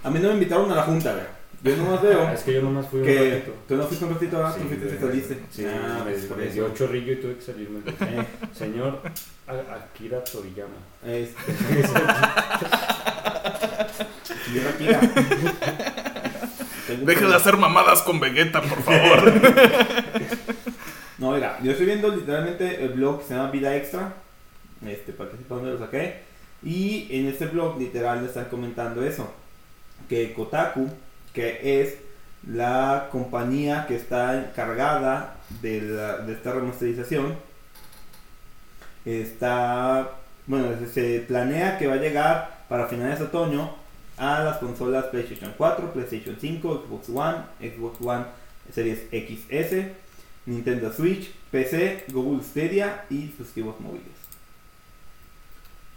A 0.03 0.11
mí 0.11 0.19
no 0.19 0.29
me 0.29 0.35
invitaron 0.35 0.73
a 0.73 0.75
la 0.75 0.83
junta, 0.83 1.13
güey. 1.13 1.25
Yo 1.62 1.77
nomás 1.77 2.01
veo 2.03 2.31
es 2.31 2.40
que 2.44 2.53
yo 2.55 2.62
nomás 2.62 2.87
fui 2.88 3.01
un 3.01 3.07
que 3.07 3.31
ratito. 3.31 3.53
tú 3.66 3.77
no 3.77 3.83
fuiste 3.85 4.05
un 4.05 4.14
ratito, 4.14 4.37
ahora 4.37 4.53
Sí, 4.53 4.61
tú 4.61 4.68
fuiste 4.68 4.94
y 4.94 4.99
saliste. 5.01 5.40
Sí, 5.51 5.66
ah, 5.66 6.03
me, 6.05 6.12
pues 6.12 6.55
dio 6.55 6.73
chorrillo 6.75 7.12
y 7.12 7.16
tuve 7.16 7.35
que 7.37 7.42
salirme. 7.42 7.81
Eh, 8.01 8.25
Señor 8.55 9.01
Akira 9.49 10.23
Toriyama. 10.23 10.77
este. 11.05 11.53
Señor 14.44 14.68
Akira. 14.75 15.01
Tengo 16.87 17.07
Deje 17.07 17.25
un- 17.25 17.31
de 17.31 17.37
hacer 17.37 17.57
mamadas 17.57 18.03
con 18.03 18.21
Vegeta, 18.21 18.62
por 18.62 18.83
favor. 18.83 19.33
No, 21.18 21.33
mira, 21.33 21.59
yo 21.64 21.73
estoy 21.73 21.87
viendo 21.87 22.14
literalmente 22.14 22.85
el 22.85 22.90
blog 22.90 23.18
que 23.18 23.27
se 23.27 23.35
llama 23.35 23.51
Vida 23.51 23.75
Extra. 23.75 24.14
Este, 24.87 25.12
para 25.12 25.31
que 25.31 25.37
dónde 25.49 25.73
lo 25.73 25.79
saqué. 25.81 26.21
Y 26.62 27.09
en 27.11 27.27
este 27.27 27.47
blog 27.47 27.77
literal 27.77 28.21
le 28.23 28.29
están 28.29 28.44
comentando 28.44 29.03
eso. 29.05 29.29
Que 30.09 30.33
Kotaku, 30.33 30.88
que 31.33 31.81
es 31.83 31.95
la 32.47 33.09
compañía 33.11 33.87
que 33.87 33.97
está 33.97 34.38
encargada 34.38 35.37
de, 35.62 35.81
la- 35.83 36.19
de 36.19 36.33
esta 36.33 36.53
remasterización, 36.53 37.37
está, 39.05 40.11
bueno, 40.47 40.69
se- 40.93 41.21
planea 41.21 41.79
que 41.79 41.87
va 41.87 41.95
a 41.95 41.99
llegar 41.99 42.64
para 42.69 42.87
finales 42.87 43.19
de 43.19 43.25
otoño 43.27 43.71
a 44.17 44.41
las 44.43 44.59
consolas 44.59 45.07
PlayStation 45.07 45.53
4, 45.57 45.93
PlayStation 45.93 46.37
5, 46.41 46.85
Xbox 46.87 47.09
One, 47.09 47.37
Xbox 47.61 48.01
One 48.01 48.25
Series 48.73 49.01
XS, 49.11 49.87
Nintendo 50.47 50.93
Switch, 50.93 51.31
PC, 51.51 52.05
Google 52.12 52.43
Stadia 52.45 53.05
y 53.11 53.27
dispositivos 53.27 53.79
móviles. 53.81 54.18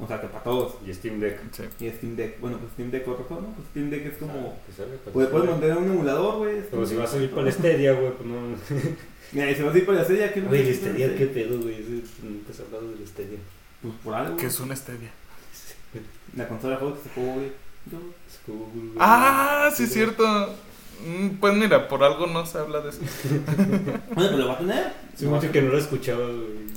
O 0.01 0.07
sea 0.07 0.19
que 0.19 0.27
para 0.27 0.43
todos. 0.43 0.73
Y 0.85 0.93
Steam 0.93 1.19
Deck. 1.19 1.39
Sí. 1.51 1.63
Y 1.85 1.89
Steam 1.91 2.15
Deck, 2.15 2.39
bueno, 2.39 2.57
pues 2.57 2.73
Steam 2.73 2.89
Deck 2.89 3.07
otro 3.07 3.23
juego, 3.25 3.43
¿no? 3.43 3.53
Pues 3.53 3.67
Steam 3.69 3.89
Deck 3.89 4.05
es 4.07 4.17
como... 4.17 4.57
Salga, 4.75 4.95
pues, 5.13 5.27
Puedes, 5.27 5.49
montar 5.49 5.77
un 5.77 5.91
emulador, 5.91 6.37
güey. 6.39 6.61
Pero 6.69 6.85
si 6.85 6.95
va 6.95 7.03
a 7.03 7.07
salir 7.07 7.29
para 7.29 7.47
el 7.47 7.53
Stadia, 7.53 7.93
güey, 7.93 8.11
pues 8.11 8.27
no. 8.27 8.35
Mira, 9.31 9.51
y 9.51 9.55
se 9.55 9.63
va 9.63 9.71
a 9.71 9.77
ir 9.77 9.85
para 9.85 9.99
la 9.99 10.05
serie, 10.05 10.31
¿qué 10.33 10.41
Güey, 10.41 10.67
el 10.67 10.75
Stadia, 10.75 11.15
qué 11.15 11.27
pedo, 11.27 11.59
güey. 11.61 12.03
Nunca 12.23 12.51
has 12.51 12.59
hablado 12.59 12.91
del 12.91 13.07
Stadia. 13.07 13.37
Pues 13.81 13.93
por 14.03 14.13
algo. 14.13 14.37
Que 14.37 14.47
es 14.47 14.59
un 14.59 14.75
stevia. 14.75 15.09
La 16.35 16.47
consola 16.47 16.75
de 16.75 16.79
juegos 16.79 16.99
que 16.99 17.09
se 17.09 17.15
jugó, 17.15 17.33
güey. 17.33 17.51
Ah, 18.99 19.71
sí, 19.75 19.83
es 19.83 19.93
cierto. 19.93 20.23
Mm, 21.05 21.37
Pues 21.39 21.53
mira, 21.55 21.87
por 21.87 22.03
algo 22.03 22.27
no 22.27 22.45
se 22.45 22.57
habla 22.57 22.81
de 22.81 22.89
eso. 22.89 22.99
Bueno, 24.13 24.29
pero 24.31 24.37
lo 24.37 24.47
va 24.47 24.53
a 24.53 24.57
tener. 24.59 24.93
Sí, 25.15 25.25
mucho 25.25 25.51
que 25.51 25.61
no 25.61 25.71
lo 25.71 25.77
escuchaba, 25.77 26.25
güey. 26.25 26.71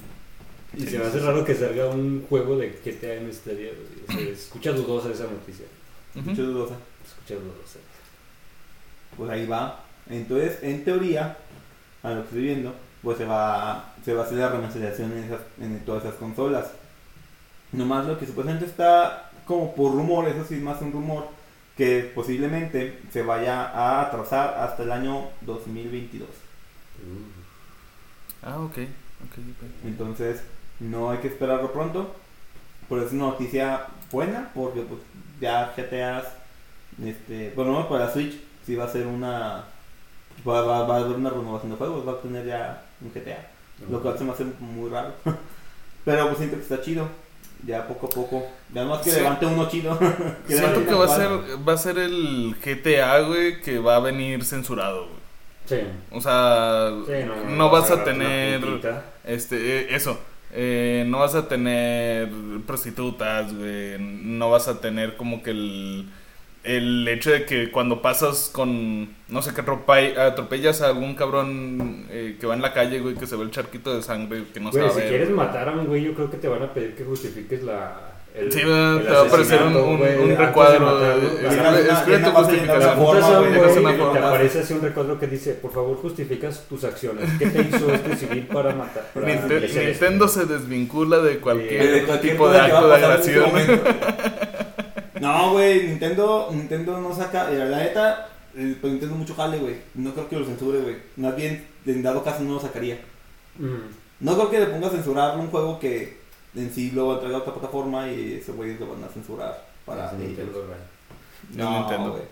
Y 0.76 0.80
Sí, 0.80 0.88
se 0.88 0.98
me 0.98 1.04
hace 1.04 1.20
sí, 1.20 1.24
raro 1.24 1.44
que 1.44 1.54
salga 1.54 1.86
un 1.88 2.26
juego 2.28 2.56
de 2.56 2.70
GTA 2.84 3.14
en 3.14 3.32
Stadia, 3.32 3.70
güey. 4.08 4.26
Se 4.26 4.32
escucha 4.32 4.72
dudosa 4.72 5.10
esa 5.10 5.24
noticia. 5.24 5.66
Mucho 6.14 6.42
dudosa. 6.42 6.74
Escucha 7.06 7.34
dudosa. 7.34 7.78
Pues 9.16 9.30
ahí 9.30 9.46
va. 9.46 9.84
Entonces, 10.08 10.58
en 10.62 10.84
teoría, 10.84 11.36
a 12.02 12.10
lo 12.10 12.16
que 12.16 12.26
estoy 12.28 12.42
viendo, 12.42 12.74
pues 13.02 13.18
se 13.18 13.24
va, 13.24 13.94
se 14.04 14.14
va 14.14 14.22
a 14.22 14.24
hacer 14.26 14.38
la 14.38 14.48
remasterización 14.48 15.12
en, 15.12 15.24
esas, 15.24 15.40
en 15.60 15.84
todas 15.84 16.04
esas 16.04 16.16
consolas. 16.16 16.72
Nomás 17.72 18.06
lo 18.06 18.18
que 18.18 18.26
supuestamente 18.26 18.66
está 18.66 19.30
como 19.46 19.74
por 19.74 19.92
rumor, 19.92 20.28
eso 20.28 20.44
sí 20.44 20.54
es 20.54 20.62
más 20.62 20.80
un 20.80 20.92
rumor, 20.92 21.28
que 21.76 22.10
posiblemente 22.14 23.00
se 23.12 23.22
vaya 23.22 23.64
a 23.64 24.02
atrasar 24.02 24.54
hasta 24.58 24.82
el 24.84 24.92
año 24.92 25.28
2022. 25.42 26.28
Ah, 28.42 28.58
ok. 28.58 28.70
ok, 28.70 29.38
ok. 29.38 29.84
Entonces, 29.84 30.42
no 30.80 31.10
hay 31.10 31.18
que 31.18 31.28
esperarlo 31.28 31.72
pronto. 31.72 32.14
Pero 32.88 33.04
es 33.06 33.12
una 33.12 33.24
noticia 33.26 33.86
buena, 34.12 34.50
porque 34.54 34.80
pues 34.80 35.00
ya 35.40 35.72
GTAs, 35.76 36.24
este, 37.04 37.50
por 37.50 37.66
lo 37.66 37.72
menos 37.72 37.86
para 37.86 38.12
Switch, 38.12 38.34
sí 38.66 38.76
va 38.76 38.84
a 38.84 38.92
ser 38.92 39.06
una. 39.06 39.64
Va, 40.46 40.60
va, 40.62 40.86
va 40.86 40.96
a 40.96 40.98
haber 41.00 41.16
una 41.16 41.30
renovación 41.30 41.70
de 41.72 41.78
juegos, 41.78 42.06
va 42.06 42.12
a 42.12 42.20
tener 42.20 42.44
ya 42.46 42.82
un 43.00 43.10
GTA. 43.10 43.46
Lo 43.90 44.00
cual 44.00 44.18
se 44.18 44.24
me 44.24 44.32
hace 44.32 44.44
muy 44.60 44.90
raro. 44.90 45.12
Pero 46.04 46.26
pues 46.26 46.38
siento 46.38 46.56
que 46.56 46.62
está 46.62 46.80
chido. 46.82 47.08
Ya 47.66 47.88
poco 47.88 48.06
a 48.08 48.10
poco. 48.10 48.46
Ya 48.74 48.84
más 48.84 49.00
que 49.00 49.10
Sí. 49.10 49.16
levante 49.16 49.46
uno 49.46 49.66
chido. 49.68 49.98
Que 50.46 50.56
Siento 50.58 50.84
que 50.84 50.92
va 50.94 51.06
a 51.06 51.08
ser 51.08 51.30
va 51.66 51.72
a 51.72 51.78
ser 51.78 51.98
el 51.98 52.54
GTA, 52.62 53.20
güey, 53.20 53.62
que 53.62 53.78
va 53.78 53.96
a 53.96 54.00
venir 54.00 54.44
censurado, 54.44 55.06
güey. 55.06 55.18
Sí. 55.66 55.76
O 56.10 56.20
sea, 56.20 56.90
Sí, 57.06 57.24
no, 57.26 57.56
no 57.56 57.70
vas 57.70 57.90
a 57.90 58.04
tener 58.04 58.60
este 59.24 59.56
eh, 59.56 59.96
eso. 59.96 60.18
Eh, 60.54 61.04
no 61.08 61.18
vas 61.20 61.34
a 61.34 61.48
tener 61.48 62.30
prostitutas, 62.66 63.54
güey. 63.54 63.98
No 63.98 64.50
vas 64.50 64.68
a 64.68 64.80
tener 64.80 65.16
como 65.16 65.42
que 65.42 65.50
el 65.50 66.06
el 66.64 67.06
hecho 67.08 67.30
de 67.30 67.44
que 67.44 67.70
cuando 67.70 68.00
pasas 68.00 68.48
con, 68.50 69.10
no 69.28 69.42
sé, 69.42 69.52
que 69.52 69.60
atrope- 69.62 70.16
atropellas 70.16 70.80
a 70.80 70.86
algún 70.88 71.14
cabrón 71.14 72.06
eh, 72.10 72.38
que 72.40 72.46
va 72.46 72.54
en 72.54 72.62
la 72.62 72.72
calle, 72.72 73.00
güey, 73.00 73.16
que 73.16 73.26
se 73.26 73.36
ve 73.36 73.42
el 73.44 73.50
charquito 73.50 73.94
de 73.94 74.02
sangre, 74.02 74.44
que 74.54 74.60
no 74.60 74.72
se 74.72 74.78
Güey, 74.78 74.88
a 74.88 74.90
si 74.90 75.00
ver. 75.00 75.08
quieres 75.10 75.30
matar 75.30 75.68
a 75.68 75.72
un 75.72 75.86
güey, 75.86 76.02
yo 76.04 76.14
creo 76.14 76.30
que 76.30 76.38
te 76.38 76.48
van 76.48 76.62
a 76.62 76.72
pedir 76.72 76.94
que 76.96 77.04
justifiques 77.04 77.62
la. 77.62 78.13
El, 78.34 78.50
Sí, 78.52 78.58
te 78.58 78.64
va 78.66 79.20
a 79.20 79.22
aparecer 79.26 79.62
un, 79.62 79.76
un- 79.76 80.02
un 80.02 80.36
recuadro. 80.36 80.98
escribe- 81.20 82.24
tu 82.24 82.30
justificación. 82.32 84.12
te 84.12 84.18
aparece 84.18 84.58
así 84.58 84.72
un 84.74 84.82
recuadro 84.82 85.18
que 85.20 85.26
dice, 85.28 85.52
por 85.54 85.72
favor 85.72 85.96
justificas 85.98 86.64
tus 86.68 86.82
acciones. 86.82 87.30
¿Qué 87.38 87.46
te 87.46 87.62
hizo 87.62 87.92
este 87.94 88.16
civil 88.16 88.48
para 88.52 88.74
matar? 88.74 89.04
Para? 89.14 89.26
Nintendo 89.28 90.26
se 90.26 90.46
desvincula 90.46 91.18
de 91.18 91.38
cualquier, 91.38 91.92
De 91.92 92.02
cualquier 92.04 92.32
tipo 92.32 92.48
de 92.50 92.58
acto 92.60 92.88
de 92.88 92.94
agresión. 93.04 93.50
No, 95.20 95.52
güey, 95.52 95.86
Nintendo, 95.86 96.48
Nintendo 96.52 97.00
no 97.00 97.14
saca, 97.14 97.50
eh, 97.52 97.56
la 97.64 97.78
neta, 97.78 98.28
eh, 98.56 98.76
pues 98.80 98.92
Nintendo 98.92 99.14
mucho 99.14 99.34
jale, 99.34 99.58
güey. 99.58 99.76
No 99.94 100.12
creo 100.12 100.28
que 100.28 100.36
lo 100.36 100.44
censure, 100.44 100.80
güey. 100.80 100.96
Más 101.16 101.36
bien, 101.36 101.64
en 101.86 102.02
dado 102.02 102.22
caso 102.24 102.42
no 102.42 102.54
lo 102.54 102.60
sacaría. 102.60 102.98
Mm. 103.58 103.76
No 104.20 104.34
creo 104.34 104.50
que 104.50 104.58
le 104.60 104.66
ponga 104.66 104.88
a 104.88 104.90
censurar 104.90 105.38
un 105.38 105.46
juego 105.48 105.78
que 105.78 106.18
en 106.56 106.72
sí 106.72 106.90
lo 106.92 107.08
va 107.08 107.16
a 107.16 107.20
traer 107.20 107.34
a 107.34 107.38
otra 107.38 107.52
plataforma 107.54 108.08
y 108.08 108.34
ese 108.40 108.52
güey 108.52 108.76
lo 108.78 108.88
van 108.88 109.04
a 109.04 109.08
censurar 109.08 109.64
para 109.84 110.10
ellos. 110.10 110.20
Nintendo, 110.20 110.64
güey. 110.66 110.78
No, 111.56 111.78
Nintendo. 111.80 112.10
güey. 112.12 112.22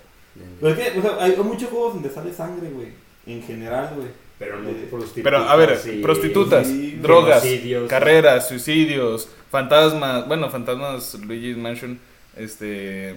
Pero 0.60 0.74
es 0.74 0.78
que, 0.92 0.98
o 0.98 1.02
sea, 1.02 1.16
hay, 1.24 1.32
hay 1.32 1.42
muchos 1.42 1.68
juegos 1.70 1.94
donde 1.94 2.10
sale 2.10 2.32
sangre, 2.32 2.70
güey. 2.70 2.88
En 3.26 3.42
general, 3.42 3.92
güey. 3.96 4.08
Pero 4.38 4.58
no 4.60 4.68
Eh, 4.70 4.88
prostitutas. 4.90 5.22
Pero 5.24 5.38
a 5.38 5.54
ver, 5.56 5.78
prostitutas, 6.02 6.66
sí, 6.66 6.98
drogas, 7.00 7.44
carreras, 7.88 8.48
suicidios, 8.48 9.28
fantasmas, 9.50 10.26
bueno, 10.26 10.50
fantasmas, 10.50 11.14
Luigi's 11.14 11.56
Mansion, 11.56 11.98
este... 12.36 13.14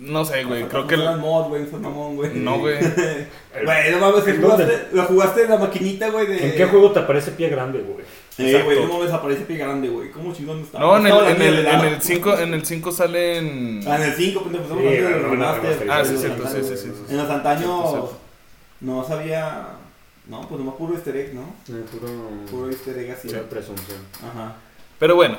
No 0.00 0.24
sé, 0.24 0.44
güey, 0.44 0.64
creo 0.68 0.86
que... 0.86 0.96
Era 0.96 1.12
el- 1.14 1.20
mod, 1.20 1.48
güey, 1.48 1.64
fue 1.64 1.78
mamón, 1.78 2.16
güey. 2.16 2.30
No, 2.34 2.58
güey. 2.58 2.76
Güey, 3.64 3.90
no 3.92 3.98
mames, 4.00 4.26
¿En 4.28 4.40
¿lo 4.42 4.48
dónde? 4.48 4.64
jugaste, 4.64 4.88
lo 4.96 5.02
jugaste 5.04 5.42
en 5.44 5.50
la 5.50 5.56
maquinita, 5.58 6.10
güey, 6.10 6.26
de... 6.26 6.46
¿En 6.50 6.56
qué 6.56 6.64
juego 6.66 6.92
te 6.92 6.98
aparece 7.00 7.30
pie 7.32 7.48
grande, 7.48 7.80
güey? 7.80 8.04
Eh, 8.38 8.62
güey, 8.62 8.76
Exacto. 8.76 8.86
no 8.86 8.98
mames, 9.00 9.12
aparece 9.12 9.42
pie 9.42 9.56
grande, 9.56 9.88
güey. 9.88 10.10
¿Cómo 10.10 10.32
chingón 10.32 10.60
está? 10.60 10.78
No, 10.78 10.96
en 10.96 11.06
el, 11.06 11.12
en 11.12 11.42
el, 11.42 11.66
en 11.66 11.80
el 11.80 12.00
5 12.02 12.38
en 12.38 12.54
el 12.54 12.64
5 12.64 12.92
salen... 12.92 13.80
Ah, 13.86 13.96
en 13.96 14.02
el 14.02 14.14
5, 14.14 14.42
pendejo, 14.42 14.64
estamos 14.64 14.84
Sí, 14.84 14.98
no, 15.00 15.10
no, 15.10 15.28
remaster. 15.30 15.90
Ah, 15.90 16.04
sí, 16.04 16.16
cierto, 16.16 16.46
sí, 16.48 16.58
sí, 16.62 16.76
sí, 16.76 16.92
sí. 16.94 17.04
En 17.10 17.16
los 17.16 17.28
antaños 17.30 17.90
cierto. 17.90 18.18
no 18.80 19.04
sabía... 19.06 19.66
No, 20.26 20.42
pues 20.42 20.58
nomás 20.60 20.74
puro 20.76 20.94
easter 20.94 21.16
egg, 21.16 21.34
¿no? 21.34 21.40
Eh, 21.74 21.84
Puro, 21.90 22.08
Puro 22.50 22.70
easter 22.70 22.96
egg 22.98 23.10
así. 23.12 23.28
pura 23.28 23.42
presunción. 23.48 23.98
Ajá. 24.18 24.56
Pero 24.98 25.14
bueno, 25.16 25.38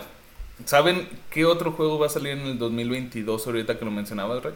¿saben 0.66 1.08
qué 1.30 1.46
otro 1.46 1.72
juego 1.74 2.00
va 2.00 2.08
a 2.08 2.10
salir 2.10 2.32
en 2.32 2.40
el 2.42 2.58
2022 2.60 3.46
ahorita 3.48 3.78
que 3.78 3.86
lo 3.86 3.92
mencionabas, 3.92 4.44
Rey? 4.44 4.54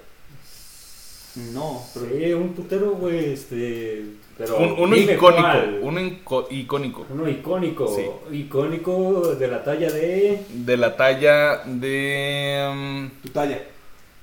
No, 1.35 1.81
pero... 1.93 2.05
Sí, 2.15 2.33
un 2.33 2.53
putero, 2.53 2.91
güey, 2.91 3.33
este... 3.33 4.03
Pero 4.37 4.57
Un- 4.57 4.75
uno 4.79 4.95
icónico, 4.95 5.47
uno 5.81 5.99
inco- 6.01 6.47
icónico. 6.49 7.05
Uno 7.09 7.29
icónico. 7.29 7.87
Sí. 7.87 8.35
Icónico 8.35 9.35
de 9.35 9.47
la 9.47 9.63
talla 9.63 9.91
de 9.91 10.43
De 10.49 10.77
la 10.77 10.95
talla 10.95 11.57
de... 11.65 12.67
um, 12.71 13.09
Tu 13.21 13.29
talla. 13.29 13.59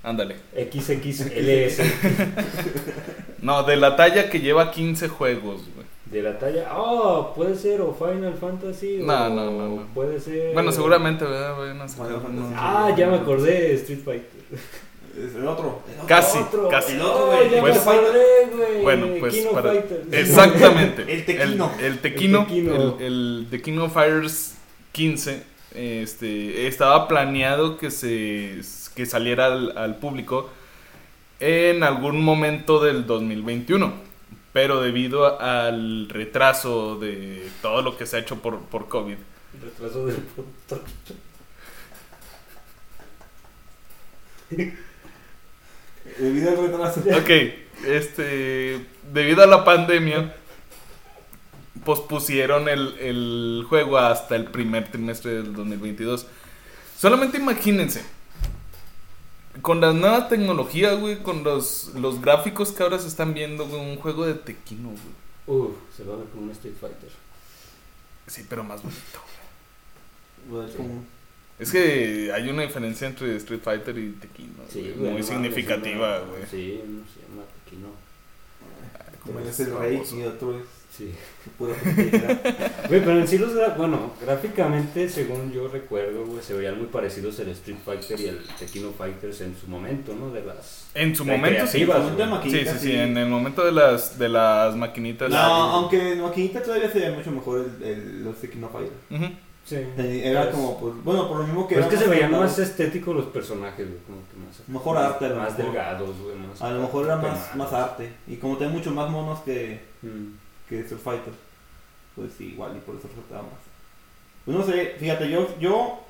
ándale. 0.02 0.36
XXLS. 0.54 1.80
No, 3.42 3.62
de 3.62 3.76
la 3.76 3.96
talla 3.96 4.28
que 4.28 4.40
lleva 4.40 4.70
15 4.70 5.08
juegos, 5.08 5.62
güey. 5.74 5.86
de 6.06 6.22
la 6.22 6.38
talla... 6.38 6.76
Oh, 6.76 7.32
puede 7.34 7.54
ser 7.54 7.80
o 7.80 7.94
Final 7.94 8.34
Fantasy. 8.38 8.98
No, 9.02 9.26
o 9.26 9.28
no, 9.30 9.50
no, 9.50 9.68
no. 9.76 9.86
Puede 9.94 10.20
ser... 10.20 10.52
Bueno, 10.52 10.72
seguramente, 10.72 11.24
¿verdad? 11.24 11.56
Fantasy. 11.56 12.00
uno. 12.28 12.52
Ah, 12.54 12.94
ya 12.98 13.06
me 13.08 13.16
acordé, 13.16 13.72
Street 13.76 14.00
Fighter. 14.04 14.40
Es 15.16 15.34
el 15.34 15.46
otro. 15.46 15.82
El 15.88 15.94
otro. 15.94 16.06
Casi, 16.06 16.38
Otro. 16.38 16.68
casi. 16.68 16.92
El 16.92 17.00
otro, 17.00 17.26
güey. 17.26 17.60
Pues-. 17.60 17.84
Bueno, 18.82 19.06
pues 19.18 19.34
Kino 19.34 19.50
para... 19.52 19.70
Fighter. 19.72 20.06
Exactamente. 20.12 21.02
El 21.12 21.24
Tequino. 21.24 21.72
El, 21.78 21.84
el 21.84 21.98
Tequino. 21.98 22.40
El 22.40 22.46
Tequino. 23.50 23.84
El, 23.84 23.84
el 23.84 23.90
Fighters 23.90 24.54
15. 24.92 25.42
Este, 25.74 26.66
estaba 26.66 27.06
planeado 27.06 27.78
que 27.78 27.90
se 27.90 28.60
que 28.94 29.06
saliera 29.06 29.46
al, 29.46 29.78
al 29.78 29.96
público 29.98 30.50
en 31.38 31.82
algún 31.84 32.22
momento 32.22 32.82
del 32.82 33.06
2021. 33.06 33.92
Pero 34.52 34.80
debido 34.80 35.40
al 35.40 36.08
retraso 36.08 36.98
de 36.98 37.48
todo 37.62 37.82
lo 37.82 37.96
que 37.96 38.04
se 38.06 38.16
ha 38.16 38.18
hecho 38.20 38.36
por, 38.42 38.58
por 38.62 38.88
COVID, 38.88 39.16
Retraso 39.62 40.06
del. 40.06 40.16
Debido 46.20 46.50
al 46.50 46.56
retraso. 46.58 47.00
Ok, 47.00 47.30
este, 47.86 48.86
debido 49.12 49.42
a 49.42 49.46
la 49.46 49.64
pandemia, 49.64 50.34
pospusieron 51.84 52.68
el, 52.68 52.98
el 52.98 53.66
juego 53.68 53.98
hasta 53.98 54.36
el 54.36 54.44
primer 54.46 54.90
trimestre 54.90 55.32
del 55.34 55.54
2022. 55.54 56.26
Solamente 56.98 57.38
imagínense, 57.38 58.04
con 59.62 59.80
la 59.80 59.92
nueva 59.92 60.28
tecnología, 60.28 60.92
güey, 60.94 61.22
con 61.22 61.42
los, 61.42 61.92
los 61.94 62.20
gráficos 62.20 62.72
que 62.72 62.82
ahora 62.82 62.98
se 62.98 63.08
están 63.08 63.32
viendo, 63.34 63.66
güey, 63.66 63.80
un 63.80 63.96
juego 63.96 64.26
de 64.26 64.34
tequino, 64.34 64.90
güey. 64.90 65.00
Uf, 65.60 65.70
se 65.96 66.04
va 66.04 66.14
a 66.14 66.16
ver 66.18 66.26
como 66.28 66.42
un 66.44 66.50
Street 66.50 66.74
Fighter. 66.80 67.10
Sí, 68.26 68.44
pero 68.48 68.62
más 68.62 68.82
bonito. 68.82 69.00
Güey, 70.48 70.68
es 70.68 70.74
como- 70.76 71.04
Es 71.60 71.70
que 71.70 72.32
hay 72.34 72.48
una 72.48 72.62
diferencia 72.62 73.06
entre 73.06 73.36
Street 73.36 73.60
Fighter 73.62 73.96
y 73.98 74.12
tequino, 74.12 74.62
Sí, 74.68 74.92
güey, 74.96 75.12
muy 75.12 75.20
no 75.20 75.26
significativa, 75.26 76.20
güey. 76.20 76.42
Sí, 76.50 76.80
uno 76.84 77.02
se 77.12 77.20
llama 77.20 77.42
Tequino. 77.64 77.88
Como 79.22 79.40
es 79.40 79.60
el 79.60 79.76
rey 79.76 80.02
y 80.12 80.22
otro 80.22 80.58
es 80.58 80.64
Sí. 80.96 81.12
Güey, 82.88 83.00
pero 83.04 83.20
en 83.20 83.28
sí 83.28 83.38
los 83.38 83.52
bueno, 83.76 84.12
gráficamente, 84.20 85.08
según 85.08 85.52
yo 85.52 85.68
recuerdo, 85.68 86.26
güey, 86.26 86.42
se 86.42 86.52
veían 86.52 86.78
muy 86.78 86.88
parecidos 86.88 87.38
el 87.38 87.48
Street 87.50 87.78
Fighter 87.84 88.20
y 88.20 88.26
el 88.26 88.38
Tequino 88.58 88.90
Fighters 88.90 89.40
en 89.40 89.56
su 89.56 89.68
momento, 89.68 90.14
¿no? 90.14 90.30
De 90.30 90.42
las... 90.42 90.90
En 90.94 91.14
su 91.14 91.24
momento 91.24 91.66
sí. 91.66 91.78
Sí, 91.78 91.86
maquinita, 91.86 92.72
sí, 92.74 92.78
sí, 92.78 92.92
en 92.92 93.16
el 93.16 93.28
momento 93.28 93.64
de 93.64 93.72
las, 93.72 94.18
de 94.18 94.28
las 94.28 94.74
maquinitas. 94.74 95.30
No, 95.30 95.38
aunque 95.38 96.12
en 96.12 96.22
maquinita 96.22 96.62
todavía 96.62 96.90
se 96.90 96.98
ve 96.98 97.10
mucho 97.12 97.30
mejor 97.30 97.70
el, 97.80 97.86
el, 97.86 98.24
los 98.24 98.36
Tequino 98.36 98.68
Fighter. 98.68 98.92
Ujú. 99.10 99.32
Sí. 99.70 99.76
Eh, 99.76 100.22
Era 100.24 100.42
Pues- 100.44 100.54
como, 100.56 100.80
pues, 100.80 100.94
bueno, 101.04 101.28
por 101.28 101.38
lo 101.38 101.44
mismo 101.44 101.68
que 101.68 101.76
Pero 101.76 101.86
es 101.86 101.92
que 101.92 101.98
se 101.98 102.08
veían 102.08 102.32
más 102.32 102.58
estéticos 102.58 103.14
los 103.14 103.26
personajes, 103.26 103.86
güey, 103.86 104.00
como 104.04 104.18
que 104.28 104.36
más... 104.44 104.68
Mejor 104.68 104.96
arte, 104.98 105.26
a 105.26 105.28
lo 105.28 105.36
Más 105.36 105.50
mejor. 105.56 105.64
delgados, 105.72 106.18
güey, 106.18 106.36
más... 106.36 106.60
A 106.60 106.70
lo 106.72 106.80
mejor 106.82 107.04
era 107.04 107.16
más, 107.16 107.32
más 107.32 107.56
más 107.56 107.72
arte. 107.72 108.12
Y 108.26 108.36
como 108.36 108.56
tiene 108.56 108.72
mucho 108.72 108.90
más 108.90 109.08
monos 109.08 109.38
que, 109.40 109.80
Mm. 110.02 110.34
que 110.68 110.80
Street 110.80 111.00
Fighter, 111.00 111.32
pues 112.16 112.32
sí, 112.36 112.46
igual, 112.48 112.76
y 112.76 112.80
por 112.80 112.96
eso 112.96 113.06
resultaba 113.06 113.42
más. 113.42 113.60
Pues 114.44 114.56
no 114.56 114.64
sé, 114.64 114.96
fíjate, 114.98 115.30
yo, 115.30 115.46
yo, 115.60 116.00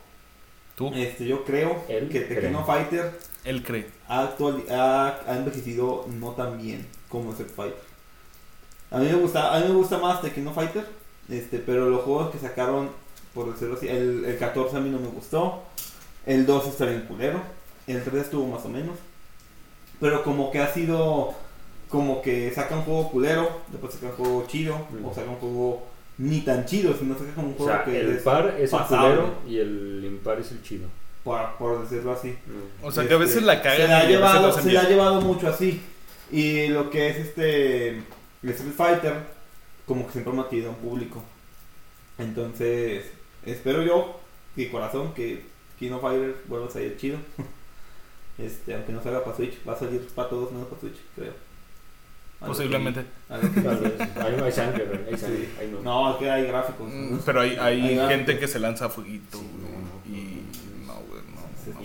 Tú, 0.76 0.90
este, 0.94 1.26
yo 1.26 1.44
creo 1.44 1.84
Él 1.88 2.08
que 2.08 2.26
cree. 2.26 2.54
Fighter 2.64 3.12
él 3.44 3.62
cree. 3.62 3.86
ha, 4.08 4.22
actual, 4.22 4.62
ha, 4.70 5.18
ha 5.26 5.36
envejecido 5.36 6.06
no 6.08 6.30
tan 6.30 6.56
bien 6.56 6.86
como 7.10 7.32
Street 7.32 7.50
Fighter. 7.54 7.82
A 8.90 8.98
mí 8.98 9.04
me 9.06 9.14
gusta, 9.16 9.54
a 9.54 9.60
mí 9.60 9.68
me 9.68 9.74
gusta 9.74 9.98
más 9.98 10.22
Tequino 10.22 10.52
Fighter, 10.54 10.86
este, 11.28 11.58
pero 11.58 11.90
los 11.90 12.02
juegos 12.02 12.30
que 12.30 12.38
sacaron, 12.38 12.90
por 13.34 13.52
decirlo 13.52 13.74
así, 13.76 13.88
el, 13.88 14.24
el 14.24 14.38
14 14.38 14.76
a 14.76 14.80
mí 14.80 14.90
no 14.90 14.98
me 14.98 15.08
gustó, 15.08 15.62
el 16.26 16.46
2 16.46 16.66
está 16.68 16.84
bien 16.86 17.02
culero, 17.02 17.40
el 17.86 18.02
3 18.02 18.14
estuvo 18.24 18.46
más 18.46 18.64
o 18.64 18.68
menos, 18.68 18.96
pero 20.00 20.22
como 20.24 20.50
que 20.50 20.58
ha 20.60 20.72
sido, 20.72 21.34
como 21.88 22.22
que 22.22 22.50
saca 22.52 22.76
un 22.76 22.82
juego 22.82 23.10
culero, 23.10 23.60
después 23.68 23.94
saca 23.94 24.06
un 24.06 24.12
juego 24.12 24.46
chido, 24.48 24.76
Mm. 24.90 25.04
o 25.04 25.14
saca 25.14 25.30
un 25.30 25.36
juego 25.36 25.86
ni 26.18 26.40
tan 26.42 26.64
chido, 26.66 26.94
sino 26.98 27.16
saca 27.18 27.32
como 27.34 27.48
un 27.48 27.54
O 27.54 27.56
juego 27.56 27.72
sea, 27.72 27.84
que 27.84 28.00
el 28.00 28.10
es 28.16 28.22
par 28.22 28.56
es 28.58 28.72
el 28.72 28.80
culero 28.80 29.34
y 29.48 29.58
el 29.58 30.02
impar 30.04 30.38
es 30.40 30.50
el 30.52 30.62
chido. 30.62 30.88
por, 31.24 31.56
por 31.58 31.82
decirlo 31.82 32.12
así. 32.12 32.28
Mm. 32.30 32.84
O 32.84 32.90
sea, 32.92 33.06
que 33.06 33.14
a 33.14 33.18
veces 33.18 33.36
Este, 33.36 33.46
la 33.46 33.60
cagan 33.62 33.76
Se 33.76 33.88
la 33.88 33.94
a 33.94 33.98
ha 33.98 34.02
veces 34.02 34.16
llevado, 34.16 34.52
se 34.60 34.72
la 34.72 34.80
ha 34.80 34.88
llevado 34.88 35.20
mucho 35.20 35.48
así. 35.48 35.80
Y 36.32 36.68
lo 36.68 36.88
que 36.90 37.08
es 37.10 37.16
este 37.18 37.98
Street 38.42 38.72
Fighter, 38.76 39.14
como 39.86 40.06
que 40.06 40.12
siempre 40.12 40.32
ha 40.32 40.36
mantenido 40.36 40.70
un 40.70 40.76
público. 40.76 41.22
Entonces, 42.18 43.06
espero 43.46 43.82
yo, 43.82 44.20
de 44.56 44.70
corazón, 44.70 45.12
que 45.14 45.44
Kino 45.78 45.98
Fighter 46.00 46.36
vuelva 46.48 46.66
a 46.66 46.70
salir 46.70 46.96
chido. 46.96 47.18
Este, 48.38 48.74
aunque 48.74 48.92
no 48.92 49.02
salga 49.02 49.22
para 49.22 49.36
Switch, 49.36 49.54
va 49.68 49.74
a 49.74 49.78
salir 49.78 50.00
para 50.14 50.28
todos 50.30 50.50
menos 50.52 50.66
para 50.68 50.80
Switch, 50.80 50.96
creo. 51.14 51.32
Posiblemente. 52.40 53.04
Hay, 53.28 53.40
sangre, 54.52 54.86
güey, 54.86 54.98
hay 55.12 55.18
sangre. 55.18 55.46
Sí. 55.58 55.66
No. 55.72 55.82
No, 55.82 56.10
es 56.12 56.16
que 56.16 56.30
hay 56.30 56.46
gráficos. 56.46 56.88
Mm, 56.90 57.12
¿no? 57.16 57.18
Pero 57.26 57.40
hay, 57.42 57.50
hay 57.60 57.82
Hay 57.82 57.88
gente 57.88 58.06
gráficos. 58.06 58.40
que 58.40 58.48
se 58.48 58.58
lanza 58.60 58.86
a 58.86 58.88
fueguito, 58.88 59.36
Sí, 59.38 59.44
güey, 59.60 59.72
no, 59.72 59.78
no, 59.78 60.16
y 60.16 60.40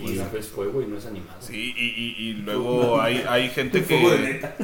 Se 0.08 0.12
Y 0.14 0.16
no 0.16 0.38
es 0.38 0.48
fuego 0.48 0.80
y 0.80 0.86
no 0.86 0.96
es 0.96 1.04
animado. 1.04 1.36
Sí, 1.40 1.74
y, 1.76 1.84
y, 1.84 2.28
y 2.30 2.32
luego 2.34 2.98
hay, 3.02 3.22
hay 3.28 3.50
gente 3.50 3.82
Fuego 3.82 4.10
de 4.12 4.16
que... 4.16 4.22
neta. 4.32 4.56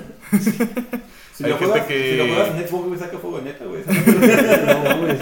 Si 1.35 1.45
Hay 1.45 1.51
lo, 1.51 1.59
gente 1.59 1.73
juegas, 1.73 1.87
que- 1.89 2.11
si 2.11 2.17
lo 2.17 2.27
juegas 2.27 2.49
en 2.59 2.69
Xbox, 2.69 2.87
güey, 2.89 2.99
saca 3.01 3.19
fuego 3.19 3.39
de 3.39 3.45
neta, 3.45 3.65
güey. 3.67 3.83
No 4.67 4.85
mames. 4.85 5.21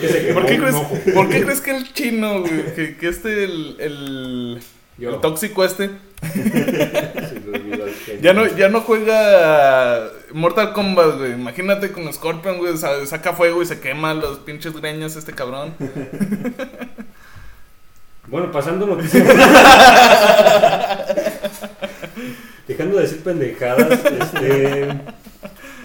Que 0.00 0.08
se 0.08 0.32
¿Por 0.32 0.46
qué, 0.46 0.58
crees. 0.58 0.76
¿Por 1.14 1.28
qué 1.28 1.42
crees 1.44 1.60
que 1.60 1.76
el 1.76 1.92
chino, 1.92 2.40
güey, 2.40 2.74
que, 2.74 2.96
que 2.96 3.08
este, 3.08 3.44
el, 3.44 3.76
el, 3.80 4.60
Yo. 4.98 5.10
el 5.14 5.20
tóxico 5.20 5.64
este, 5.64 5.90
ya 8.22 8.32
no, 8.32 8.46
ya 8.56 8.68
no 8.68 8.80
juega 8.82 10.08
Mortal 10.32 10.72
Kombat, 10.72 11.18
güey? 11.18 11.32
Imagínate 11.32 11.90
con 11.92 12.12
Scorpion, 12.12 12.58
güey, 12.58 12.76
sa- 12.76 13.04
saca 13.06 13.32
fuego 13.32 13.62
y 13.62 13.66
se 13.66 13.80
quema 13.80 14.14
los 14.14 14.38
pinches 14.38 14.72
greñas 14.74 15.16
este 15.16 15.32
cabrón. 15.32 15.74
Bueno, 18.28 18.50
pasando 18.50 18.86
noticias. 18.88 19.24
Dejando 22.66 22.96
de 22.96 23.02
decir 23.02 23.22
pendejadas, 23.22 24.00
este. 24.04 24.88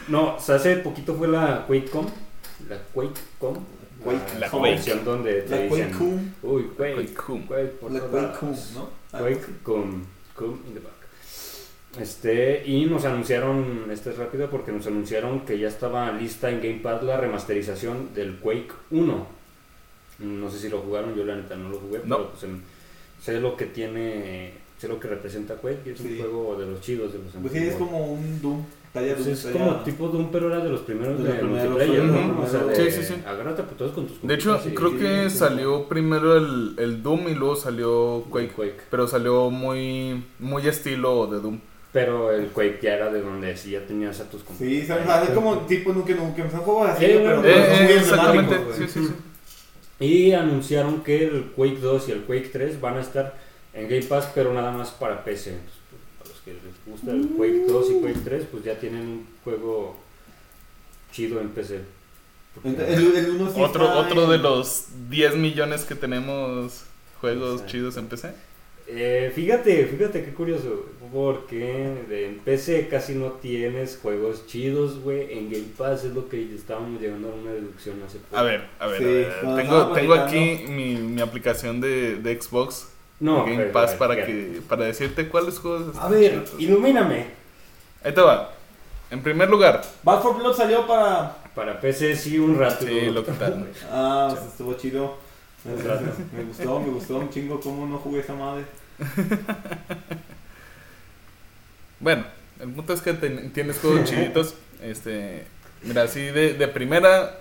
No, 0.08 0.36
o 0.38 0.40
sea, 0.40 0.56
hace 0.56 0.78
poquito 0.78 1.14
fue 1.16 1.28
la 1.28 1.66
QuakeCon. 1.68 2.08
La 2.72 2.78
QuakeCon. 2.94 3.82
Quake- 4.04 4.40
la 4.40 4.50
convención 4.50 5.04
donde 5.06 5.42
te 5.42 5.50
La 5.50 5.58
dicen. 5.64 5.90
QuakeCon. 5.92 6.36
Uy, 6.44 6.64
Quake. 6.78 6.94
QuakeCon. 6.96 7.42
Quake 7.44 7.68
por 7.80 7.92
La 7.92 8.00
Quake 8.00 8.46
¿no? 8.76 8.90
Ah, 9.12 9.20
Quake 9.20 9.46
con, 9.62 10.06
con 10.36 10.50
in 10.68 10.74
the 10.74 10.80
back. 10.80 10.92
Este, 12.00 12.64
y 12.66 12.86
nos 12.86 13.04
anunciaron, 13.04 13.90
esta 13.92 14.12
es 14.12 14.18
rápida 14.18 14.50
porque 14.50 14.72
nos 14.72 14.88
anunciaron 14.88 15.42
que 15.42 15.60
ya 15.60 15.68
estaba 15.68 16.10
lista 16.14 16.50
en 16.50 16.62
Game 16.62 16.80
Pass 16.82 17.04
la 17.04 17.18
remasterización 17.18 18.14
del 18.16 18.38
Quake 18.38 18.72
1. 18.92 19.28
No 20.20 20.50
sé 20.50 20.60
si 20.60 20.70
lo 20.70 20.80
jugaron, 20.80 21.14
yo 21.16 21.26
la 21.26 21.36
neta 21.36 21.56
no 21.58 21.68
lo 21.70 21.80
jugué, 21.80 22.00
No. 22.06 22.18
pero 22.18 22.30
pues 22.32 22.46
sé 23.22 23.40
lo 23.42 23.58
que 23.58 23.66
tiene, 23.66 24.54
sé 24.78 24.88
lo 24.88 25.00
que 25.00 25.10
representa 25.10 25.56
Quake, 25.56 25.82
y 25.86 25.90
es 25.90 26.00
un 26.00 26.08
Sí. 26.08 26.18
juego 26.18 26.56
de 26.58 26.68
los 26.68 26.80
chidos, 26.82 27.12
de 27.12 27.20
los 27.20 27.34
Pues 27.34 27.52
sí, 27.52 27.60
es 27.68 27.76
como 27.76 28.14
un 28.14 28.42
Doom. 28.42 28.64
Pues 28.94 29.26
es 29.28 29.46
como 29.54 29.76
tipo 29.84 30.08
Doom, 30.10 30.30
pero 30.32 30.48
era 30.54 30.62
de 30.64 30.70
los 30.70 30.82
primeros 30.82 31.18
De 31.18 31.24
de, 31.24 31.30
los 31.30 31.38
primeros, 31.40 31.70
multiplayer, 31.72 32.04
¿no? 32.04 32.32
ujú, 32.34 32.42
O 32.44 32.48
sea, 32.50 32.64
de, 32.66 32.92
sí, 32.92 32.98
sí, 33.02 33.14
sí. 33.14 33.22
agárrate 33.26 33.62
a 33.62 33.66
putazos 33.66 33.94
con 33.94 34.08
tus 34.08 34.22
De 34.22 34.34
hecho, 34.34 34.60
creo 34.76 34.98
que 34.98 35.30
sí, 35.30 35.38
salió 35.38 35.88
primero 35.88 36.36
el, 36.36 36.76
el 36.78 37.02
Doom 37.02 37.30
y 37.30 37.36
luego 37.36 37.56
salió 37.56 38.26
Quake. 38.30 38.52
Quake. 38.54 38.82
Pero 38.90 39.08
salió 39.08 39.50
muy, 39.50 40.22
muy 40.40 40.68
estilo 40.68 41.28
de 41.28 41.40
Doom. 41.40 41.60
Pero 41.94 42.32
el 42.32 42.48
Quake 42.48 42.80
ya 42.82 42.96
era 42.96 43.10
de 43.12 43.22
donde 43.22 43.56
sí 43.58 43.72
ya 43.72 43.86
tenías 43.86 44.20
a 44.20 44.30
tus 44.30 44.42
Sí, 44.42 44.48
compitas. 44.48 44.88
son, 45.00 45.10
ahí. 45.10 45.24
es 45.28 45.30
como 45.32 45.58
tipo 45.60 45.94
Nuke 45.94 46.16
Nuke. 46.16 46.50
Son 46.52 46.60
juegos 46.62 46.90
así, 46.90 47.06
Eh, 47.06 47.22
pero 47.24 47.44
eh, 47.46 47.52
Eh, 47.56 47.84
muy 47.84 47.94
exactamente, 47.94 48.58
sí, 48.78 48.88
sí, 48.88 49.06
sí. 49.08 49.14
Y 50.06 50.32
anunciaron 50.34 51.02
que 51.04 51.26
el 51.28 51.44
Quake 51.56 51.80
2 51.80 52.10
y 52.10 52.12
el 52.14 52.22
Quake 52.24 52.50
3 52.52 52.82
van 52.82 52.98
a 52.98 53.02
estar 53.02 53.36
en 53.74 53.88
Game 53.88 54.04
Pass, 54.04 54.32
pero 54.34 54.54
nada 54.54 54.72
más 54.72 54.92
para 54.92 55.24
PC. 55.24 55.52
Entonces, 55.52 55.81
que 56.46 56.54
les 56.54 56.62
gusta 56.86 57.12
el 57.12 57.28
Quake 57.30 57.66
2 57.68 57.92
y 57.92 57.94
Quake 58.02 58.20
3, 58.24 58.46
pues 58.52 58.64
ya 58.64 58.80
tienen 58.80 59.02
un 59.02 59.28
juego 59.44 59.96
chido 61.12 61.40
en 61.42 61.50
PC. 61.50 61.80
Porque- 62.54 62.70
Entonces, 62.70 62.98
El, 62.98 63.16
el 63.16 63.30
uno 63.32 63.54
sí 63.54 63.62
Otro, 63.62 63.90
otro 63.98 64.24
en- 64.26 64.30
de 64.32 64.38
los 64.38 64.86
10 65.10 65.36
millones 65.36 65.84
que 65.86 65.96
tenemos 65.96 66.84
juegos 67.20 67.52
Exacto. 67.54 67.72
chidos 67.72 67.98
en 67.98 68.08
PC. 68.08 68.32
Eh, 68.94 69.32
fíjate, 69.34 69.86
fíjate 69.86 70.26
qué 70.26 70.34
curioso, 70.34 70.86
porque 71.14 71.86
en 72.10 72.40
PC 72.40 72.88
casi 72.90 73.14
no 73.14 73.34
tienes 73.34 73.98
juegos 74.02 74.46
chidos, 74.48 75.00
güey. 75.00 75.32
En 75.38 75.50
Game 75.50 75.68
Pass 75.78 76.04
es 76.04 76.14
lo 76.14 76.28
que 76.28 76.54
estábamos 76.54 77.00
llegando 77.00 77.30
a 77.30 77.36
una 77.36 77.52
deducción 77.54 78.02
hace 78.06 78.18
poco. 78.18 78.36
A 78.36 78.44
ver, 78.44 78.68
a 78.80 78.88
ver, 78.88 78.98
Sí, 78.98 79.04
a 79.06 79.08
ver. 79.08 79.34
cuando 79.44 79.62
Tengo, 79.62 79.92
tengo 79.94 80.14
aquí 80.16 80.66
mi, 80.68 80.96
mi 80.96 81.22
aplicación 81.22 81.80
de, 81.80 82.18
de 82.18 82.42
Xbox 82.42 82.88
no, 83.22 83.46
Game 83.46 83.58
pero, 83.58 83.72
Pass 83.72 83.94
para, 83.94 84.26
que, 84.26 84.62
para 84.68 84.86
decirte 84.86 85.30
cuáles 85.30 85.58
juegos 85.60 85.96
A 85.98 86.10
ver, 86.10 86.44
chidos. 86.44 86.60
ilumíname. 86.60 87.28
Ahí 88.04 88.14
te 88.14 88.22
va. 88.22 88.52
En 89.10 89.22
primer 89.24 89.50
lugar, 89.50 89.82
Back 90.04 90.22
4 90.22 90.40
Blood 90.40 90.56
salió 90.58 90.86
para. 90.88 91.38
Para 91.56 91.80
PC 91.80 92.16
sí 92.16 92.38
un 92.40 92.58
rato. 92.58 92.86
Sí, 92.86 93.10
lo 93.12 93.24
quitaron. 93.26 93.68
Ah, 93.92 94.34
estuvo 94.50 94.74
chido. 94.74 95.18
Me, 95.64 95.74
Un 95.74 95.86
rato. 95.88 96.04
me 96.36 96.44
gustó, 96.44 96.80
me 96.80 96.90
gustó 96.90 97.18
un 97.18 97.30
chingo 97.30 97.60
cómo 97.62 97.86
no 97.86 97.98
jugué 98.00 98.22
esa 98.22 98.34
madre. 98.34 98.64
bueno, 102.00 102.24
el 102.60 102.70
punto 102.70 102.94
es 102.94 103.02
que 103.02 103.14
ten- 103.14 103.52
tienes 103.54 103.78
juegos 103.80 104.10
chiditos. 104.10 104.56
Este, 104.82 105.46
mira, 105.84 106.04
así 106.04 106.20
de, 106.22 106.54
de 106.56 106.68
primera, 106.68 107.38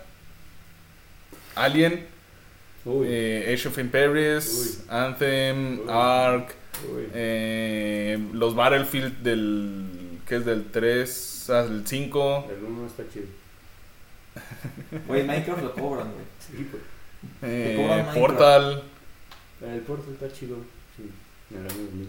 Alien, 1.55 2.07
eh, 2.87 3.53
Age 3.55 3.69
of 3.69 3.79
Empires, 3.79 4.85
Anthem, 4.89 5.81
Uy. 5.81 5.87
Ark, 5.89 6.55
uy. 6.95 7.09
eh, 7.15 8.19
los 8.33 8.55
Battlefield 8.55 9.23
del, 9.23 10.19
que 10.27 10.37
es 10.37 10.45
del 10.45 10.65
3 10.71 11.51
al 11.51 11.87
5, 11.87 12.49
El 12.51 12.65
1 12.65 12.87
está 12.87 13.03
chido. 13.13 13.27
Güey, 15.07 15.25
Minecraft 15.25 15.63
lo 15.63 15.73
cobran, 15.75 16.13
güey. 16.13 16.25
Sí, 16.39 16.69
pues. 16.71 16.83
eh. 17.43 18.05
Portal, 18.15 18.83
El 19.61 19.81
Portal 19.81 20.15
está 20.15 20.33
chido. 20.33 20.57
Sí, 20.97 21.11
año 21.55 21.65
2000. 21.65 22.09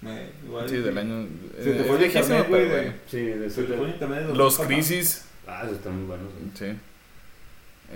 Me- 0.00 0.28
igual, 0.46 0.68
sí, 0.68 0.76
del 0.76 0.96
año... 0.96 1.26
Se 1.58 1.72
te 1.72 1.80
eh, 1.80 1.84
fue 1.84 1.96
el 1.96 2.02
viejísimo, 2.04 2.44
güey, 2.44 2.68
güey. 2.68 2.92
Sí, 3.10 3.20
de 3.20 3.50
Se 3.50 3.64
te 3.64 3.74
fue 3.76 3.88
internet 3.88 4.26
de 4.28 4.34
Los. 4.34 4.58
Crisis, 4.60 5.24
Ah, 5.46 5.62
esos 5.64 5.78
están 5.78 5.96
muy 5.96 6.06
buenos. 6.06 6.28
güey. 6.34 6.72
sí. 6.72 6.78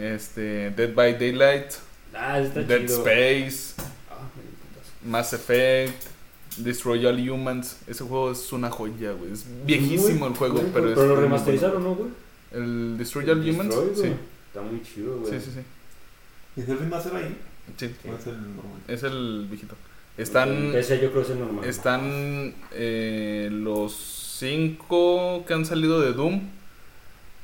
Este, 0.01 0.71
Dead 0.71 0.95
by 0.95 1.13
Daylight, 1.19 1.71
Ah, 2.15 2.39
está 2.41 2.61
Dead 2.63 2.81
chido. 2.83 2.99
Space, 3.07 3.75
Ah. 4.11 4.29
Mass 5.07 5.33
Effect, 5.33 6.05
Destroy 6.59 7.05
All 7.07 7.29
Humans. 7.31 7.79
Ese 7.87 8.05
juego 8.05 8.31
es 8.33 8.53
una 8.53 8.71
joya, 8.71 9.13
güey. 9.13 9.33
Es 9.33 9.45
viejísimo 9.65 10.19
Muy- 10.21 10.29
el 10.29 10.35
juego, 10.37 10.63
muy- 10.63 10.71
pero 10.73 10.89
es. 10.91 10.95
Pero 10.95 11.07
lo 11.09 11.21
remasterizaron, 11.21 11.83
¿no, 11.83 11.95
güey? 11.95 12.11
¿El 12.53 12.99
Destroy 12.99 13.29
All 13.31 13.41
Humans? 13.41 13.69
Destroy, 13.75 13.89
güey. 13.95 14.03
Sí. 14.11 14.17
Está 14.49 14.61
muy 14.63 14.83
chido, 14.83 15.19
güey. 15.19 15.33
sí, 15.33 15.41
sí, 15.47 15.51
sí. 15.55 15.61
¿Y 16.57 16.61
es 16.61 16.69
el 16.69 16.79
remaster 16.79 17.17
ahí? 17.17 17.37
Sí, 17.79 17.87
¿O 18.11 18.15
es 18.17 18.27
el 18.27 18.35
normal? 18.57 18.81
es 18.89 19.03
el 19.05 19.47
viejito. 19.49 19.75
Están, 20.19 20.73
PC 20.73 21.01
yo 21.01 21.11
creo 21.11 21.23
que 21.23 21.29
es 21.29 21.31
el 21.31 21.39
normal. 21.39 21.65
están 21.65 22.55
eh, 22.73 23.49
los 23.51 23.95
cinco 24.39 25.43
que 25.47 25.55
han 25.55 25.65
salido 25.65 26.01
de 26.03 26.13
Doom. 26.13 26.35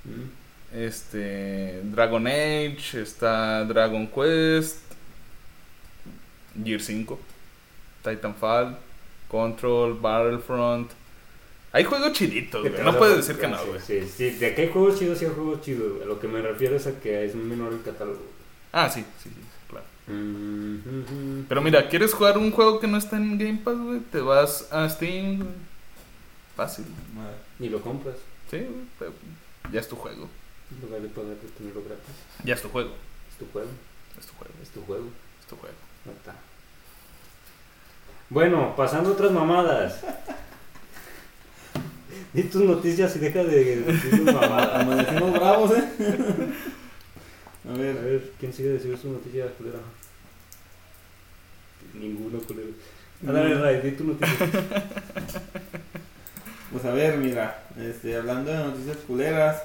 Mm. 0.05 0.38
Este, 0.73 1.81
Dragon 1.85 2.27
Age, 2.27 3.01
está 3.03 3.65
Dragon 3.65 4.07
Quest, 4.07 4.77
Gear 6.63 6.81
5, 6.81 7.19
Titanfall, 8.03 8.77
Control, 9.29 9.95
Battlefront. 9.95 10.91
Hay 11.73 11.85
juegos 11.85 12.13
chiditos, 12.13 12.69
güey. 12.69 12.83
No 12.83 12.97
puedes 12.99 13.17
decir 13.19 13.39
que 13.39 13.47
ah, 13.47 13.51
no, 13.51 13.59
sí, 13.59 13.69
güey. 13.69 13.81
Sí, 13.81 14.09
sí, 14.09 14.31
de 14.31 14.55
que 14.55 14.63
hay 14.63 14.69
juegos 14.69 14.99
chidos, 14.99 15.19
sí 15.19 15.25
hay 15.25 15.33
juegos 15.33 15.63
chidos. 15.63 16.03
A 16.03 16.05
lo 16.05 16.19
que 16.19 16.29
me 16.29 16.43
refiero 16.43 16.77
es 16.77 16.87
a 16.87 16.99
que 16.99 17.25
es 17.25 17.35
menor 17.35 17.73
el 17.73 17.83
catálogo. 17.83 18.25
Ah, 18.73 18.91
sí, 18.91 19.05
sí, 19.23 19.31
sí, 19.31 19.41
claro. 19.69 19.87
Mm. 20.07 21.45
Pero 21.49 21.61
mira, 21.63 21.89
¿quieres 21.89 22.13
jugar 22.13 22.37
un 22.37 22.51
juego 22.51 22.81
que 22.81 22.87
no 22.87 22.99
está 22.99 23.17
en 23.17 23.39
Game 23.39 23.61
Pass, 23.65 23.79
güey? 23.79 24.01
Te 24.01 24.21
vas 24.21 24.71
a 24.71 24.89
Steam, 24.89 25.39
güey. 25.39 25.51
Fácil. 26.57 26.87
Y 27.61 27.69
lo 27.69 27.81
compras. 27.81 28.17
Sí, 28.51 28.59
güey, 28.59 29.13
ya 29.73 29.81
es 29.81 29.89
tu 29.89 29.97
juego. 29.97 30.29
En 30.71 30.81
lugar 30.83 31.01
de 31.01 31.09
poder 31.09 31.37
tenerlo 31.57 31.83
gratis. 31.83 32.15
Ya 32.45 32.55
es 32.55 32.63
tu 32.63 32.69
juego. 32.69 32.91
Es 33.31 33.39
tu 33.39 33.47
juego. 33.53 33.71
Es 34.19 34.27
tu 34.27 34.35
juego. 34.35 34.55
Es 34.63 34.69
tu 34.71 34.83
juego. 34.85 35.09
Es 35.41 35.47
tu 35.47 35.57
juego. 35.57 35.75
No 36.05 36.13
está. 36.13 36.35
Bueno, 38.31 38.75
pasando 38.77 39.11
a 39.11 39.13
otras 39.13 39.33
mamadas. 39.33 40.01
Di 42.33 42.43
tus 42.45 42.63
noticias 42.63 43.15
y 43.17 43.19
deja 43.21 43.43
de 43.45 43.77
decir 43.81 44.11
tus 44.11 44.21
mamadas. 44.35 44.83
Amanecimos 44.83 45.33
bravos, 45.33 45.71
¿eh? 45.73 45.85
A 47.67 47.71
A 47.71 47.73
ver, 47.77 47.95
ver, 47.97 48.33
¿quién 48.39 48.53
sigue 48.53 48.69
decir 48.71 48.97
su 48.99 49.11
noticia 49.11 49.47
culera? 49.55 49.79
Ninguno 51.95 52.39
culero. 52.41 52.69
A 53.27 53.33
ver, 53.33 53.59
Ray, 53.61 53.81
di 53.81 53.93
tu 53.97 54.05
noticia. 54.05 54.37
pues 56.73 56.85
a 56.85 56.93
ver, 56.93 57.17
mira, 57.17 57.65
este, 57.79 58.15
hablando 58.17 58.51
de 58.53 58.59
noticias 58.59 58.99
culeras, 58.99 59.63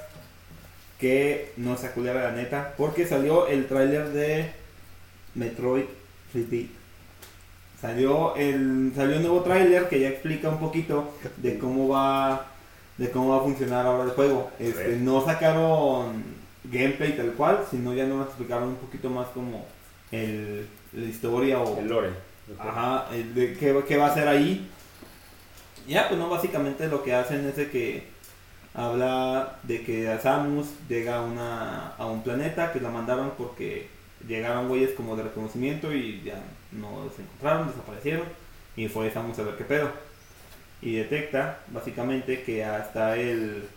que 1.04 1.52
no 1.58 1.76
se 1.76 1.90
la 2.02 2.32
neta, 2.32 2.72
porque 2.78 3.06
salió 3.06 3.46
el 3.46 3.66
tráiler 3.66 4.08
de 4.08 4.50
Metroid 5.34 5.84
Repeat. 6.32 6.68
Salió 7.78 8.34
el 8.36 8.90
salió 8.96 9.16
un 9.16 9.22
nuevo 9.22 9.42
tráiler 9.42 9.90
que 9.90 10.00
ya 10.00 10.08
explica 10.08 10.48
un 10.48 10.58
poquito 10.58 11.12
de 11.36 11.58
cómo 11.58 11.88
va 11.88 12.46
de 12.96 13.10
cómo 13.10 13.28
va 13.28 13.36
a 13.36 13.42
funcionar 13.42 13.84
ahora 13.84 14.04
el 14.04 14.10
juego. 14.12 14.50
Este, 14.58 14.96
no 14.96 15.22
sacaron 15.22 16.24
gameplay 16.64 17.14
tal 17.14 17.32
cual, 17.32 17.66
sino 17.70 17.92
ya 17.92 18.06
nos 18.06 18.28
explicaron 18.28 18.68
un 18.68 18.76
poquito 18.76 19.10
más 19.10 19.26
como 19.34 19.66
el, 20.10 20.66
la 20.94 21.04
historia 21.04 21.60
o 21.60 21.78
El 21.80 21.86
lore. 21.86 22.10
Ajá, 22.58 23.08
el 23.12 23.34
de 23.34 23.52
qué, 23.52 23.78
qué 23.86 23.98
va 23.98 24.06
a 24.06 24.10
hacer 24.10 24.26
ahí. 24.26 24.70
Ya, 25.86 26.08
pues 26.08 26.18
no, 26.18 26.30
básicamente 26.30 26.88
lo 26.88 27.02
que 27.02 27.12
hacen 27.12 27.46
es 27.46 27.56
de 27.56 27.68
que 27.68 28.13
habla 28.74 29.56
de 29.62 29.82
que 29.82 30.08
a 30.08 30.20
Samus 30.20 30.66
llega 30.88 31.18
a, 31.18 31.22
una, 31.22 31.88
a 31.96 32.06
un 32.06 32.22
planeta 32.22 32.72
que 32.72 32.80
la 32.80 32.90
mandaron 32.90 33.32
porque 33.38 33.88
llegaron 34.26 34.68
güeyes 34.68 34.90
como 34.96 35.16
de 35.16 35.22
reconocimiento 35.22 35.92
y 35.92 36.22
ya 36.24 36.42
no 36.72 37.08
se 37.14 37.22
encontraron, 37.22 37.68
desaparecieron. 37.68 38.24
Y 38.76 38.88
fue, 38.88 39.10
vamos 39.14 39.38
a 39.38 39.42
ver 39.42 39.54
qué 39.56 39.64
pedo. 39.64 39.88
Y 40.82 40.96
detecta, 40.96 41.60
básicamente, 41.68 42.42
que 42.42 42.64
hasta 42.64 43.16
el... 43.16 43.68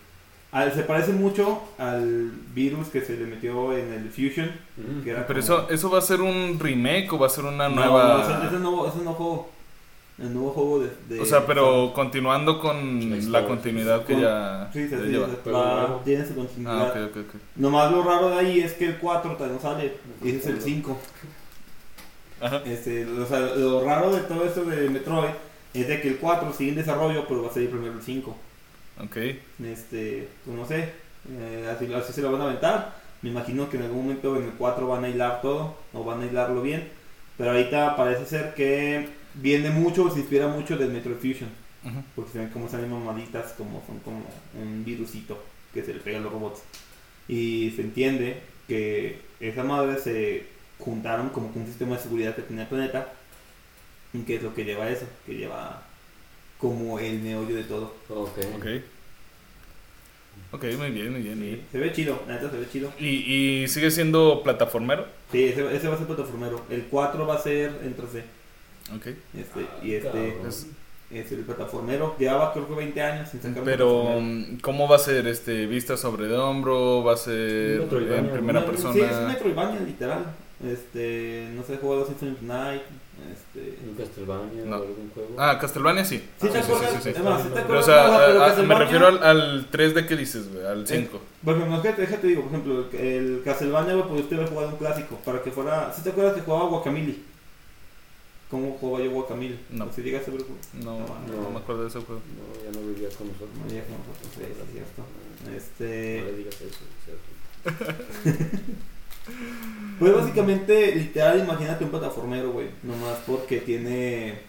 al- 0.51 0.73
se 0.73 0.81
parece 0.83 1.12
mucho 1.13 1.62
al 1.77 2.31
virus 2.55 2.88
que 2.88 3.01
se 3.01 3.15
le 3.15 3.25
metió 3.27 3.77
en 3.77 3.93
el 3.93 4.10
Fusion. 4.10 4.51
Mm. 4.77 5.03
Que 5.03 5.12
era 5.12 5.27
Pero 5.27 5.39
como- 5.41 5.53
eso, 5.60 5.69
¿eso 5.69 5.89
va 5.91 5.99
a 5.99 6.01
ser 6.01 6.21
un 6.21 6.57
remake 6.60 7.13
o 7.13 7.19
va 7.19 7.27
a 7.27 7.29
ser 7.29 7.45
una 7.45 7.69
No, 7.69 7.75
nueva...? 7.75 8.03
no, 8.15 8.21
ese, 8.23 8.31
ese 8.33 8.47
es 8.47 8.53
el 8.53 8.62
nuevo, 8.63 8.81
ese 8.88 8.93
es 8.93 8.97
el 8.97 9.03
nuevo 9.03 9.17
juego. 9.17 9.49
El 10.19 10.34
nuevo 10.34 10.49
juego 10.51 10.80
de... 10.80 10.89
de- 11.10 11.21
O 11.21 11.25
sea, 11.25 11.45
pero 11.45 11.91
continuando 11.93 12.60
con 12.60 13.32
La 13.32 13.45
continuidad 13.45 14.03
que 14.03 14.13
Con- 14.13 14.21
ya, 14.23 14.69
Sí, 14.73 14.86
sí, 14.86 14.91
ya 14.91 14.97
sí, 15.01 15.08
lleva. 15.10 15.27
va- 15.27 16.03
tiene 16.03 16.25
su 16.25 16.32
Ah, 16.32 16.36
continuidad. 16.36 16.89
ok, 16.89 17.12
ok, 17.12 17.17
ok. 17.17 17.36
Nomás 17.58 17.91
lo 17.91 18.03
raro 18.03 18.30
de 18.32 18.36
ahí 18.39 18.60
es 18.62 18.73
que 18.73 18.86
el 18.88 18.97
4 18.97 19.34
todavía 19.36 19.56
no 19.56 19.62
sale. 19.62 19.93
Y 20.23 20.30
ese 20.30 20.38
es 20.38 20.45
el 20.47 20.62
5. 20.62 20.97
Ajá. 22.41 22.62
Este, 22.65 23.06
o 23.06 23.25
sea, 23.25 23.39
lo 23.39 23.84
raro 23.84 24.12
de 24.15 24.21
todo 24.21 24.43
esto 24.45 24.63
de 24.65 24.89
Metroid 24.89 25.30
es 25.73 25.88
de 25.88 26.01
que 26.01 26.08
el 26.10 26.17
4 26.17 26.53
sigue 26.53 26.69
en 26.71 26.75
desarrollo, 26.77 27.25
pero 27.27 27.43
va 27.43 27.49
a 27.49 27.53
salir 27.53 27.69
primero 27.69 27.93
el 27.93 28.01
5. 28.01 28.36
Ok. 29.03 29.17
Este, 29.63 30.27
pues 30.45 30.58
no 30.58 30.65
sé, 30.65 30.93
eh, 31.30 31.71
así, 31.75 31.91
así 31.93 32.13
se 32.13 32.21
lo 32.21 32.32
van 32.32 32.41
a 32.41 32.45
aventar. 32.45 32.95
Me 33.21 33.30
imagino 33.32 33.69
que 33.69 33.77
en 33.77 33.84
algún 33.84 34.03
momento 34.03 34.36
en 34.38 34.43
el 34.45 34.51
4 34.51 34.88
van 34.88 35.03
a 35.03 35.10
hilar 35.10 35.41
todo, 35.41 35.75
o 35.93 36.03
van 36.03 36.21
a 36.21 36.25
hilarlo 36.25 36.62
bien. 36.62 36.89
Pero 37.38 37.51
ahorita 37.51 37.95
parece 37.95 38.25
ser 38.25 38.53
que 38.56 39.10
viene 39.41 39.69
mucho, 39.69 40.10
se 40.12 40.19
inspira 40.19 40.47
mucho 40.47 40.78
del 40.78 40.91
Metroid 40.91 41.17
Fusion. 41.17 41.50
Ujú. 41.84 42.04
Porque 42.15 42.32
se 42.32 42.39
ven 42.39 42.50
como 42.50 42.69
salen 42.69 42.89
mamaditas, 42.91 43.54
como 43.54 43.84
son 43.86 44.00
como 44.00 44.23
un 44.60 44.84
virusito 44.84 45.41
que 45.73 45.84
se 45.84 45.93
le 45.93 46.00
pega 46.00 46.17
a 46.17 46.21
los 46.21 46.32
robots. 46.32 46.62
Y 47.28 47.71
se 47.76 47.82
entiende 47.82 48.41
que 48.67 49.19
esas 49.39 49.65
madres 49.65 50.04
se 50.04 50.45
juntaron 50.80 51.30
como 51.30 51.52
con 51.52 51.63
un 51.63 51.67
sistema 51.67 51.95
de 51.95 52.04
seguridad 52.04 52.36
que 52.36 52.41
tenía 52.41 52.63
el 52.63 52.69
planeta. 52.69 53.13
Y 54.13 54.19
que 54.21 54.36
es 54.36 54.43
lo 54.43 54.54
que 54.54 54.65
lleva 54.65 54.86
a 54.86 54.89
eso, 54.89 55.06
que 55.26 55.36
lleva 55.36 55.84
como 56.58 56.97
el 57.00 57.19
meollo 57.19 57.56
de 57.56 57.63
todo. 57.63 57.93
Ok. 58.10 58.39
Ok. 58.58 58.65
Ok, 60.52 60.63
muy 60.78 60.91
bien, 60.91 61.12
muy 61.12 61.21
bien. 61.21 61.39
Sí, 61.39 61.62
se 61.71 61.78
ve 61.78 61.91
chido, 61.91 62.21
la 62.28 62.36
neta 62.36 62.50
se 62.50 62.58
ve 62.58 62.67
chido. 62.71 62.91
¿Y, 63.00 63.63
y 63.63 63.67
sigue 63.67 63.91
siendo 63.91 64.41
plataformero? 64.43 65.06
Sí, 65.32 65.43
ese, 65.43 65.76
ese 65.76 65.88
va 65.89 65.95
a 65.95 65.97
ser 65.97 66.08
plataformero. 66.08 66.63
El 66.69 66.84
4 66.84 67.28
va 67.28 67.36
a 67.36 67.39
ser 67.39 67.82
en 67.84 67.97
3D. 67.97 68.23
Ok. 68.95 69.08
Este, 69.38 69.67
y 69.84 69.93
este. 69.95 70.38
Es- 70.47 70.67
es 71.10 71.32
el 71.32 71.39
plataformero. 71.45 72.15
Llevaba 72.19 72.52
creo 72.52 72.67
que 72.67 72.73
20 72.76 73.02
años 73.02 73.30
sin 73.30 73.41
sacar 73.41 73.63
Pero, 73.63 74.02
plataformero. 74.02 74.58
¿cómo 74.62 74.88
va 74.89 74.97
a 74.97 75.00
ser? 75.00 75.26
este 75.28 75.65
¿Vista 75.65 75.95
sobre 75.95 76.26
el 76.26 76.34
hombro? 76.36 77.02
¿Va 77.04 77.13
a 77.13 77.17
ser 77.17 77.82
en 77.82 78.30
primera 78.30 78.60
Una- 78.60 78.65
persona? 78.65 78.93
Sí, 78.93 79.00
es 79.00 79.15
un 79.15 79.28
Metroidvania, 79.28 79.80
literal. 79.82 80.26
Este, 80.65 81.50
no 81.56 81.63
sé, 81.63 81.76
he 81.76 81.78
jugado 81.78 82.06
Symphony 82.06 82.36
Night. 82.41 82.82
Este... 83.32 83.78
¿Un 83.88 83.95
Castlevania 83.95 84.63
No. 84.65 84.76
o 84.78 84.82
algún 84.82 85.10
juego? 85.13 85.30
Ah, 85.38 85.58
Castlevania 85.60 86.04
sí. 86.06 86.17
¿Sí 86.17 86.23
Sí, 86.41 86.47
te 86.50 86.54
sí, 86.54 86.71
acuerdas? 86.71 86.91
sí, 86.91 87.10
sí, 87.10 87.13
sí. 87.15 87.21
Más, 87.23 87.41
¿sí 87.41 87.47
te 87.47 87.54
Pero, 87.56 87.67
Pero, 87.67 87.80
o 87.80 87.84
sea, 87.84 88.08
No, 88.08 88.17
pero 88.28 88.43
a- 88.43 88.52
a- 88.52 88.63
me 88.63 88.76
refiero 88.76 89.08
al, 89.08 89.23
al 89.23 89.71
3D 89.71 90.06
que 90.06 90.15
dices, 90.17 90.52
güey, 90.54 90.65
al 90.65 90.86
5. 90.88 91.19
Por 91.43 91.56
ejemplo, 91.56 91.82
déjate, 91.82 92.02
déjate 92.02 92.28
digo, 92.28 92.41
por 92.43 92.52
ejemplo, 92.52 92.86
el, 92.91 92.97
el 93.00 93.41
Castlevania, 93.43 93.93
güey, 93.95 94.08
pudiste 94.10 94.36
haber 94.36 94.50
jugado 94.50 94.69
un 94.69 94.76
clásico 94.78 95.15
para 95.26 95.41
que 95.41 95.52
fuera. 95.52 95.91
¿Sí 95.95 96.04
te 96.04 96.10
acuerdas 96.10 96.34
que 96.36 96.41
jugaba 96.41 96.65
Guacamole? 96.69 97.15
¿Cómo 98.49 98.77
jugaba 98.79 99.03
yo 99.03 99.12
Guacamole? 99.12 99.57
No. 99.71 99.91
Si 99.91 100.01
llegaste 100.01 100.31
a 100.31 100.33
ver 100.36 100.43
No, 100.75 100.99
No, 100.99 101.05
no, 101.27 101.41
no. 101.43 101.49
me 101.51 101.57
acuerdo 101.57 101.81
de 101.83 101.89
ese 101.89 101.99
juego. 101.99 102.21
No, 102.21 102.63
ya 102.63 102.79
no 102.79 102.88
vivía 102.88 103.10
con 103.10 103.27
nosotros. 103.27 103.49
No, 103.57 103.67
ya 103.73 103.83
con 103.83 103.97
nosotros, 103.97 104.31
sí, 104.36 104.41
sí, 104.41 104.62
es 104.63 104.71
cierto. 104.71 105.03
No 105.43 105.51
le 105.51 105.57
Este. 105.57 106.33
digas 106.38 106.55
eso, 106.62 106.86
¿cierto? 107.03 108.03
Pues 109.99 110.13
básicamente, 110.13 110.95
literal, 110.95 111.39
imagínate 111.39 111.83
un 111.83 111.89
plataformero, 111.89 112.51
güey. 112.51 112.67
Nomás 112.83 113.17
porque 113.27 113.57
tiene. 113.60 114.39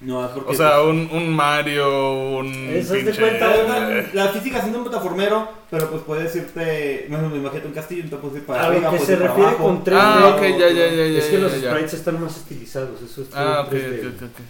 Nomás 0.00 0.30
porque. 0.30 0.52
O 0.52 0.54
sea, 0.54 0.82
un, 0.82 1.08
un 1.12 1.34
Mario, 1.34 2.36
un 2.38 2.46
Eso 2.70 2.94
es 2.94 3.04
de 3.04 3.12
pinche... 3.12 3.20
cuenta, 3.20 3.54
Eh, 3.98 4.08
La 4.12 4.28
física 4.28 4.60
siendo 4.60 4.78
un 4.78 4.84
plataformero, 4.84 5.48
pero 5.70 5.90
pues 5.90 6.02
puedes 6.02 6.36
irte. 6.36 7.06
No, 7.08 7.20
no, 7.22 7.34
imagínate 7.34 7.66
un 7.66 7.74
castillo, 7.74 8.04
entonces 8.04 8.20
puedes 8.30 8.40
ir 8.42 8.46
para 8.46 8.62
A 8.62 8.66
arriba, 8.66 8.80
lo 8.82 8.90
que 8.92 8.96
puedes 8.98 9.06
se 9.06 9.16
refiere 9.26 9.48
abajo. 9.50 9.64
con 9.64 9.84
3D. 9.84 9.98
Ah, 10.00 10.34
ok, 10.36 10.42
ya, 10.42 10.68
ya, 10.68 10.86
ya, 10.88 11.06
ya. 11.06 11.18
es 11.18 11.24
que 11.26 11.38
los 11.38 11.52
ya, 11.52 11.58
ya. 11.58 11.70
sprites 11.70 11.94
están 11.94 12.20
más 12.22 12.36
estilizados. 12.36 13.02
Eso 13.02 13.22
es 13.22 13.28
Ah, 13.34 13.64
ok, 13.66 13.72
3D. 13.72 13.98
ok, 14.08 14.14
ok. 14.16 14.22
ok. 14.22 14.40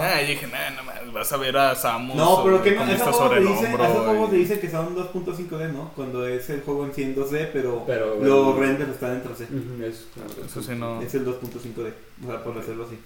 Ah, 0.00 0.20
yo 0.22 0.28
dije, 0.28 0.46
nah, 0.46 0.70
no 0.74 0.84
mames, 0.84 1.12
vas 1.12 1.30
a 1.32 1.36
ver 1.36 1.54
a 1.54 1.74
Samus. 1.74 2.16
No, 2.16 2.42
pero 2.44 2.62
que 2.62 2.70
no, 2.70 2.86
vista 2.86 3.04
juegos 3.12 3.16
sobre 3.18 3.40
te 3.40 3.42
el 3.42 3.48
dicen, 3.52 3.66
hombro. 3.72 3.84
esos 3.84 4.04
juegos 4.06 4.30
te 4.30 4.36
y- 4.36 4.38
dicen 4.38 4.60
que 4.60 4.70
son 4.70 4.96
2.5D, 4.96 5.72
¿no? 5.72 5.90
Cuando 5.94 6.26
es 6.26 6.48
el 6.48 6.62
juego 6.62 6.86
en 6.86 6.94
sí 6.94 7.02
en 7.02 7.14
2D, 7.14 7.50
pero, 7.52 7.84
Pero, 7.86 8.06
los 8.20 8.44
bueno. 8.54 8.56
renders 8.58 8.90
están 8.90 9.12
en 9.16 9.22
3D. 9.22 9.42
Ujú, 9.50 9.84
es- 9.84 10.06
Eso 10.46 10.62
sí, 10.62 10.72
no. 10.76 11.02
Es 11.02 11.12
el 11.14 11.26
2.5D, 11.26 11.92
o 12.24 12.26
sea, 12.26 12.42
por 12.42 12.54
decirlo 12.54 12.84
así. 12.86 12.98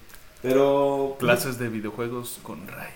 Pero, 0.42 1.16
Clases 1.18 1.59
de 1.59 1.68
videojuegos 1.68 2.38
con 2.42 2.66
Ray. 2.68 2.90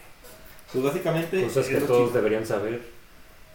pues 0.72 0.84
básicamente. 0.84 1.42
Cosas 1.44 1.66
que 1.66 1.74
es 1.76 1.80
lo 1.82 1.86
todos 1.86 2.08
chido. 2.10 2.16
deberían 2.22 2.46
saber. 2.46 2.82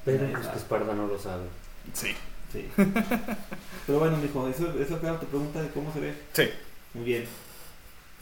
Pero 0.03 0.27
pues 0.31 0.47
que 0.47 0.57
Esparda 0.57 0.93
no 0.93 1.07
lo 1.07 1.17
sabe. 1.19 1.45
Sí. 1.93 2.11
Sí. 2.51 2.67
Pero 3.87 3.99
bueno, 3.99 4.17
mijo, 4.17 4.47
eso, 4.47 4.73
eso 4.79 4.99
claro, 4.99 5.17
tu 5.17 5.25
pregunta 5.27 5.61
de 5.61 5.69
cómo 5.69 5.91
se 5.93 5.99
ve. 5.99 6.13
Sí. 6.33 6.49
Muy 6.93 7.05
bien. 7.05 7.25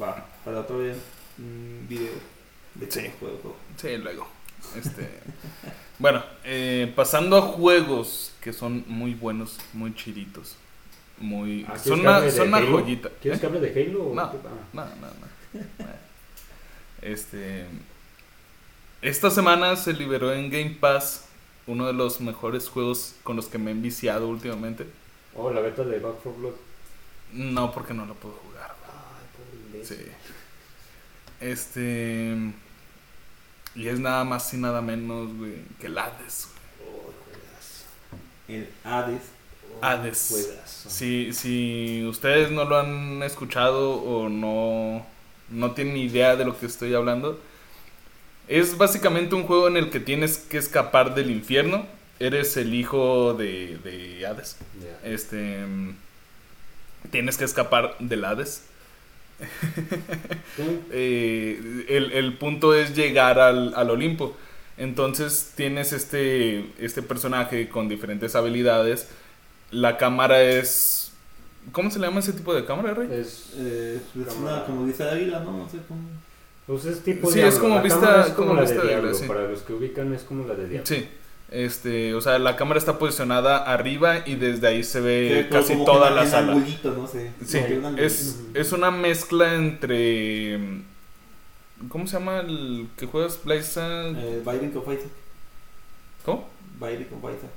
Va, 0.01 0.25
para 0.43 0.61
otro 0.61 0.81
día, 0.81 0.95
un 1.37 1.85
video 1.87 2.13
de 2.75 2.89
Sí. 2.91 3.11
juego. 3.19 3.55
Sí, 3.77 3.97
luego. 3.97 4.27
Este, 4.77 5.09
bueno, 5.99 6.23
eh, 6.45 6.91
pasando 6.95 7.37
a 7.37 7.41
juegos 7.41 8.33
que 8.41 8.53
son 8.53 8.85
muy 8.87 9.13
buenos, 9.13 9.57
muy 9.73 9.93
chiditos. 9.93 10.55
Muy, 11.19 11.63
Ah, 11.67 11.73
¿quieres 11.73 11.83
son 11.83 12.01
que 12.01 12.07
una, 12.07 12.31
son 12.31 12.47
una 12.47 12.61
joyita. 12.61 13.09
¿Quieres 13.21 13.37
¿Eh? 13.37 13.41
que 13.41 13.47
hable 13.47 13.59
de 13.59 13.81
Halo? 13.83 14.05
o 14.07 14.15
No. 14.15 14.21
Ah. 14.21 14.31
No, 14.73 14.85
no, 14.85 14.91
no. 14.95 15.32
Este. 17.01 17.65
Esta 19.01 19.29
semana 19.29 19.75
se 19.75 19.93
liberó 19.93 20.33
en 20.33 20.49
Game 20.49 20.77
Pass 20.79 21.25
uno 21.67 21.87
de 21.87 21.93
los 21.93 22.21
mejores 22.21 22.69
juegos 22.69 23.15
con 23.23 23.35
los 23.35 23.47
que 23.47 23.57
me 23.57 23.71
he 23.71 23.73
enviciado 23.73 24.27
últimamente. 24.27 24.85
Oh, 25.35 25.51
la 25.51 25.61
beta 25.61 25.83
de 25.83 25.99
Back 25.99 26.15
4 26.23 26.39
Blood. 26.39 26.53
No, 27.33 27.71
porque 27.73 27.93
no 27.93 28.05
lo 28.05 28.13
puedo 28.13 28.35
jugar. 28.35 28.75
Ay, 28.85 29.73
pobre. 29.73 29.85
Sí. 29.85 29.97
Este. 31.41 32.35
Y 33.75 33.87
es 33.87 33.99
nada 33.99 34.23
más 34.23 34.53
y 34.53 34.57
nada 34.57 34.81
menos, 34.81 35.35
güey, 35.35 35.55
que 35.79 35.87
el 35.87 35.97
Hades. 35.97 36.47
güey. 36.79 36.95
Oh. 36.95 37.11
El 38.47 38.69
Hades. 38.83 39.21
Oh, 39.81 39.85
Hades. 39.85 40.27
juegazo. 40.29 40.89
Si, 40.89 41.33
si 41.33 42.05
ustedes 42.07 42.51
no 42.51 42.65
lo 42.65 42.77
han 42.77 43.23
escuchado 43.23 43.95
o 43.95 44.29
no, 44.29 45.05
no 45.53 45.71
tienen 45.71 45.97
idea 45.97 46.35
de 46.35 46.45
lo 46.45 46.57
que 46.59 46.65
estoy 46.65 46.93
hablando, 46.93 47.39
es 48.47 48.77
básicamente 48.77 49.35
un 49.35 49.43
juego 49.43 49.67
en 49.67 49.77
el 49.77 49.89
que 49.89 49.99
tienes 49.99 50.37
que 50.37 50.57
escapar 50.57 51.15
del 51.15 51.31
infierno. 51.31 51.85
Eres 52.19 52.57
el 52.57 52.73
hijo 52.73 53.33
de, 53.33 53.77
de 53.83 54.25
Hades. 54.25 54.57
Ya. 54.81 55.09
Este. 55.09 55.59
Tienes 57.11 57.37
que 57.37 57.45
escapar 57.45 57.95
del 57.99 58.25
Hades. 58.25 58.63
Sí. 60.55 60.79
Eh, 60.91 61.85
el, 61.89 62.11
el 62.11 62.37
punto 62.37 62.75
es 62.75 62.95
llegar 62.95 63.39
al, 63.39 63.73
al 63.75 63.89
Olimpo. 63.89 64.37
Entonces 64.77 65.53
tienes 65.55 65.93
este, 65.93 66.69
este 66.77 67.01
personaje 67.01 67.69
con 67.69 67.89
diferentes 67.89 68.35
habilidades. 68.35 69.07
La 69.71 69.97
cámara 69.97 70.43
es... 70.43 71.02
¿Cómo 71.71 71.89
se 71.89 71.99
le 71.99 72.07
llama 72.07 72.19
ese 72.19 72.33
tipo 72.33 72.53
de 72.53 72.65
cámara, 72.65 72.93
Rey? 72.93 73.07
Es, 73.11 73.53
Eh, 73.57 73.99
es 74.27 74.35
una, 74.35 74.65
como 74.65 74.85
dice 74.85 75.03
Águila, 75.03 75.39
¿no? 75.39 75.57
No 75.59 75.69
sé 75.69 75.77
cómo. 75.87 76.01
pues 76.67 76.85
es 76.85 77.03
tipo 77.03 77.27
Sí, 77.29 77.35
Diablo. 77.35 77.53
es 77.53 77.59
como 77.59 77.75
La 77.75 77.81
vista- 77.81 77.99
cámara 77.99 78.21
es 78.21 78.33
como 78.33 78.47
como, 78.49 78.53
la 78.55 78.61
vista 78.61 78.75
de 78.75 78.81
de 78.83 78.87
Diablo. 78.89 79.13
Sí. 79.13 79.25
Para 79.27 79.47
los 79.47 79.61
que 79.61 79.73
ubican 79.73 80.13
es 80.13 80.21
como 80.23 80.47
la 80.47 80.53
de 80.55 80.67
Diablo. 80.69 80.85
Sí. 80.85 81.07
Este, 81.51 82.15
o 82.15 82.21
sea, 82.21 82.39
la 82.39 82.55
cámara 82.55 82.79
está 82.79 82.97
posicionada 82.97 83.57
arriba 83.71 84.23
y 84.25 84.35
desde 84.35 84.67
ahí 84.67 84.83
se 84.83 85.01
ve 85.01 85.43
Sí, 85.43 85.53
casi 85.53 85.73
como 85.73 85.85
toda 85.85 86.09
que 86.09 86.15
la 86.15 86.25
sala. 86.25 86.53
angulito, 86.53 86.91
no 86.91 87.07
sé. 87.07 87.31
Sí, 87.45 87.57
un 87.57 87.99
es, 87.99 88.71
una 88.71 88.89
mezcla 88.91 89.53
entre... 89.53 90.59
¿Cómo 91.89 92.07
se 92.07 92.17
llama 92.17 92.39
el 92.39 92.87
que 92.97 93.05
juegas 93.05 93.39
Blaze? 93.43 93.79
Eh, 93.81 94.41
of 94.75 94.87
Isaac. 94.87 95.09
¿Cómo? 96.25 96.49
Binding 96.79 97.07
of 97.11 97.19
Isaac. 97.31 97.51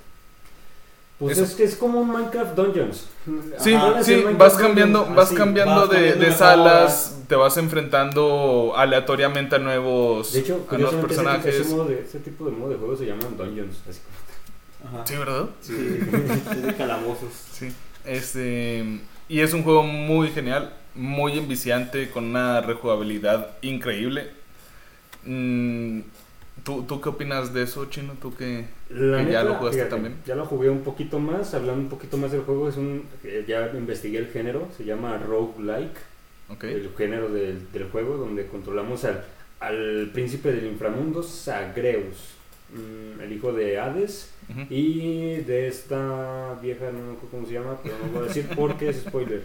Pues 1.18 1.38
Eso. 1.38 1.44
es 1.46 1.54
que 1.54 1.64
es 1.64 1.76
como 1.76 2.00
un 2.00 2.08
Minecraft 2.12 2.54
Dungeons. 2.54 3.06
Sí, 3.58 3.72
Ajá, 3.74 4.00
es 4.00 4.06
sí, 4.06 4.22
vas 4.36 4.54
cambiando, 4.54 4.98
Dungeons, 4.98 5.16
vas 5.16 5.26
así. 5.28 5.34
cambiando 5.34 5.74
vas 5.80 5.88
de, 5.90 5.96
cambiando 5.96 6.20
de 6.20 6.26
de 6.26 6.32
salas, 6.36 7.18
te 7.26 7.34
vas 7.36 7.56
enfrentando 7.56 8.74
aleatoriamente 8.76 9.56
a 9.56 9.58
nuevos, 9.58 10.34
De 10.34 10.40
hecho, 10.40 10.66
a 10.70 10.74
nuevos 10.76 10.94
ese, 10.94 11.06
personajes. 11.06 11.54
ese, 11.54 11.74
modo 11.74 11.86
de, 11.86 12.00
ese 12.00 12.18
tipo 12.20 12.44
de 12.44 12.50
modo 12.50 12.70
de 12.70 12.76
juego 12.76 12.96
se 12.96 13.06
llaman 13.06 13.34
Dungeons. 13.36 13.76
Así 13.88 14.00
Ajá. 14.86 15.06
Sí, 15.06 15.16
¿verdad? 15.16 15.46
Sí, 15.62 15.74
es 16.52 16.62
de 16.62 16.74
calabozos. 16.74 17.30
Sí. 17.50 17.72
Este, 18.04 19.00
y 19.28 19.40
es 19.40 19.52
un 19.54 19.62
juego 19.62 19.82
muy 19.84 20.28
genial, 20.28 20.74
muy 20.94 21.38
enviciante, 21.38 22.10
con 22.10 22.24
una 22.26 22.60
rejugabilidad 22.60 23.52
increíble. 23.62 24.30
Mm, 25.24 26.00
¿Tú, 26.66 26.82
¿Tú 26.82 27.00
qué 27.00 27.08
opinas 27.10 27.54
de 27.54 27.62
eso, 27.62 27.84
Chino? 27.86 28.14
¿Tú 28.20 28.34
que, 28.34 28.64
La 28.90 29.24
que 29.24 29.30
ya 29.32 29.44
lo 29.44 29.54
jugaste 29.54 29.76
fíjate, 29.84 29.90
también? 29.94 30.16
Ya 30.26 30.34
lo 30.34 30.44
jugué 30.46 30.68
un 30.68 30.82
poquito 30.82 31.20
más, 31.20 31.54
hablando 31.54 31.80
un 31.82 31.88
poquito 31.88 32.16
más 32.16 32.32
del 32.32 32.42
juego, 32.42 32.68
es 32.68 32.76
un 32.76 33.04
eh, 33.22 33.44
ya 33.46 33.70
investigué 33.74 34.18
el 34.18 34.26
género, 34.26 34.66
se 34.76 34.84
llama 34.84 35.16
roguelike, 35.18 35.96
Ok. 36.48 36.64
el 36.64 36.90
género 36.98 37.28
del, 37.28 37.70
del 37.72 37.84
juego, 37.90 38.16
donde 38.16 38.46
controlamos 38.46 39.04
al, 39.04 39.24
al 39.60 40.10
príncipe 40.12 40.52
del 40.52 40.66
inframundo, 40.66 41.22
Zagreus, 41.22 42.34
mm, 42.74 43.20
el 43.20 43.32
hijo 43.32 43.52
de 43.52 43.78
Hades, 43.78 44.32
y 44.70 45.36
de 45.36 45.68
esta 45.68 46.58
vieja, 46.60 46.86
no 46.86 46.98
me 46.98 47.12
acuerdo 47.12 47.28
cómo 47.30 47.46
se 47.46 47.52
llama, 47.54 47.78
pero 47.82 47.96
no 48.04 48.12
voy 48.12 48.24
a 48.24 48.28
decir 48.28 48.48
porque 48.56 48.88
es 48.88 49.02
spoiler. 49.02 49.42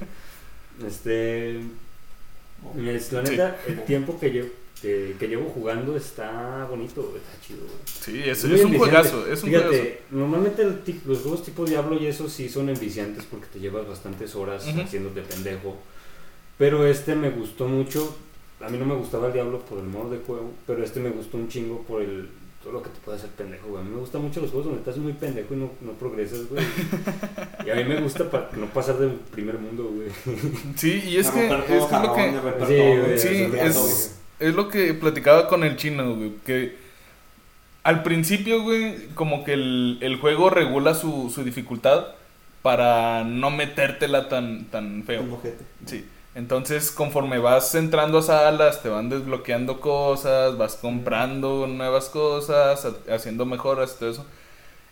Este, 0.85 1.57
es 1.57 3.11
la 3.11 3.25
Sí. 3.25 3.31
neta, 3.31 3.57
el 3.67 3.83
tiempo 3.85 4.19
que 4.19 4.29
llevo, 4.31 4.49
que, 4.81 5.15
que 5.19 5.27
llevo 5.27 5.49
jugando 5.49 5.95
está 5.95 6.65
bonito, 6.69 7.13
está 7.15 7.45
chido. 7.47 7.59
güey. 7.61 7.77
Sí, 7.85 8.21
es, 8.29 8.43
es 8.43 8.63
un 8.65 8.77
juegazo. 8.77 9.27
Es 9.31 9.43
un 9.43 9.49
Fíjate, 9.49 9.67
juegazo. 9.67 9.95
normalmente 10.11 10.61
el 10.63 10.81
los 11.05 11.19
juegos 11.19 11.43
tipo 11.43 11.65
Diablo 11.65 11.97
y 12.01 12.07
eso 12.07 12.27
sí 12.29 12.49
son 12.49 12.69
enviciantes 12.69 13.25
porque 13.29 13.45
te 13.53 13.59
llevas 13.59 13.87
bastantes 13.87 14.35
horas 14.35 14.65
haciéndote 14.67 15.21
pendejo. 15.21 15.77
Pero 16.57 16.85
este 16.85 17.15
me 17.15 17.29
gustó 17.29 17.67
mucho. 17.67 18.15
A 18.59 18.69
mí 18.69 18.77
no 18.77 18.85
me 18.85 18.93
gustaba 18.95 19.27
el 19.27 19.33
Diablo 19.33 19.59
por 19.61 19.79
el 19.79 19.85
modo 19.85 20.11
de 20.11 20.17
juego, 20.19 20.51
pero 20.67 20.83
este 20.83 20.99
me 20.99 21.09
gustó 21.09 21.37
un 21.37 21.47
chingo 21.47 21.81
por 21.83 22.01
el 22.01 22.29
todo 22.63 22.73
lo 22.73 22.83
que 22.83 22.89
te 22.89 22.99
puede 23.03 23.17
hacer 23.17 23.31
pendejo, 23.31 23.69
güey. 23.69 23.81
A 23.81 23.83
mí 23.83 23.89
me 23.89 23.99
gustan 23.99 24.21
mucho 24.21 24.39
los 24.39 24.51
juegos 24.51 24.65
donde 24.67 24.81
estás 24.81 24.97
muy 24.97 25.13
pendejo 25.13 25.55
y 25.55 25.57
no, 25.57 25.71
no 25.81 25.93
progresas, 25.93 26.47
güey. 26.47 26.63
y 27.65 27.69
a 27.71 27.75
mí 27.75 27.83
me 27.85 27.99
gusta 28.01 28.29
pa- 28.29 28.51
no 28.55 28.67
pasar 28.67 28.99
del 28.99 29.13
primer 29.13 29.57
mundo, 29.57 29.91
güey. 29.95 30.09
Sí, 30.75 31.01
y 31.07 31.17
es 31.17 31.31
que, 31.31 31.47
es 31.47 31.63
que 31.65 31.77
es 31.77 31.91
lo 31.91 32.13
que, 32.13 32.65
Sí, 32.67 32.75
güey, 32.75 33.19
Sí, 33.19 33.27
resolver 33.47 33.65
es- 33.67 33.73
todo. 33.73 34.20
Es 34.41 34.55
lo 34.55 34.69
que 34.69 34.93
platicaba 34.93 35.47
con 35.47 35.63
el 35.63 35.77
chino, 35.77 36.15
güey. 36.15 36.33
Que 36.45 36.77
al 37.83 38.03
principio, 38.03 38.61
güey, 38.61 39.07
como 39.15 39.43
que 39.43 39.53
el, 39.53 39.97
el 40.01 40.17
juego 40.17 40.49
regula 40.49 40.93
su, 40.93 41.31
su 41.33 41.43
dificultad 41.43 42.07
para 42.61 43.23
no 43.23 43.49
metértela 43.49 44.29
tan, 44.29 44.65
tan 44.65 45.03
feo. 45.03 45.23
Sí. 45.85 46.05
Entonces, 46.35 46.91
conforme 46.91 47.39
vas 47.39 47.73
entrando 47.75 48.19
a 48.19 48.21
salas, 48.21 48.81
te 48.83 48.89
van 48.89 49.09
desbloqueando 49.09 49.79
cosas, 49.81 50.57
vas 50.57 50.75
comprando 50.75 51.67
nuevas 51.67 52.09
cosas, 52.09 52.85
ha- 52.85 53.15
haciendo 53.15 53.45
mejoras 53.45 53.95
y 53.95 53.99
todo 53.99 54.11
eso. 54.11 54.27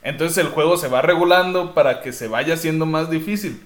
Entonces 0.03 0.37
el 0.39 0.49
juego 0.51 0.77
se 0.77 0.87
va 0.89 1.01
regulando 1.01 1.73
para 1.73 2.01
que 2.01 2.13
se 2.13 2.27
vaya 2.27 2.55
haciendo 2.55 2.85
más 2.85 3.09
difícil. 3.09 3.61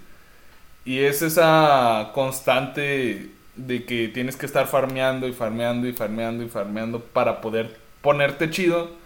Y 0.86 0.99
es 0.99 1.21
esa 1.21 2.11
constante 2.13 3.31
de 3.55 3.85
que 3.85 4.07
tienes 4.07 4.35
que 4.35 4.45
estar 4.45 4.67
farmeando 4.67 5.27
y 5.27 5.33
farmeando 5.33 5.87
y 5.87 5.93
farmeando 5.93 6.43
y 6.43 6.49
farmeando 6.49 6.99
para 7.01 7.41
poder 7.41 7.77
ponerte 8.01 8.49
chido. 8.49 9.01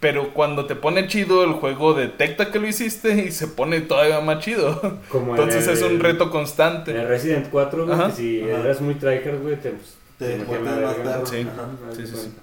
Pero 0.00 0.32
cuando 0.32 0.64
te 0.66 0.74
pone 0.76 1.08
chido, 1.08 1.44
el 1.44 1.52
juego 1.52 1.92
detecta 1.92 2.50
que 2.50 2.58
lo 2.58 2.66
hiciste 2.66 3.26
y 3.26 3.30
se 3.32 3.46
pone 3.48 3.82
todavía 3.82 4.18
más 4.20 4.42
chido. 4.42 4.80
Como 5.10 5.34
en 5.34 5.40
Entonces 5.42 5.68
es 5.68 5.82
un 5.82 6.00
reto 6.00 6.24
En 6.24 6.30
constante. 6.30 6.92
el 6.92 7.06
Resident 7.06 7.48
4, 7.50 7.84
güey, 7.86 7.94
Ajá. 7.94 8.06
que 8.08 8.16
si 8.16 8.40
Ajá. 8.50 8.60
eras 8.62 8.80
muy 8.80 8.94
tryhard, 8.94 9.42
güey, 9.42 9.56
te, 9.60 9.70
pues, 9.70 9.96
Te. 10.18 10.38
Sí. 10.38 11.46
Sí, 11.92 11.96
sí, 11.96 12.06
sí. 12.06 12.12
cuenta. 12.12 12.40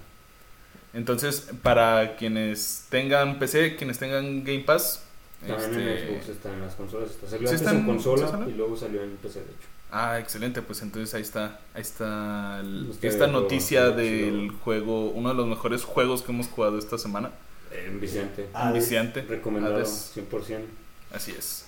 Entonces, 0.94 1.50
para 1.62 2.16
quienes 2.16 2.86
tengan 2.90 3.38
PC, 3.38 3.76
quienes 3.76 3.98
tengan 3.98 4.44
Game 4.44 4.60
Pass, 4.60 5.02
También 5.40 5.72
en 5.80 5.88
este, 5.88 6.06
Xbox 6.14 6.28
está 6.28 6.52
en 6.52 6.60
las 6.60 6.74
consolas. 6.74 7.10
Está. 7.10 7.26
Salió 7.28 7.48
¿Sí 7.48 7.54
antes 7.54 7.66
están- 7.66 7.80
en 7.80 7.86
consola 7.86 8.28
sí 8.28 8.50
y 8.52 8.54
luego 8.56 8.76
salió 8.76 9.02
en 9.02 9.16
PC, 9.16 9.40
de 9.40 9.46
hecho. 9.46 9.68
Ah, 9.92 10.18
excelente, 10.18 10.60
pues 10.62 10.82
entonces 10.82 11.14
ahí 11.14 11.22
está, 11.22 11.60
ahí 11.74 11.82
está 11.82 12.58
el- 12.60 12.90
esta 13.02 13.26
noticia 13.28 13.90
del 13.90 14.50
juego, 14.64 15.10
uno 15.10 15.28
de 15.28 15.34
los 15.36 15.46
mejores 15.46 15.84
juegos 15.84 16.22
que 16.22 16.32
hemos 16.32 16.48
jugado 16.48 16.78
esta 16.78 16.98
semana, 16.98 17.30
Eh, 17.74 17.96
Viciante. 18.00 18.48
Ah, 18.52 18.70
Viciante, 18.72 19.22
Recomendado, 19.22 19.76
Hades. 19.76 20.12
100%. 20.14 20.66
así 21.14 21.30
es. 21.30 21.66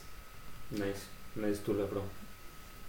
Nice. 0.72 1.05
Nice 1.37 1.62
tula, 1.64 1.85
bro. 1.85 2.03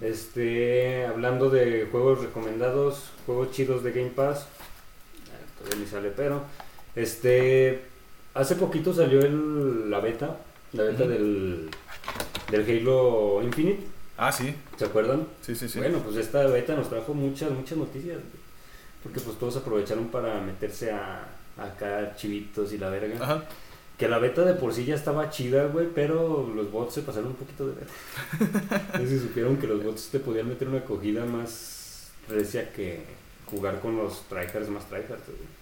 Este, 0.02 1.06
hablando 1.06 1.50
de 1.50 1.88
juegos 1.90 2.20
recomendados, 2.22 3.12
juegos 3.26 3.52
chidos 3.52 3.84
de 3.84 3.92
Game 3.92 4.10
Pass. 4.10 4.42
eh, 4.42 5.46
Todavía 5.60 5.86
ni 5.86 5.90
sale, 5.90 6.10
pero. 6.10 6.44
Este, 6.96 7.86
hace 8.34 8.56
poquito 8.56 8.94
salió 8.94 9.20
el- 9.22 9.90
la 9.90 10.00
beta, 10.02 10.38
la 10.74 10.84
beta 10.84 11.08
del, 11.08 11.70
del 12.52 12.62
Halo 12.82 13.42
Infinite. 13.44 13.84
Ah, 14.18 14.32
sí, 14.32 14.56
¿Se 14.78 14.86
acuerdan? 14.86 15.28
sí, 15.42 15.56
sí, 15.56 15.68
sí. 15.68 15.80
Bueno, 15.80 16.00
pues 16.00 16.16
esta 16.18 16.46
beta 16.48 16.76
nos 16.76 16.90
trajo 16.90 17.14
muchas, 17.14 17.52
muchas 17.52 17.78
noticias. 17.78 18.16
güey. 18.16 18.46
Porque 19.04 19.20
pues 19.20 19.38
todos 19.38 19.58
aprovecharon 19.58 20.08
para 20.08 20.40
meterse 20.42 20.92
a 20.92 21.28
acá 21.58 22.16
chivitos 22.16 22.74
y 22.74 22.78
la 22.78 22.90
verga. 22.90 23.22
Ajá. 23.24 23.44
Que 23.98 24.10
la 24.10 24.18
beta 24.20 24.44
de 24.44 24.56
por 24.56 24.74
sí 24.74 24.84
ya 24.86 24.96
estaba 24.96 25.30
chida, 25.30 25.66
güey, 25.68 25.88
pero 25.94 26.52
los 26.54 26.72
bots 26.72 26.96
se 26.96 27.02
pasaron 27.02 27.30
un 27.30 27.36
poquito 27.36 27.68
de 27.68 27.76
verga. 27.76 29.00
No 29.00 29.20
supieron 29.22 29.58
que 29.58 29.68
los 29.68 29.84
bots 29.84 30.10
te 30.10 30.20
podían 30.20 30.50
meter 30.50 30.68
una 30.68 30.80
acogida 30.80 31.26
más 31.26 32.12
recia 32.28 32.72
que 32.74 33.04
jugar 33.46 33.80
con 33.80 33.96
los 33.98 34.22
tryhards 34.28 34.70
más 34.70 34.88
tryhards, 34.90 35.26
güey. 35.28 35.55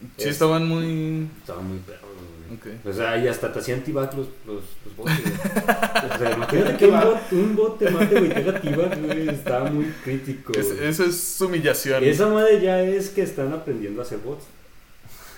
Sí, 0.00 0.24
Es- 0.24 0.26
estaban 0.26 0.68
muy... 0.68 1.28
Estaba 1.40 1.60
muy 1.62 1.78
perro, 1.78 2.06
güey. 2.08 2.76
O 2.84 2.92
sea, 2.92 3.18
y 3.18 3.26
hasta 3.28 3.52
te 3.52 3.58
hacían 3.58 3.82
t-back 3.82 4.14
los, 4.14 4.28
los, 4.46 4.62
los 4.84 4.96
bots, 4.96 5.12
güey. 5.22 5.34
O 6.14 6.18
sea, 6.18 6.32
imagínate 6.36 6.76
que 6.76 6.86
un 6.86 7.00
bot, 7.00 7.32
un 7.32 7.56
bot 7.56 7.78
te 7.78 7.90
mate, 7.90 8.18
güey, 8.18 8.28
te 8.32 8.40
haga 8.40 8.60
t-back, 8.60 9.04
güey. 9.04 9.28
Estaba 9.28 9.70
muy 9.70 9.86
crítico. 10.04 10.52
Es- 10.52 10.70
eso 10.70 11.04
es 11.04 11.40
humillación. 11.40 12.04
Esa 12.04 12.28
madre 12.28 12.60
ya 12.60 12.80
es 12.82 13.10
que 13.10 13.22
están 13.22 13.52
aprendiendo 13.52 14.00
a 14.00 14.04
hacer 14.04 14.18
bots. 14.18 14.44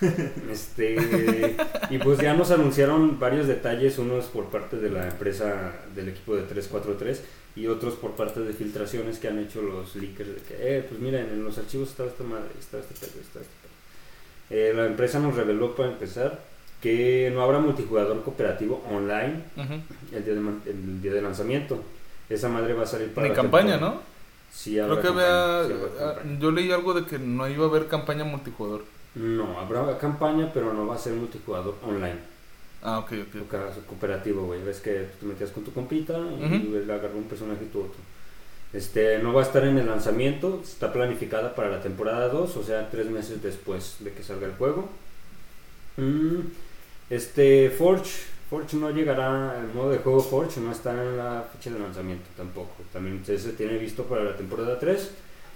Este, 0.49 0.95
y 1.89 1.97
pues 1.97 2.19
ya 2.19 2.33
nos 2.33 2.51
anunciaron 2.51 3.19
varios 3.19 3.47
detalles, 3.47 3.97
unos 3.97 4.25
por 4.25 4.45
parte 4.45 4.77
de 4.77 4.89
la 4.89 5.09
empresa 5.09 5.73
del 5.93 6.07
equipo 6.09 6.35
de 6.37 6.43
343 6.43 7.21
y 7.57 7.67
otros 7.67 7.95
por 7.95 8.11
parte 8.11 8.39
de 8.39 8.53
filtraciones 8.53 9.19
que 9.19 9.27
han 9.27 9.39
hecho 9.39 9.61
los 9.61 9.95
leakers 9.97 10.29
de 10.29 10.41
que, 10.41 10.55
eh, 10.57 10.85
pues 10.87 11.01
miren, 11.01 11.25
en 11.29 11.43
los 11.43 11.57
archivos 11.57 11.89
está 11.89 12.05
esta 12.05 12.23
madre, 12.23 12.47
está 12.57 12.79
este 12.79 12.93
pedo, 12.93 13.19
está 13.21 13.39
este. 13.41 13.58
Eh, 14.49 14.73
la 14.75 14.85
empresa 14.85 15.19
nos 15.19 15.35
reveló 15.35 15.75
para 15.75 15.89
empezar 15.89 16.39
que 16.81 17.29
no 17.33 17.41
habrá 17.41 17.59
multijugador 17.59 18.23
cooperativo 18.23 18.83
online 18.89 19.43
el 20.13 20.23
día 20.25 20.33
de, 20.33 20.39
el 20.71 21.01
día 21.01 21.13
de 21.13 21.21
lanzamiento. 21.21 21.83
Esa 22.29 22.47
madre 22.49 22.73
va 22.73 22.83
a 22.83 22.87
salir 22.87 23.13
para 23.13 23.27
Ni 23.27 23.33
campaña, 23.33 23.71
temporada. 23.73 23.95
¿no? 23.95 24.01
Sí, 24.51 24.79
habrá 24.79 24.99
Creo 25.01 25.13
que 25.13 25.19
campaña, 25.19 25.59
había... 25.59 25.67
sí 25.67 25.73
ah, 25.99 26.13
campaña. 26.15 26.39
Yo 26.39 26.51
leí 26.51 26.71
algo 26.71 26.93
de 26.93 27.05
que 27.05 27.19
no 27.19 27.47
iba 27.47 27.65
a 27.65 27.69
haber 27.69 27.87
campaña 27.87 28.23
multijugador. 28.23 28.83
No, 29.15 29.59
habrá 29.59 29.97
campaña, 29.97 30.51
pero 30.53 30.73
no 30.73 30.87
va 30.87 30.95
a 30.95 30.97
ser 30.97 31.13
multijugador 31.13 31.75
online. 31.85 32.19
Ah, 32.81 32.99
ok, 32.99 33.11
ok. 33.45 33.85
Cooperativo, 33.87 34.45
güey. 34.45 34.63
Ves 34.63 34.79
que 34.79 34.99
tú 34.99 35.17
te 35.21 35.25
metías 35.25 35.51
con 35.51 35.63
tu 35.63 35.73
compita 35.73 36.17
y 36.17 36.45
Ujú. 36.45 36.77
él 36.77 36.89
agarró 36.89 37.17
un 37.17 37.25
personaje 37.25 37.63
y 37.65 37.67
tu 37.67 37.79
otro. 37.81 37.99
Este, 38.71 39.17
no 39.19 39.33
va 39.33 39.41
a 39.41 39.45
estar 39.45 39.65
en 39.65 39.77
el 39.77 39.87
lanzamiento, 39.87 40.61
está 40.63 40.93
planificada 40.93 41.55
para 41.55 41.69
la 41.69 41.81
temporada 41.81 42.29
2, 42.29 42.55
o 42.55 42.63
sea, 42.63 42.89
tres 42.89 43.07
meses 43.07 43.41
después 43.41 43.97
de 43.99 44.11
que 44.11 44.23
salga 44.23 44.45
el 44.45 44.53
juego. 44.53 44.89
Mm, 45.97 46.41
este, 47.09 47.71
Forge, 47.71 48.11
Forge 48.49 48.77
no 48.77 48.91
llegará, 48.91 49.59
el 49.59 49.73
modo 49.73 49.91
de 49.91 49.97
juego 49.97 50.21
Forge 50.21 50.61
no 50.61 50.71
está 50.71 50.91
en 50.91 51.17
la 51.17 51.47
fecha 51.51 51.71
de 51.71 51.79
lanzamiento 51.79 52.25
tampoco. 52.37 52.75
También 52.93 53.23
se 53.25 53.37
tiene 53.53 53.77
visto 53.77 54.03
para 54.03 54.23
la 54.23 54.35
temporada 54.37 54.79
3. 54.79 55.11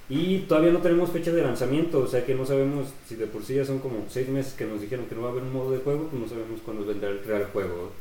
Y 0.10 0.40
todavía 0.40 0.72
no 0.72 0.80
tenemos 0.80 1.12
fecha 1.12 1.32
de 1.32 1.42
lanzamiento, 1.42 2.00
o 2.00 2.08
sea 2.08 2.26
que 2.26 2.36
no 2.36 2.46
sabemos 2.46 2.90
si 3.08 3.16
de 3.16 3.26
por 3.26 3.44
sí 3.44 3.56
ya 3.56 3.66
son 3.66 3.80
como 3.80 4.06
seis 4.10 4.28
meses 4.28 4.54
que 4.54 4.66
nos 4.66 4.82
dijeron 4.82 5.06
que 5.06 5.16
no 5.16 5.22
va 5.22 5.30
a 5.30 5.32
haber 5.32 5.44
un 5.44 5.54
modo 5.54 5.72
de 5.72 5.80
juego, 5.80 6.08
pues 6.10 6.22
no 6.22 6.28
sabemos 6.28 6.60
cuándo 6.64 6.86
vendrá 6.86 7.10
el 7.10 7.24
real 7.24 7.46
juego. 7.54 7.92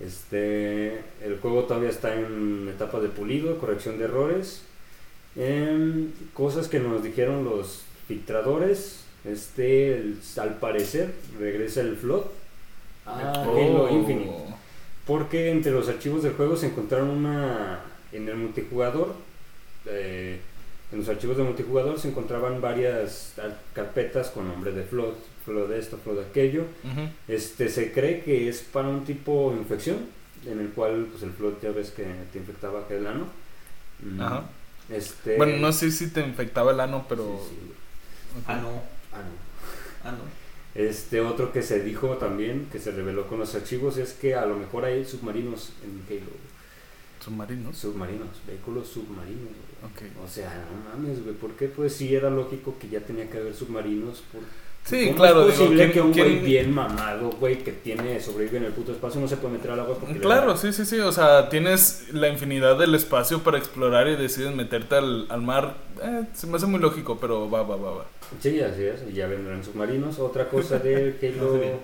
Este, 0.00 1.00
el 1.22 1.38
juego 1.40 1.64
todavía 1.64 1.90
está 1.90 2.14
en 2.14 2.68
etapa 2.74 3.00
de 3.00 3.08
pulido, 3.08 3.58
corrección 3.58 3.98
de 3.98 4.04
errores, 4.04 4.62
em, 5.36 6.10
cosas 6.32 6.68
que 6.68 6.80
nos 6.80 7.02
dijeron 7.02 7.44
los 7.44 7.82
filtradores. 8.08 9.00
Este, 9.24 9.94
el- 9.96 10.18
al 10.36 10.56
parecer 10.58 11.14
regresa 11.38 11.80
el 11.80 11.96
flood 11.96 12.24
a 13.06 13.32
Oh. 13.46 13.52
Halo 13.56 13.90
Infinite. 13.90 14.30
Porque 15.06 15.50
entre 15.50 15.72
los 15.72 15.88
archivos 15.88 16.22
del 16.22 16.32
juego 16.34 16.56
se 16.56 16.66
encontraron 16.66 17.10
una. 17.10 17.80
En 18.12 18.28
el 18.28 18.36
multijugador. 18.36 19.14
eh, 19.86 20.38
en 20.92 20.98
los 21.00 21.08
archivos 21.10 21.36
de 21.36 21.42
multijugador 21.42 21.98
se 22.00 22.08
encontraban 22.08 22.60
varias 22.62 23.34
ah, 23.38 23.50
carpetas 23.74 24.30
con 24.30 24.48
nombre 24.48 24.72
de 24.72 24.82
Flood. 24.82 25.12
Flood 25.44 25.72
esto, 25.72 25.98
Flood 25.98 26.20
aquello. 26.20 26.62
Ujú. 26.84 27.08
Este, 27.28 27.68
se 27.68 27.92
cree 27.92 28.22
que 28.22 28.48
es 28.48 28.60
para 28.62 28.88
un 28.88 29.04
tipo 29.04 29.52
de 29.52 29.58
infección. 29.58 29.98
En 30.46 30.60
el 30.60 30.68
cual 30.70 31.06
pues 31.10 31.22
el 31.22 31.32
Flood 31.32 31.54
ya 31.62 31.70
ves 31.70 31.90
que 31.90 32.04
te 32.32 32.38
infectaba 32.38 32.80
acá 32.80 32.94
el 32.94 33.06
ano. 33.06 33.26
Mm, 34.02 34.20
Ajá. 34.20 34.44
Este, 34.90 35.36
Bueno, 35.38 35.56
no 35.56 35.72
sé 35.72 35.90
si 35.90 36.08
te 36.10 36.20
infectaba 36.20 36.72
el 36.72 36.80
ano, 36.80 37.06
pero... 37.08 37.40
sí. 37.48 37.56
Ah, 38.46 38.56
no. 38.56 38.68
Ah, 39.12 39.22
no. 39.22 40.08
Ah, 40.08 40.12
no. 40.12 40.18
Este 40.74 41.20
otro 41.20 41.52
que 41.52 41.62
se 41.62 41.82
dijo 41.82 42.16
también, 42.18 42.68
que 42.70 42.78
se 42.80 42.90
reveló 42.90 43.26
con 43.28 43.38
los 43.38 43.54
archivos, 43.54 43.96
es 43.96 44.12
que 44.12 44.34
a 44.34 44.44
lo 44.44 44.56
mejor 44.56 44.84
hay 44.84 45.04
submarinos 45.06 45.72
en 45.82 46.02
Halo. 46.10 46.30
Submarinos. 47.24 47.78
Submarinos, 47.78 48.28
vehículos 48.46 48.88
submarinos. 48.88 49.40
güey. 49.44 50.10
Ok. 50.10 50.16
O 50.22 50.28
sea, 50.28 50.66
no 50.70 50.90
mames, 50.90 51.22
güey, 51.22 51.34
¿por 51.36 51.52
qué? 51.52 51.68
Pues 51.68 51.94
sí 51.94 52.14
era 52.14 52.28
lógico 52.28 52.76
que 52.78 52.88
ya 52.88 53.00
tenía 53.00 53.30
que 53.30 53.38
haber 53.38 53.54
submarinos 53.54 54.22
por 54.32 54.42
Sí, 54.84 55.06
¿Cómo 55.06 55.16
claro, 55.16 55.40
es 55.48 55.54
digo, 55.54 55.58
posible 55.70 55.82
¿quién- 55.84 55.92
que 55.92 56.00
un 56.02 56.12
güey 56.12 56.38
bien 56.40 56.70
mamado, 56.74 57.30
güey, 57.40 57.56
que 57.64 57.72
tiene, 57.72 58.20
sobrevive 58.20 58.58
en 58.58 58.64
el 58.64 58.72
puto 58.72 58.92
espacio, 58.92 59.18
no 59.18 59.26
se 59.26 59.38
puede 59.38 59.54
meter 59.54 59.70
al 59.70 59.80
agua 59.80 59.96
porque 59.98 60.14
le 60.14 60.20
Claro, 60.20 60.48
da- 60.52 60.56
sí, 60.58 60.74
sí, 60.74 60.84
sí. 60.84 61.00
O 61.00 61.10
sea, 61.10 61.48
tienes 61.48 62.08
la 62.12 62.28
infinidad 62.28 62.78
del 62.78 62.94
espacio 62.94 63.42
para 63.42 63.56
explorar 63.56 64.06
y 64.08 64.16
decides 64.16 64.54
meterte 64.54 64.96
al, 64.96 65.26
al 65.30 65.40
mar. 65.40 65.76
Eh, 66.02 66.24
se 66.34 66.46
me 66.46 66.56
hace 66.58 66.66
muy 66.66 66.80
lógico, 66.80 67.16
pero 67.18 67.48
va, 67.50 67.62
va, 67.62 67.76
va, 67.76 67.90
va. 67.92 68.04
Sí, 68.40 68.60
así 68.60 68.82
es, 68.84 69.00
y 69.08 69.14
ya 69.14 69.26
vendrán 69.26 69.64
submarinos. 69.64 70.18
Otra 70.18 70.50
cosa 70.50 70.78
de 70.78 71.12
No 71.12 71.18
sé 71.20 71.28
Halo 71.40 71.52
bien. 71.58 71.76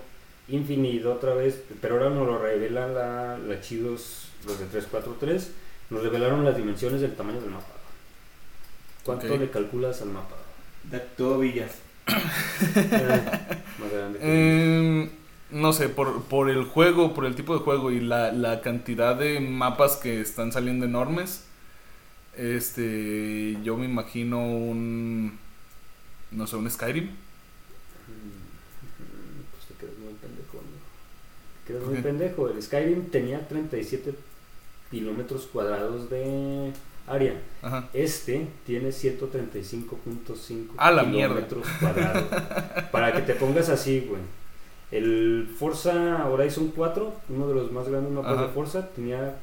Infinite, 0.48 1.06
otra 1.06 1.32
vez, 1.34 1.62
pero 1.80 1.94
ahora 1.94 2.10
nos 2.10 2.26
lo 2.26 2.38
revelan 2.38 2.94
la, 2.94 3.38
la 3.38 3.60
chidos, 3.62 4.26
los 4.46 4.58
de 4.58 4.66
343, 4.66 5.52
nos 5.88 6.02
revelaron 6.02 6.44
las 6.44 6.56
dimensiones 6.56 7.00
del 7.00 7.14
tamaño 7.14 7.40
del 7.40 7.50
mapa. 7.50 7.66
¿Cuánto 9.04 9.32
Ok. 9.32 9.40
le 9.40 9.48
calculas 9.48 10.02
al 10.02 10.08
mapa? 10.10 10.36
De 10.84 10.98
todo 11.16 11.38
Villas. 11.38 11.70
Más 13.78 13.90
grande 13.90 14.20
que 14.20 14.26
Eh, 14.28 15.10
no 15.50 15.72
sé, 15.72 15.88
por, 15.88 16.24
por 16.24 16.50
el 16.50 16.64
juego, 16.64 17.14
por 17.14 17.24
el 17.24 17.34
tipo 17.34 17.54
de 17.54 17.60
juego 17.60 17.90
y 17.90 18.00
la, 18.00 18.32
la 18.32 18.60
cantidad 18.60 19.16
de 19.16 19.40
mapas 19.40 19.96
que 19.96 20.20
están 20.20 20.52
saliendo 20.52 20.86
enormes, 20.86 21.44
este, 22.36 23.58
yo 23.62 23.76
me 23.76 23.86
imagino 23.86 24.40
un, 24.46 25.38
no 26.32 26.46
sé, 26.46 26.56
un 26.56 26.70
Skyrim. 26.70 27.10
Pues 29.52 29.66
te 29.66 29.74
quedas 29.74 29.98
muy 29.98 30.14
pendejo, 30.14 30.58
¿no? 30.58 30.78
Te 31.66 31.72
quedas 31.72 31.84
¿Por 31.84 31.92
muy 31.92 31.98
pendejo. 31.98 32.48
El 32.48 32.62
Skyrim 32.62 33.10
tenía 33.10 33.46
37 33.48 34.14
kilómetros 34.90 35.46
cuadrados 35.46 36.10
de 36.10 36.72
área. 37.10 37.34
Ajá. 37.62 37.88
Este 37.92 38.46
tiene 38.64 38.90
135.5 38.90 40.66
A 40.76 40.90
la 40.90 41.02
mierda. 41.04 41.34
kilómetros 41.46 41.66
cuadrados. 41.80 42.24
Para 42.90 43.12
que 43.12 43.22
te 43.22 43.34
pongas 43.34 43.68
así, 43.68 44.06
güey. 44.08 44.20
El 44.90 45.48
Forza 45.58 46.26
Horizon 46.28 46.72
4, 46.74 47.12
uno 47.28 47.48
de 47.48 47.54
los 47.54 47.70
más 47.72 47.88
grandes 47.88 48.12
mapas 48.12 48.32
Ajá. 48.34 48.42
de 48.42 48.48
Forza, 48.48 48.88
tenía 48.88 49.38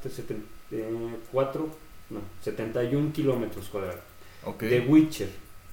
4, 1.32 1.70
no, 2.10 2.20
71 2.44 3.14
kilómetros 3.14 3.68
cuadrados. 3.70 4.02
Ok. 4.44 4.60
The 4.60 4.82
Witcher, 4.82 5.30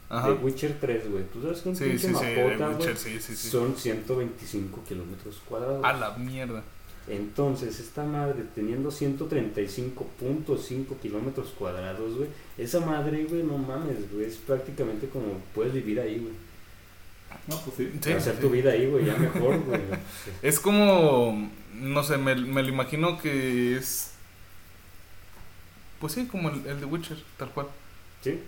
Ajá. 0.08 0.28
The 0.28 0.44
Witcher 0.44 0.76
3, 0.80 1.10
güey. 1.10 1.24
Tú 1.24 1.42
sabes 1.42 1.60
que 1.62 1.68
un 1.70 1.76
Sí, 1.76 1.84
pinche 1.84 2.14
sí, 2.14 2.24
de 2.26 2.36
mapota, 2.44 2.66
güey, 2.66 2.76
Witcher, 2.78 2.96
sí, 2.96 3.18
sí. 3.20 3.34
son 3.36 3.74
125 3.76 4.84
kilómetros 4.86 5.42
cuadrados. 5.48 5.84
A 5.84 5.92
la 5.92 6.10
mierda. 6.18 6.62
Entonces, 7.08 7.80
esta 7.80 8.04
madre 8.04 8.44
teniendo 8.54 8.90
135.5 8.90 10.96
kilómetros 11.02 11.48
cuadrados, 11.58 12.16
güey. 12.16 12.28
Esa 12.58 12.80
madre, 12.80 13.24
güey, 13.24 13.42
no 13.42 13.58
mames, 13.58 14.10
güey. 14.12 14.26
Es 14.26 14.36
prácticamente 14.36 15.08
como 15.08 15.24
puedes 15.54 15.72
vivir 15.74 16.00
ahí, 16.00 16.18
güey. 16.18 16.32
No, 17.48 17.58
pues 17.60 17.76
sí. 17.76 17.90
Sí, 18.02 18.12
Hacer 18.12 18.34
sí. 18.36 18.40
tu 18.40 18.50
vida 18.50 18.70
ahí, 18.72 18.86
güey, 18.88 19.04
ya 19.06 19.16
mejor, 19.16 19.58
güey. 19.64 19.80
Es 20.42 20.60
como, 20.60 21.50
no 21.74 22.02
sé, 22.02 22.16
me, 22.16 22.34
me 22.36 22.62
lo 22.62 22.68
imagino 22.68 23.18
que 23.20 23.76
es, 23.76 24.12
pues 26.00 26.12
sí, 26.14 26.26
como 26.26 26.48
el, 26.50 26.66
el 26.66 26.80
de 26.80 26.86
Witcher, 26.86 27.18
tal 27.36 27.50
cual. 27.50 27.66
Sí, 28.22 28.40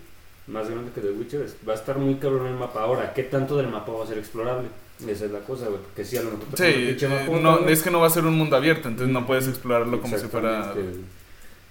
más 0.47 0.71
grande 0.71 0.93
que 0.93 1.01
The 1.01 1.11
Witcher. 1.11 1.43
es- 1.43 1.57
Va 1.69 1.73
a 1.73 1.77
estar 1.77 1.99
muy 1.99 2.15
cabrón 2.17 2.47
el 2.47 2.55
mapa. 2.55 2.83
Ahora, 2.83 3.13
¿qué 3.13 3.25
tanto 3.25 3.57
del 3.57 3.69
mapa 3.69 3.93
va 3.93 4.05
a 4.05 4.07
ser 4.07 4.19
explorable? 4.19 4.69
Esa 5.01 5.27
es 5.27 5.31
la 5.31 5.41
cosa, 5.41 5.67
güey. 5.67 5.81
Porque 5.81 6.05
si 6.05 6.17
a 6.17 6.23
lo 6.23 6.31
mejor 6.31 6.47
te 6.55 6.97
Sí, 6.97 7.05
eh, 7.05 7.41
no, 7.43 7.69
es 7.69 7.83
que 7.83 7.91
no 7.91 8.01
va 8.01 8.07
a 8.07 8.11
ser 8.11 8.25
un 8.25 8.35
mundo 8.35 8.57
abierto, 8.57 8.89
entonces 8.89 9.13
no 9.13 9.27
puedes 9.27 9.47
explorarlo 9.47 10.01
como 10.01 10.17
si 10.17 10.27
fuera... 10.27 10.75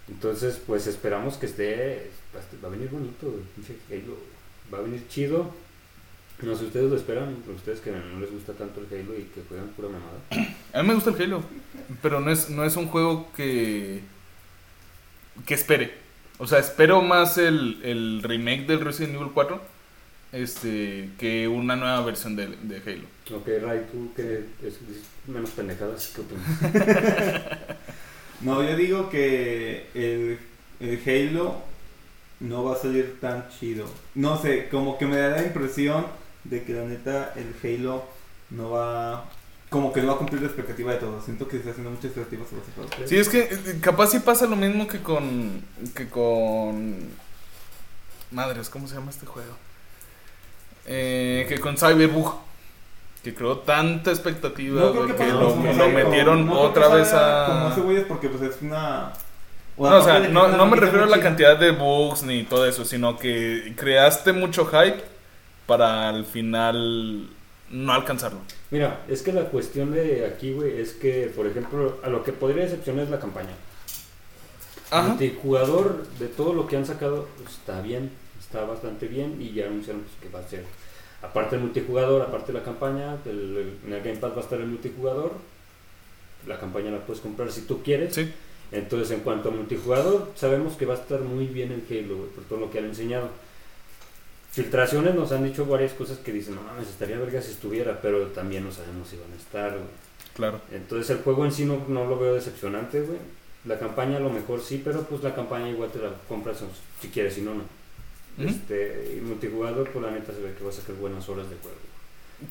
Entonces, 0.07 0.61
pues 0.65 0.85
esperamos 0.87 1.37
que 1.37 1.47
esté. 1.47 2.11
Va 2.63 2.67
a 2.67 2.71
venir 2.71 2.89
bonito, 2.89 3.27
güey. 3.27 4.03
Va 4.73 4.77
a 4.77 4.81
venir 4.81 5.07
chido. 5.07 5.51
No 6.41 6.55
sé, 6.55 6.65
ustedes 6.65 6.89
lo 6.89 6.95
esperan. 6.95 7.37
Ustedes 7.55 7.79
que 7.79 7.91
no 7.91 8.19
les 8.19 8.31
gusta 8.31 8.53
tanto 8.53 8.81
el 8.81 8.87
Halo 8.87 9.17
y 9.17 9.23
que 9.23 9.41
juegan 9.47 9.69
pura 9.69 9.89
mamada. 9.89 10.53
A 10.73 10.81
mí 10.83 10.87
me 10.87 10.93
gusta 10.93 11.09
el 11.09 11.21
Halo, 11.21 11.43
pero 12.01 12.19
no 12.19 12.29
es, 12.29 12.49
no 12.49 12.63
es 12.65 12.75
un 12.75 12.87
juego 12.87 13.31
que, 13.35 14.01
que 15.45 15.53
espere. 15.53 15.93
O 16.37 16.45
sea, 16.45 16.59
espero 16.59 17.01
más 17.01 17.37
el, 17.37 17.79
el 17.83 18.21
remake 18.21 18.67
del 18.67 18.81
Resident 18.81 19.15
Evil 19.15 19.31
4 19.33 19.74
este, 20.35 21.11
que 21.17 21.47
una 21.47 21.75
nueva 21.77 22.01
versión 22.01 22.35
de, 22.35 22.47
de 22.47 22.77
Halo. 22.77 23.37
Ok, 23.37 23.47
Ray, 23.61 23.85
tú 23.91 24.13
que 24.13 24.45
es, 24.61 24.79
menos 25.27 25.51
pendejadas, 25.51 26.13
¿qué 26.13 26.21
opinas? 26.21 27.77
No, 28.41 28.61
yo 28.61 28.75
digo 28.75 29.09
que 29.09 29.87
el, 29.95 30.37
el 30.81 31.01
Halo 31.05 31.61
no 32.41 32.65
va 32.65 32.75
a 32.75 32.77
salir 32.77 33.17
tan 33.21 33.47
chido. 33.49 33.85
No 34.13 34.39
sé, 34.39 34.67
como 34.67 34.97
que 34.97 35.05
me 35.05 35.15
da 35.15 35.29
la 35.29 35.43
impresión 35.43 36.05
de 36.43 36.63
que 36.63 36.73
la 36.73 36.83
neta 36.83 37.33
el 37.37 37.55
Halo 37.63 38.03
no 38.49 38.71
va... 38.71 39.31
Como 39.69 39.93
que 39.93 40.01
no 40.01 40.07
va 40.09 40.13
a 40.13 40.17
cumplir 40.17 40.41
la 40.41 40.47
expectativa 40.47 40.91
de 40.91 40.99
todos. 40.99 41.23
Siento 41.23 41.45
que 41.47 41.53
se 41.53 41.57
está 41.59 41.71
haciendo 41.71 41.91
muchas 41.91 42.05
expectativas 42.05 42.49
sobre 42.49 42.61
juego. 42.75 43.07
Sí, 43.07 43.17
es 43.17 43.29
que 43.29 43.39
eh, 43.39 43.79
capaz 43.81 44.07
sí 44.07 44.19
pasa 44.19 44.45
lo 44.45 44.55
mismo 44.55 44.87
que 44.87 44.99
con. 44.99 45.63
que 45.95 46.07
con. 46.07 47.09
Madres, 48.31 48.69
¿cómo 48.69 48.87
se 48.87 48.95
llama 48.95 49.09
este 49.09 49.25
juego? 49.25 49.55
Eh, 50.85 51.45
que 51.47 51.59
con 51.59 51.77
Cyberbug. 51.77 52.45
Que 53.23 53.33
creó 53.33 53.57
tanta 53.57 54.11
expectativa 54.11 54.81
No 54.81 54.91
creo 54.91 55.05
güey, 55.05 55.17
que 55.17 55.25
lo, 55.31 55.89
metieron 55.89 56.45
no 56.45 56.59
otra 56.59 56.89
vez 56.89 57.11
a. 57.11 57.47
Como 57.47 57.69
ese 57.69 57.81
güey 57.81 57.97
es 57.97 58.03
porque 58.03 58.29
pues 58.29 58.43
es 58.43 58.61
una... 58.61 59.13
No, 59.77 59.97
o 59.97 60.01
sea, 60.01 60.19
de 60.19 60.29
no, 60.29 60.65
me 60.67 60.77
refiero 60.77 61.03
a 61.03 61.07
la 61.07 61.19
cantidad 61.19 61.57
de 61.57 61.71
bugs 61.71 62.23
ni 62.23 62.43
todo 62.43 62.65
eso, 62.65 62.85
sino 62.85 63.17
que 63.17 63.73
creaste 63.75 64.31
mucho 64.31 64.67
hype 64.67 65.03
para 65.65 66.09
al 66.09 66.25
final 66.25 67.29
no 67.71 67.93
alcanzarlo. 67.93 68.39
Mira, 68.71 69.01
es 69.07 69.21
que 69.21 69.33
la 69.33 69.45
cuestión 69.45 69.91
de 69.91 70.25
aquí, 70.25 70.53
güey, 70.53 70.79
es 70.79 70.93
que, 70.93 71.31
por 71.35 71.47
ejemplo, 71.47 71.99
a 72.03 72.09
lo 72.09 72.23
que 72.23 72.31
podría 72.31 72.63
decepcionar 72.63 73.05
es 73.05 73.09
la 73.09 73.19
campaña. 73.19 73.55
Ajá. 74.91 75.09
Multijugador 75.09 76.05
de 76.19 76.27
todo 76.27 76.53
lo 76.53 76.67
que 76.67 76.77
han 76.77 76.85
sacado 76.85 77.27
está 77.45 77.81
bien, 77.81 78.11
está 78.55 78.65
bastante 78.65 79.07
bien 79.07 79.37
y 79.41 79.51
ya 79.53 79.65
anunciaron 79.67 80.01
pues, 80.03 80.15
que 80.21 80.29
va 80.35 80.43
a 80.43 80.47
ser. 80.49 80.63
Aparte 81.21 81.55
del 81.55 81.65
multijugador, 81.65 82.21
aparte 82.21 82.51
de 82.51 82.59
la 82.59 82.63
campaña, 82.63 83.17
el- 83.25 83.77
en 83.85 83.93
el 83.93 84.01
Game 84.03 84.17
Pass 84.17 84.31
va 84.33 84.37
a 84.37 84.41
estar 84.41 84.59
el 84.59 84.67
multijugador. 84.67 85.33
La 86.47 86.59
campaña 86.59 86.91
la 86.91 86.99
puedes 87.05 87.21
comprar 87.21 87.51
si 87.51 87.61
tú 87.61 87.81
quieres. 87.83 88.13
Sí. 88.15 88.31
Entonces, 88.71 89.11
en 89.11 89.19
cuanto 89.21 89.49
a 89.49 89.51
multijugador, 89.51 90.31
sabemos 90.35 90.73
que 90.75 90.85
va 90.85 90.93
a 90.93 90.97
estar 90.97 91.19
muy 91.21 91.45
bien 91.47 91.71
el 91.71 91.83
Halo, 91.89 92.27
por 92.27 92.43
todo 92.45 92.59
lo 92.59 92.71
que 92.71 92.79
han 92.79 92.85
enseñado. 92.85 93.29
Filtraciones 94.51 95.15
nos 95.15 95.31
han 95.31 95.43
dicho 95.43 95.65
varias 95.65 95.93
cosas 95.93 96.17
que 96.19 96.31
dicen, 96.31 96.55
no 96.55 96.61
mames, 96.61 96.87
estaría 96.87 97.17
verga 97.19 97.41
si 97.41 97.51
estuviera, 97.51 97.99
pero 98.01 98.27
también 98.27 98.63
no 98.63 98.71
sabemos 98.71 99.07
si 99.09 99.17
van 99.17 99.31
a 99.33 99.35
estar, 99.35 99.71
güey. 99.71 99.83
Claro. 100.35 100.61
Entonces 100.71 101.09
el 101.09 101.23
juego 101.23 101.45
en 101.45 101.51
sí 101.51 101.65
no, 101.65 101.83
no 101.87 102.05
lo 102.05 102.17
veo 102.17 102.33
decepcionante, 102.35 103.01
güey. 103.01 103.17
La 103.65 103.77
campaña 103.79 104.17
a 104.17 104.19
lo 104.21 104.29
mejor 104.29 104.61
sí, 104.61 104.81
pero 104.83 105.01
pues 105.03 105.23
la 105.23 105.33
campaña 105.35 105.69
igual 105.69 105.89
te 105.91 105.99
la 105.99 106.11
compras 106.29 106.57
si 107.01 107.07
quieres, 107.09 107.33
si 107.33 107.41
no, 107.41 107.53
no. 107.55 107.63
Este, 108.37 109.15
y 109.17 109.21
multijugador, 109.21 109.89
pues 109.91 110.05
la 110.05 110.11
neta 110.11 110.33
se 110.33 110.41
ve 110.41 110.53
que 110.57 110.63
va 110.63 110.69
a 110.69 110.73
sacar 110.73 110.95
buenas 110.95 111.27
horas 111.29 111.49
de 111.49 111.55
juego. 111.55 111.77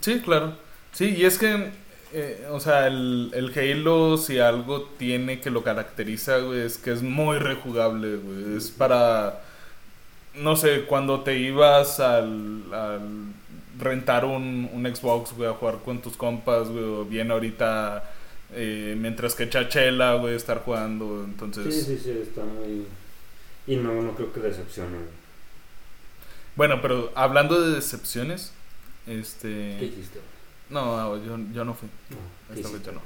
Sí, 0.01 0.21
claro. 0.21 0.57
Sí, 0.93 1.15
y 1.17 1.25
es 1.25 1.37
que, 1.39 1.71
eh, 2.13 2.47
o 2.51 2.59
sea, 2.59 2.87
el, 2.87 3.31
el 3.35 3.53
Halo, 3.55 4.17
si 4.17 4.39
algo 4.39 4.89
tiene 4.97 5.41
que 5.41 5.51
lo 5.51 5.63
caracteriza, 5.63 6.39
güey, 6.39 6.61
es 6.61 6.79
que 6.79 6.93
es 6.93 7.03
muy 7.03 7.39
rejugable, 7.39 8.17
güey. 8.17 8.57
Es 8.57 8.71
para, 8.71 9.43
no 10.37 10.57
sé, 10.57 10.85
cuando 10.85 11.21
te 11.21 11.39
ibas 11.39 12.01
al, 12.01 12.73
al 12.73 13.03
rentar 13.79 14.25
un, 14.25 14.71
un 14.73 14.87
Xbox, 14.87 15.33
güey, 15.37 15.51
a 15.51 15.53
jugar 15.53 15.81
con 15.85 16.01
tus 16.01 16.17
compas, 16.17 16.69
güey, 16.69 16.85
o 16.85 17.05
bien 17.05 17.31
ahorita, 17.31 18.11
eh, 18.55 18.97
mientras 18.99 19.35
que 19.35 19.51
chachela, 19.51 20.15
güey, 20.15 20.35
estar 20.35 20.63
jugando, 20.63 21.25
entonces... 21.25 21.75
Sí, 21.75 21.83
sí, 21.83 22.01
sí, 22.03 22.11
está 22.23 22.43
muy... 22.43 22.87
Y 23.67 23.77
no, 23.77 24.01
no 24.01 24.15
creo 24.15 24.33
que 24.33 24.41
decepcione, 24.41 24.97
güey. 24.97 25.24
Bueno, 26.57 26.81
pero 26.83 27.13
hablando 27.15 27.61
de 27.61 27.75
decepciones, 27.75 28.53
¿Qué 29.07 29.21
este... 29.21 29.85
hiciste? 29.87 30.21
No, 30.71 31.17
yo, 31.25 31.39
yo 31.53 31.65
no 31.65 31.75
fui. 31.75 31.89
No, 32.11 32.17
¿qué 32.53 32.61
Esta 32.61 32.69
hiciste? 32.69 32.79
fecha 32.79 32.93
no. 32.93 33.03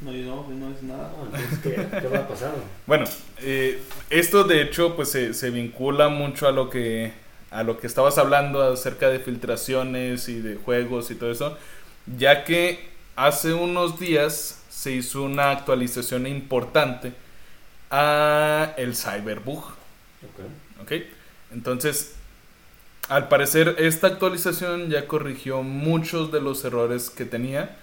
No, 0.00 0.12
yo 0.12 0.24
no, 0.26 0.48
no 0.48 0.74
es 0.74 0.82
nada. 0.82 1.12
No, 1.16 1.24
entonces, 1.26 1.58
¿qué, 1.62 1.88
¿qué 2.00 2.08
va 2.08 2.20
a 2.20 2.28
pasar? 2.28 2.50
güey? 2.52 2.64
Bueno, 2.86 3.04
eh, 3.38 3.82
esto 4.10 4.44
de 4.44 4.62
hecho 4.62 4.96
pues 4.96 5.10
se, 5.10 5.34
se 5.34 5.50
vincula 5.50 6.08
mucho 6.08 6.48
a 6.48 6.52
lo 6.52 6.70
que 6.70 7.12
a 7.50 7.62
lo 7.62 7.78
que 7.78 7.86
estabas 7.86 8.16
hablando 8.18 8.62
acerca 8.62 9.10
de 9.10 9.20
filtraciones 9.20 10.28
y 10.28 10.40
de 10.40 10.56
juegos 10.56 11.10
y 11.10 11.16
todo 11.16 11.30
eso, 11.30 11.58
ya 12.18 12.44
que 12.44 12.88
hace 13.14 13.52
unos 13.52 14.00
días 14.00 14.62
se 14.70 14.92
hizo 14.92 15.22
una 15.22 15.50
actualización 15.50 16.26
importante 16.26 17.12
a 17.90 18.72
el 18.78 18.96
Cyberbug, 18.96 19.64
Ok. 20.22 20.40
¿ok? 20.82 20.92
Entonces, 21.52 22.14
al 23.08 23.28
parecer 23.28 23.76
esta 23.78 24.06
actualización 24.08 24.88
ya 24.90 25.06
corrigió 25.06 25.62
muchos 25.62 26.32
de 26.32 26.40
los 26.40 26.64
errores 26.64 27.10
que 27.10 27.24
tenía, 27.24 27.76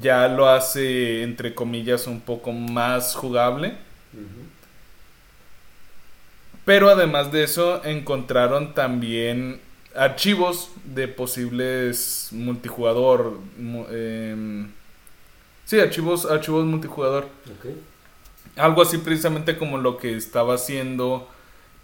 ya 0.00 0.28
lo 0.28 0.48
hace 0.48 1.22
entre 1.22 1.54
comillas 1.54 2.06
un 2.06 2.20
poco 2.20 2.52
más 2.52 3.14
jugable. 3.14 3.74
Pero 6.64 6.90
además 6.90 7.32
de 7.32 7.42
eso, 7.44 7.84
encontraron 7.84 8.74
también 8.74 9.60
archivos 9.96 10.70
de 10.84 11.08
posibles 11.08 12.28
multijugador. 12.32 13.38
mu- 13.58 13.86
em, 13.90 14.70
sí, 15.64 15.80
archivos, 15.80 16.26
archivos 16.26 16.64
multijugador. 16.66 17.28
Algo 18.56 18.82
así 18.82 18.98
precisamente 18.98 19.56
como 19.56 19.78
lo 19.78 19.96
que 19.96 20.16
estaba 20.16 20.54
haciendo, 20.54 21.28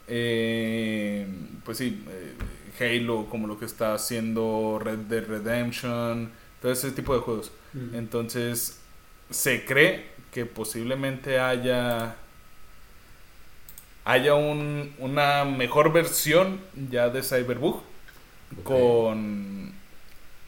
eh, 0.08 1.26
pues 1.64 1.78
sí, 1.78 2.04
eh, 2.10 2.32
Halo, 2.78 3.26
como 3.28 3.46
lo 3.46 3.58
que 3.58 3.64
está 3.64 3.94
haciendo 3.94 4.78
Red 4.82 4.98
Dead 5.10 5.24
Redemption, 5.26 6.30
todo 6.62 6.72
ese 6.72 6.90
tipo 6.92 7.14
de 7.14 7.20
juegos. 7.20 7.50
Entonces, 7.92 8.78
se 9.30 9.64
cree 9.64 10.06
que 10.32 10.46
posiblemente 10.46 11.38
haya 11.38 12.16
haya 14.04 14.34
un- 14.34 14.94
una 14.98 15.44
mejor 15.44 15.92
versión 15.92 16.60
ya 16.90 17.10
de 17.10 17.22
Cyberbug 17.22 17.82
con 18.64 19.72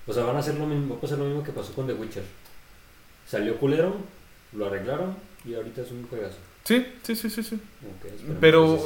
O 0.07 0.13
sea, 0.13 0.25
van 0.25 0.37
a 0.37 0.39
hacer 0.39 0.55
lo 0.55 0.67
mismo, 0.67 0.95
va 0.95 0.99
a 0.99 1.01
pasar 1.03 1.19
lo 1.19 1.25
mismo 1.27 1.43
que 1.45 1.53
pasó 1.53 1.73
con 1.75 1.87
The 1.87 1.93
Witcher. 1.93 2.25
Salió 3.29 3.59
culero, 3.59 3.97
lo 4.55 4.67
arreglaron 4.67 5.15
y 5.45 5.55
ahorita 5.55 5.83
es 5.83 5.91
un 5.91 6.07
juegazo. 6.09 6.39
sí, 6.65 6.87
sí, 7.03 7.15
sí, 7.15 7.31
sí, 7.31 7.43
sí. 7.43 7.61
Pero-. 8.41 8.79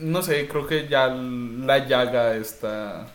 No 0.00 0.22
sé, 0.22 0.48
creo 0.48 0.66
que 0.66 0.88
ya 0.88 1.08
la 1.08 1.86
llaga 1.86 2.34
está 2.36 3.06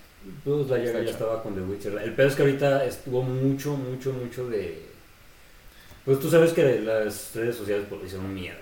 Pues 0.44 0.68
la 0.68 0.78
llaga 0.78 1.02
ya 1.02 1.12
estaba 1.12 1.42
con 1.44 1.56
The 1.56 1.62
Witcher. 1.62 2.00
El 2.04 2.14
peor 2.14 2.30
es 2.30 2.36
que 2.36 2.42
ahorita 2.44 2.86
estuvo 2.86 3.22
mucho, 3.22 3.76
mucho, 3.76 4.14
mucho 4.14 4.48
de. 4.48 4.84
Pues 6.04 6.20
tú 6.20 6.30
sabes 6.30 6.54
que 6.54 6.82
las 6.82 7.32
redes 7.34 7.56
sociales 7.56 7.86
pues, 7.90 8.04
hicieron 8.06 8.34
mierda. 8.34 8.60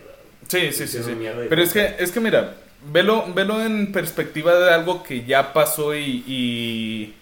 Sí, 0.47 0.71
sí, 0.71 0.87
sí, 0.87 1.03
sí. 1.03 1.11
Pero 1.49 1.61
es 1.61 1.73
que, 1.73 1.95
es 1.99 2.11
que 2.11 2.19
mira, 2.19 2.55
velo, 2.91 3.25
velo 3.33 3.61
en 3.61 3.91
perspectiva 3.91 4.55
de 4.55 4.73
algo 4.73 5.03
que 5.03 5.25
ya 5.25 5.53
pasó 5.53 5.95
y, 5.95 6.23
y, 6.27 7.13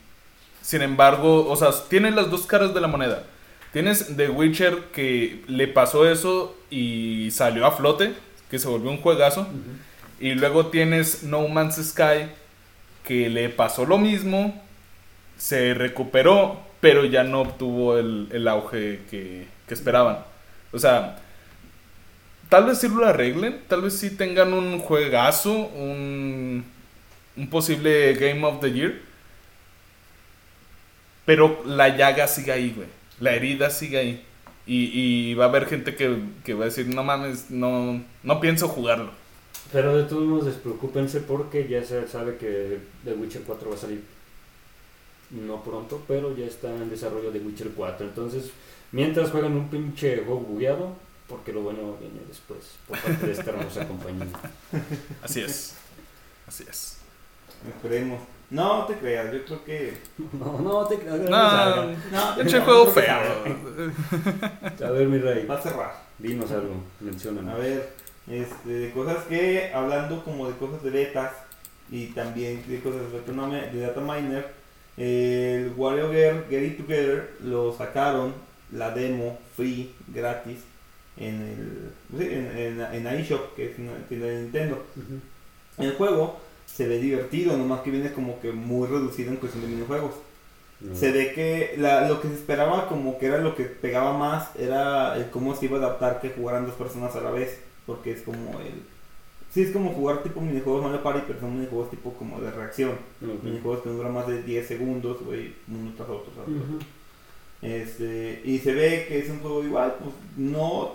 sin 0.61 0.81
embargo, 0.81 1.49
o 1.49 1.55
sea, 1.55 1.69
tienes 1.89 2.15
las 2.15 2.29
dos 2.29 2.45
caras 2.45 2.73
de 2.73 2.81
la 2.81 2.87
moneda. 2.87 3.23
Tienes 3.73 4.15
The 4.15 4.29
Witcher 4.29 4.85
que 4.93 5.43
le 5.47 5.67
pasó 5.67 6.09
eso 6.09 6.57
y 6.69 7.29
salió 7.31 7.65
a 7.65 7.71
flote, 7.71 8.13
que 8.49 8.59
se 8.59 8.67
volvió 8.67 8.91
un 8.91 8.97
juegazo. 8.97 9.41
Ujú. 9.41 9.90
Y 10.21 10.35
luego 10.35 10.67
tienes 10.67 11.23
No 11.23 11.47
Man's 11.47 11.77
Sky 11.83 12.29
que 13.05 13.27
le 13.27 13.49
pasó 13.49 13.85
lo 13.85 13.97
mismo, 13.97 14.61
se 15.35 15.73
recuperó, 15.73 16.61
pero 16.79 17.05
ya 17.05 17.23
no 17.23 17.41
obtuvo 17.41 17.97
el, 17.97 18.29
el 18.31 18.47
auge 18.47 18.99
que, 19.09 19.47
que 19.67 19.73
esperaban. 19.73 20.19
O 20.71 20.77
sea, 20.77 21.19
tal 22.49 22.65
vez 22.65 22.77
sí 22.77 22.87
lo 22.87 23.03
arreglen, 23.05 23.61
tal 23.67 23.81
vez 23.81 23.97
sí 23.97 24.11
tengan 24.11 24.53
un 24.53 24.77
juegazo, 24.77 25.51
un, 25.51 26.63
un 27.35 27.49
posible 27.49 28.13
Game 28.13 28.45
of 28.45 28.61
the 28.61 28.71
Year. 28.71 29.01
Pero 31.25 31.63
la 31.65 31.89
llaga 31.89 32.27
sigue 32.27 32.51
ahí, 32.51 32.73
güey. 32.75 32.87
La 33.19 33.33
herida 33.33 33.71
sigue 33.71 33.97
ahí. 33.97 34.25
Y, 34.67 34.91
y 34.93 35.33
va 35.33 35.45
a 35.45 35.47
haber 35.47 35.65
gente 35.65 35.95
que, 35.95 36.15
que 36.43 36.53
va 36.53 36.65
a 36.65 36.65
decir, 36.65 36.87
no 36.93 37.03
mames, 37.03 37.49
no, 37.49 38.03
no 38.21 38.39
pienso 38.39 38.67
jugarlo. 38.67 39.20
Pero 39.71 39.95
de 39.97 40.03
todos 40.03 40.23
modos, 40.27 40.45
despreocúpense 40.45 41.21
porque 41.21 41.67
ya 41.67 41.83
se 41.83 42.07
sabe 42.07 42.37
que 42.37 42.79
The 43.05 43.13
Witcher 43.13 43.43
4 43.43 43.69
va 43.69 43.75
a 43.75 43.79
salir 43.79 44.03
no 45.31 45.63
pronto, 45.63 46.03
pero 46.07 46.35
ya 46.35 46.45
está 46.45 46.67
en 46.75 46.89
desarrollo 46.89 47.31
The 47.31 47.39
Witcher 47.39 47.69
4. 47.75 48.05
Entonces, 48.05 48.51
mientras 48.91 49.31
juegan 49.31 49.53
un 49.53 49.69
pinche 49.69 50.17
juego 50.17 50.41
bugueado, 50.41 50.93
porque 51.27 51.53
lo 51.53 51.61
bueno 51.61 51.95
viene 52.01 52.19
después, 52.27 52.59
por 52.87 52.99
parte 52.99 53.27
de 53.27 53.31
esta 53.31 53.51
hermosa 53.51 53.87
compañía. 53.87 54.27
Así 55.23 55.39
es. 55.39 55.75
Así 56.45 56.65
es. 56.69 56.97
Esperemos. 57.65 58.19
No 58.49 58.83
te 58.85 58.95
creas, 58.95 59.31
yo 59.33 59.45
creo 59.45 59.63
que. 59.63 59.97
No, 60.33 60.59
no 60.59 60.85
te 60.85 60.97
creas. 60.99 61.19
No, 61.21 61.85
No, 61.85 62.35
pinche 62.35 62.59
no, 62.59 62.65
juego 62.65 62.85
no 62.87 62.91
te 62.91 63.01
feo. 63.01 63.19
A 64.87 64.91
ver, 64.91 65.07
mi 65.07 65.19
rey, 65.19 65.45
Va 65.45 65.57
a 65.57 65.61
cerrar. 65.61 66.03
dinos 66.19 66.51
algo, 66.51 66.73
mencióname. 66.99 67.49
A 67.49 67.55
ver, 67.55 67.93
este, 68.31 68.69
de 68.69 68.91
cosas 68.91 69.23
que, 69.25 69.71
hablando 69.73 70.23
como 70.23 70.47
de 70.47 70.55
cosas 70.57 70.81
de 70.83 70.89
betas 70.89 71.31
y 71.91 72.07
también 72.07 72.63
de 72.67 72.79
cosas 72.79 73.01
de 73.11 73.19
data, 73.19 73.71
de 73.71 73.79
data 73.81 74.01
miner, 74.01 74.47
el 74.97 75.73
WarioWare 75.75 76.45
Get 76.49 76.63
It 76.63 76.77
Together 76.77 77.31
lo 77.43 77.75
sacaron, 77.75 78.33
la 78.71 78.91
demo 78.91 79.37
free, 79.55 79.91
gratis, 80.13 80.59
en 81.17 81.91
el 82.15 82.21
en, 82.21 82.57
en, 82.57 83.05
en 83.07 83.19
iShop, 83.19 83.55
que 83.55 83.71
es 83.71 83.79
una 83.79 83.93
tienda 84.07 84.27
de 84.27 84.41
Nintendo. 84.43 84.83
El 85.77 85.93
juego 85.95 86.39
se 86.65 86.87
ve 86.87 86.99
divertido, 86.99 87.57
nomás 87.57 87.81
que 87.81 87.91
viene 87.91 88.11
como 88.13 88.39
que 88.39 88.51
muy 88.51 88.87
reducido 88.87 89.31
en 89.31 89.37
cuestión 89.37 89.63
de 89.63 89.69
minijuegos. 89.69 90.11
No. 90.79 90.95
Se 90.95 91.11
ve 91.11 91.33
que 91.33 91.75
la- 91.77 92.07
lo 92.07 92.21
que 92.21 92.27
se 92.29 92.35
esperaba 92.35 92.87
como 92.87 93.17
que 93.19 93.27
era 93.27 93.37
lo 93.37 93.55
que 93.55 93.65
pegaba 93.65 94.17
más 94.17 94.49
era 94.57 95.15
el 95.17 95.29
cómo 95.29 95.55
se 95.55 95.65
iba 95.65 95.77
a 95.77 95.81
adaptar 95.81 96.21
que 96.21 96.29
jugaran 96.29 96.65
dos 96.65 96.75
personas 96.75 97.15
a 97.15 97.21
la 97.21 97.31
vez. 97.31 97.59
Porque 97.95 98.11
es 98.11 98.21
como 98.21 98.59
el... 98.59 98.81
Sí, 99.53 99.63
es 99.63 99.71
como 99.71 99.91
jugar 99.91 100.23
tipo 100.23 100.39
minijuegos 100.39 100.81
Mario 100.83 101.03
Party, 101.03 101.23
pero 101.27 101.39
son 101.41 101.55
minijuegos 101.55 101.89
tipo 101.89 102.13
como 102.13 102.39
de 102.39 102.51
reacción. 102.51 102.91
Ok. 103.21 103.43
Minijuegos 103.43 103.81
que 103.81 103.89
no 103.89 103.95
duran 103.95 104.13
más 104.13 104.27
de 104.27 104.41
10 104.43 104.65
segundos, 104.67 105.17
güey, 105.25 105.53
uno 105.67 105.91
tras 105.97 106.07
otro. 106.09 106.31
tras 106.33 106.47
otro. 106.47 106.55
Ujú. 106.55 106.79
Este, 107.61 108.41
y 108.45 108.57
se 108.59 108.73
ve 108.73 109.05
que 109.07 109.19
es 109.19 109.29
un 109.29 109.39
juego 109.39 109.63
igual, 109.63 109.95
pues 110.01 110.15
no 110.37 110.93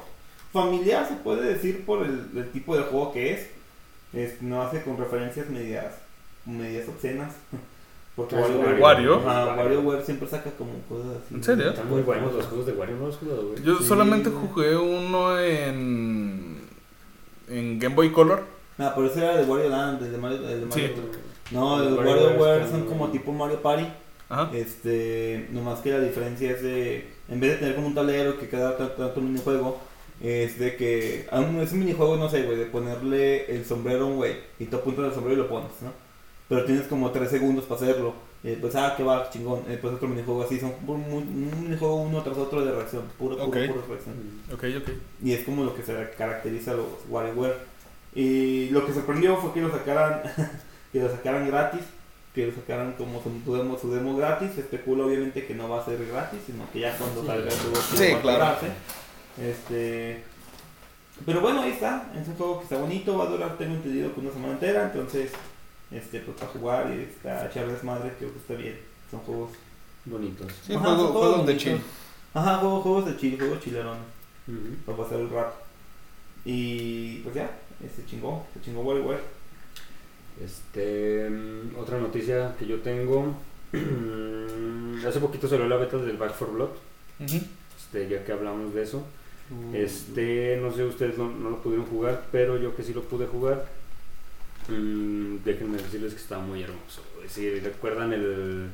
familiar 0.53 1.07
se 1.07 1.15
puede 1.17 1.53
decir 1.55 1.85
por 1.85 2.05
el, 2.05 2.29
el 2.35 2.51
tipo 2.51 2.77
de 2.77 2.83
juego 2.85 3.13
que 3.13 3.33
es. 3.35 3.47
Es- 4.15 4.41
no 4.43 4.63
hace 4.63 4.83
con 4.83 4.97
referencias 4.97 5.49
medias, 5.51 5.95
medias 6.47 6.89
obscenas. 6.89 7.35
Porque 8.17 8.35
Ah, 8.35 8.41
WarioWare, 8.41 8.81
Wario. 8.81 9.17
ajá, 9.19 9.45
Wario. 9.49 9.57
WarioWare 9.83 10.03
siempre 10.07 10.27
saca 10.27 10.51
como 10.53 10.73
cosas 10.89 11.19
así. 11.23 11.35
¿En 11.35 11.45
serio? 11.45 11.69
Están 11.69 11.91
muy 11.91 12.01
buenos 12.01 12.33
los 12.33 12.47
juegos 12.47 12.67
de 12.67 12.73
Wario, 12.73 12.97
no 12.97 13.07
los 13.09 13.21
güey. 13.21 13.63
Yo 13.63 13.77
Sí. 13.77 13.85
solamente 13.85 14.31
jugué 14.31 14.75
uno 14.75 15.39
en. 15.39 16.56
En 17.49 17.79
Game 17.79 17.95
Boy 17.95 18.11
Color. 18.13 18.45
Ah, 18.79 18.93
pero 18.95 19.07
ese 19.07 19.21
era 19.25 19.37
de 19.37 19.45
Wario 19.45 19.69
Land, 19.71 20.03
el 20.03 20.13
de 20.13 20.19
Mario. 20.19 20.49
el 20.49 20.61
de 20.61 20.67
Mario 20.67 20.89
Sí. 20.89 20.93
No, 21.51 21.79
los 21.79 21.99
WarioWare 21.99 22.69
son 22.69 22.87
como 22.87 23.09
tipo 23.09 23.33
Mario 23.33 23.63
Party. 23.63 23.87
Ajá. 24.29 24.51
Este, 24.53 25.49
nomás 25.53 25.81
que 25.81 25.93
la 25.93 26.01
diferencia 26.01 26.51
es 26.51 26.63
de, 26.63 27.09
en 27.29 27.39
vez 27.39 27.53
de 27.53 27.57
tener 27.59 27.75
como 27.77 27.87
un 27.87 27.95
tablero 27.95 28.39
que 28.39 28.49
cada 28.49 28.77
tanto, 28.77 28.95
tanto 28.95 29.21
minijuego, 29.21 29.79
es 30.21 30.59
de 30.59 30.77
que, 30.77 31.29
un, 31.31 31.61
es 31.61 31.73
un 31.73 31.79
minijuego, 31.81 32.17
no 32.17 32.29
sé, 32.29 32.43
güey, 32.43 32.59
de 32.59 32.67
ponerle 32.67 33.45
el 33.55 33.65
sombrero 33.65 34.05
a 34.05 34.07
un 34.07 34.17
güey, 34.17 34.35
y 34.59 34.65
tú 34.65 34.77
apuntas 34.77 35.07
el 35.07 35.15
sombrero 35.15 35.35
y 35.41 35.43
lo 35.45 35.49
pones, 35.49 35.71
¿no? 35.81 35.93
Pero 36.49 36.65
tienes 36.65 36.87
como 36.89 37.11
3 37.11 37.31
segundos 37.31 37.65
para 37.67 37.81
hacerlo, 37.81 38.15
y 38.45 38.49
después, 38.51 38.75
ah, 38.77 38.95
que 38.97 39.03
va, 39.03 39.29
chingón, 39.31 39.63
y 39.67 39.71
después 39.71 39.95
otro 39.95 40.07
minijuego 40.09 40.43
así, 40.45 40.61
son 40.61 40.73
un, 40.87 41.01
un- 41.01 41.51
un 41.53 41.63
minijuego 41.65 41.97
uno 42.03 42.23
tras 42.23 42.37
otro 42.39 42.65
de 42.65 42.71
reacción, 42.73 43.03
puro, 43.19 43.37
puro, 43.37 43.51
puro 43.51 43.85
reacción. 43.89 44.15
Mm. 44.49 44.55
Ok, 44.55 44.65
ok. 44.83 44.91
Y 45.23 45.33
es 45.33 45.45
como 45.45 45.65
lo 45.65 45.75
que 45.75 45.83
se 45.83 45.95
caracteriza 46.17 46.73
a 46.73 46.75
los 46.75 46.87
WarioWare. 47.09 47.57
Y 48.15 48.71
lo 48.71 48.87
que 48.87 48.95
sorprendió 48.95 49.37
fue 49.39 49.53
que 49.53 49.61
lo 49.61 49.71
sacaran, 49.71 50.23
que 50.93 51.01
lo 51.01 51.11
sacaran 51.11 51.47
gratis, 51.49 51.81
que 52.35 52.47
lo 52.47 52.53
sacaran 52.55 52.93
como 52.93 53.23
su, 53.23 53.31
su 53.45 53.55
demo, 53.57 53.79
su 53.79 53.93
demo 53.93 54.17
gratis. 54.17 54.53
Se 54.55 54.61
especula 54.61 55.05
obviamente 55.07 55.45
que 55.47 55.55
no 55.55 55.69
va 55.69 55.81
a 55.83 55.85
ser 55.85 56.07
gratis, 56.07 56.39
sino 56.47 56.71
que 56.73 56.81
ya 56.81 56.97
cuando 56.97 57.23
Sí. 57.23 57.27
salga 57.27 57.51
el 57.51 57.59
juego 57.59 57.77
Sí, 57.97 58.13
va 58.15 58.21
claro. 58.21 58.57
Este, 59.43 60.23
pero 61.25 61.41
bueno, 61.41 61.63
ahí 61.63 61.73
está. 61.73 62.11
Es 62.21 62.29
un 62.29 62.37
juego 62.37 62.59
que 62.59 62.65
está 62.65 62.77
bonito, 62.79 63.19
va 63.19 63.25
a 63.25 63.29
durar, 63.29 63.59
tengo 63.59 63.75
entendido, 63.75 64.15
que 64.15 64.21
una 64.21 64.31
semana 64.33 64.53
entera. 64.55 64.85
Entonces, 64.93 65.31
este, 65.91 66.21
pues 66.21 66.37
para 66.39 66.51
jugar 66.53 66.93
y 66.97 67.03
está, 67.03 67.47
echar 67.47 67.67
desmadre, 67.69 68.13
creo 68.19 68.33
que 68.33 68.39
está 68.39 68.55
bien. 68.55 68.79
Son 69.11 69.21
juegos. 69.21 69.51
Bonitos. 70.05 70.53
Sí, 70.65 70.73
Ajá, 70.75 70.85
juego- 70.85 71.09
juegos 71.09 71.29
juegos 71.31 71.47
de 71.47 71.57
chill. 71.57 71.81
Ajá, 72.35 72.57
juegos, 72.59 72.83
juegos 72.83 73.07
de 73.07 73.17
chill, 73.17 73.39
juegos 73.39 73.61
chilerones 73.61 74.03
Ujú. 74.47 74.77
para 74.85 74.99
pasar 74.99 75.19
el 75.21 75.31
rato. 75.31 75.57
Y 76.45 77.19
pues 77.21 77.35
ya, 77.35 77.51
se 77.95 78.05
chingó, 78.07 78.47
se 78.55 78.61
chingó 78.61 78.83
WarioWare. 78.83 79.21
Este, 80.45 81.29
mm, 81.31 81.77
otra 81.79 81.99
noticia 81.99 82.55
que 82.59 82.67
yo 82.67 82.81
tengo. 82.81 83.35
Hace 85.07 85.21
poquito 85.21 85.49
salió 85.49 85.69
la 85.69 85.77
beta 85.77 85.97
del 85.99 86.17
Back 86.17 86.35
4 86.39 86.55
Blood. 86.55 86.71
Este, 87.21 88.09
ya 88.09 88.25
que 88.25 88.33
hablamos 88.33 88.75
de 88.75 88.83
eso. 88.83 89.03
Este, 89.73 90.59
no 90.61 90.73
sé, 90.75 90.85
ustedes 90.85 91.17
no, 91.19 91.31
no 91.31 91.51
lo 91.51 91.63
pudieron 91.63 91.87
jugar, 91.87 92.27
pero 92.33 92.59
yo 92.59 92.75
que 92.75 92.83
sí 92.83 92.93
lo 92.93 93.03
pude 93.03 93.27
jugar. 93.27 93.67
Mm, 94.69 95.37
déjenme 95.45 95.79
decirles 95.79 96.15
que 96.15 96.21
está 96.21 96.39
muy 96.39 96.63
hermoso. 96.63 97.03
Si 97.29 97.59
recuerdan 97.61 98.13
el. 98.13 98.23
el- 98.23 98.71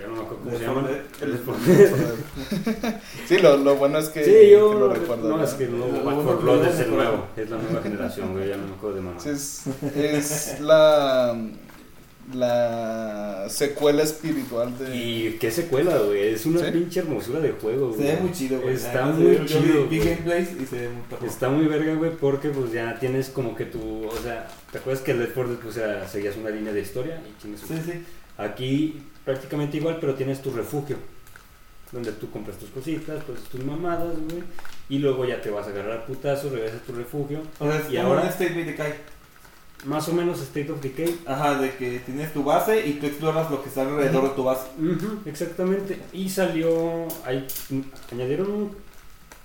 ya 0.00 0.06
no 0.06 0.14
me 0.14 0.20
acuerdo 0.22 0.38
cómo 0.44 0.58
se 0.58 0.64
llama. 0.64 0.88
El 1.20 1.38
Sí, 3.26 3.38
lo, 3.38 3.56
lo 3.58 3.76
bueno 3.76 3.98
es 3.98 4.08
que, 4.08 4.24
Sí, 4.24 4.30
que 4.30 4.50
yo. 4.52 4.72
lo 4.74 4.88
recuerdo. 4.92 5.28
no, 5.28 5.36
¿no? 5.36 5.44
es 5.44 5.54
que 5.54 5.64
el 5.64 5.72
nuevo 5.78 5.86
Lo 5.88 6.04
Back 6.04 6.04
bueno 6.04 6.22
4 6.22 6.38
que 6.38 6.42
Blood 6.44 6.56
lo 6.64 6.70
es 6.70 6.80
el 6.80 6.90
nuevo. 6.90 7.26
Es 7.36 7.50
la 7.50 7.56
nueva 7.58 7.82
generación, 7.82 8.32
güey. 8.32 8.48
Ya 8.48 8.56
no 8.56 8.66
me 8.68 8.74
acuerdo 8.74 8.96
de 8.96 9.02
mamá. 9.02 9.20
Sí, 9.20 9.28
es, 9.30 9.62
es 9.94 10.60
la 10.60 11.36
la 12.34 13.46
secuela 13.48 14.02
espiritual 14.02 14.76
de... 14.78 14.96
Y 14.96 15.36
qué 15.40 15.50
secuela, 15.50 15.96
güey. 15.98 16.28
Es 16.34 16.46
una 16.46 16.60
¿Sí? 16.64 16.70
pinche 16.72 17.00
hermosura 17.00 17.40
de 17.40 17.52
juego, 17.52 17.90
Se 17.92 17.98
güey. 17.98 18.08
ve 18.14 18.20
muy 18.20 18.32
chido, 18.32 18.60
güey. 18.60 18.74
Está 18.74 19.06
muy 19.06 19.36
se 19.36 19.44
chido. 19.46 19.86
Vi 19.88 19.98
güey. 19.98 20.08
gameplays 20.10 20.48
y 20.60 20.66
se 20.66 20.78
ve 20.80 20.88
muy 20.88 21.02
perro. 21.08 21.26
Está 21.26 21.48
muy 21.48 21.66
verga, 21.66 21.94
güey, 21.94 22.10
porque 22.16 22.48
pues 22.50 22.72
ya 22.72 22.98
tienes 22.98 23.28
como 23.30 23.54
que 23.56 23.64
tu, 23.66 24.06
o 24.06 24.16
sea, 24.22 24.48
¿te 24.72 24.78
acuerdas 24.78 25.02
que 25.02 25.12
el 25.12 25.18
Left 25.20 25.34
4 25.34 25.50
Dead, 25.52 25.60
pues, 25.60 25.76
o 25.76 25.78
sea, 25.80 26.08
seguías 26.08 26.36
una 26.36 26.50
línea 26.50 26.72
de 26.72 26.80
historia 26.80 27.20
y 27.26 27.42
su- 27.56 27.66
Sí, 27.66 27.74
sí. 27.84 27.92
Aquí 28.38 29.02
prácticamente 29.24 29.76
igual, 29.76 29.98
pero 30.00 30.14
tienes 30.14 30.40
tu 30.40 30.50
refugio, 30.50 30.96
donde 31.92 32.12
tú 32.12 32.30
compras 32.30 32.56
tus 32.58 32.70
cositas, 32.70 33.22
pues 33.26 33.40
tus 33.44 33.64
mamadas, 33.64 34.14
güey, 34.30 34.42
y 34.88 34.98
luego 34.98 35.24
ya 35.26 35.40
te 35.42 35.50
vas 35.50 35.66
a 35.66 35.70
agarrar 35.70 36.06
putazos, 36.06 36.50
regresas 36.52 36.80
a 36.80 36.84
tu 36.84 36.92
refugio, 36.92 37.42
O 37.58 37.66
sea, 37.70 37.82
Y 37.90 37.96
ahora-. 37.96 38.22
Más 39.84 40.08
o 40.08 40.12
menos 40.12 40.40
State 40.40 40.70
of 40.70 40.80
Decay. 40.80 41.20
Ajá, 41.26 41.58
de 41.58 41.74
que 41.76 42.00
tienes 42.00 42.32
tu 42.32 42.44
base 42.44 42.86
y 42.86 42.94
tú 42.94 43.06
exploras 43.06 43.50
lo 43.50 43.62
que 43.62 43.68
está 43.68 43.82
alrededor 43.82 44.30
de 44.30 44.34
tu 44.34 44.44
base. 44.44 44.66
Exactamente, 45.26 46.00
y 46.12 46.28
salió, 46.28 47.06
hay, 47.24 47.46
añadieron 48.12 48.50
un 48.50 48.76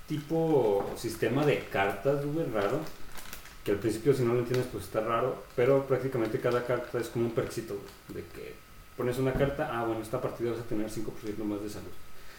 tipo 0.08 0.90
sistema 0.96 1.46
de 1.46 1.60
cartas, 1.72 2.26
güey, 2.26 2.46
raro, 2.54 2.80
que 3.64 3.72
al 3.72 3.78
principio 3.78 4.14
si 4.14 4.24
no 4.24 4.34
lo 4.34 4.40
entiendes 4.40 4.68
pues 4.72 4.86
está 4.86 5.02
raro, 5.02 5.44
pero 5.56 5.86
prácticamente 5.88 6.40
cada 6.40 6.66
carta 6.66 7.00
es 7.00 7.08
como 7.08 7.26
un 7.26 7.32
güey, 7.32 7.80
de 8.10 8.22
que 8.22 8.54
pones 8.98 9.18
una 9.18 9.34
carta, 9.34 9.70
ah 9.72 9.84
bueno, 9.86 10.02
esta 10.02 10.22
partida 10.22 10.52
vas 10.52 10.60
a 10.60 10.64
tener 10.64 10.90
5% 10.90 11.44
más 11.44 11.62
de 11.62 11.70
salud. 11.70 11.88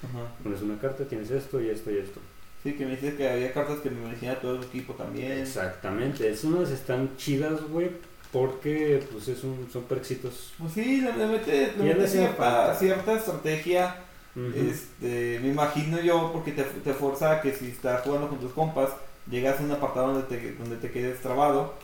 Ajá. 0.03 0.33
Pones 0.43 0.63
una 0.63 0.79
carta, 0.79 1.05
tienes 1.05 1.31
esto 1.31 1.61
y 1.61 1.69
esto 1.69 1.91
y 1.91 1.99
esto. 1.99 2.21
Sí, 2.67 2.73
que 2.73 2.85
me 2.85 2.97
dices 2.97 3.15
que 3.15 3.29
había 3.29 3.53
cartas 3.53 3.79
que 3.79 3.91
me 3.91 4.01
merecían 4.01 4.35
a 4.35 4.41
todo 4.41 4.57
el 4.57 4.65
equipo 4.65 4.95
también. 4.95 5.39
Exactamente, 5.39 6.29
es 6.29 6.43
unas 6.43 6.69
están 6.71 7.17
chidas, 7.17 7.63
güey, 7.71 7.91
porque 8.33 9.07
pues 9.13 9.29
es 9.29 9.45
un, 9.45 9.69
son 9.73 9.85
perxitos. 9.85 10.53
Pues 10.59 10.73
sí, 10.73 11.01
le, 11.01 11.17
le 11.17 11.27
mete, 11.27 11.75
le 11.79 11.95
mete 11.95 12.09
cierta, 12.09 12.75
cierta 12.75 13.13
estrategia. 13.13 13.99
Este, 14.35 15.39
me 15.41 15.51
imagino 15.51 16.01
yo, 16.01 16.33
porque 16.33 16.51
te, 16.51 16.65
te 16.65 16.93
fuerza 16.93 17.31
a 17.31 17.41
que 17.41 17.55
si 17.55 17.69
estás 17.69 18.03
jugando 18.03 18.29
con 18.29 18.41
tus 18.41 18.53
compas, 18.53 18.91
llegas 19.31 19.61
a 19.61 19.63
un 19.63 19.71
apartado 19.71 20.13
donde 20.15 20.25
te, 20.25 20.55
donde 20.55 20.77
te 20.77 20.91
quedes 20.91 21.21
trabado, 21.21 21.75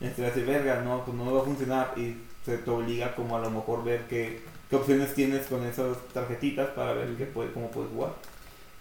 este, 0.00 0.22
decir, 0.22 0.44
verga, 0.46 0.80
no, 0.80 1.04
pues 1.04 1.16
no 1.16 1.32
va 1.32 1.42
a 1.42 1.44
funcionar, 1.44 1.94
y 1.96 2.16
se 2.44 2.58
te 2.58 2.70
obliga 2.70 3.14
como 3.14 3.36
a 3.36 3.40
lo 3.40 3.52
mejor 3.52 3.84
ver 3.84 4.02
qué, 4.08 4.40
qué 4.68 4.74
opciones 4.74 5.14
tienes 5.14 5.46
con 5.46 5.64
esas 5.64 5.96
tarjetitas 6.12 6.70
para 6.70 6.92
ver 6.92 7.14
qué 7.16 7.24
puede, 7.24 7.52
cómo 7.52 7.70
puedes 7.70 7.92
jugar. 7.92 8.14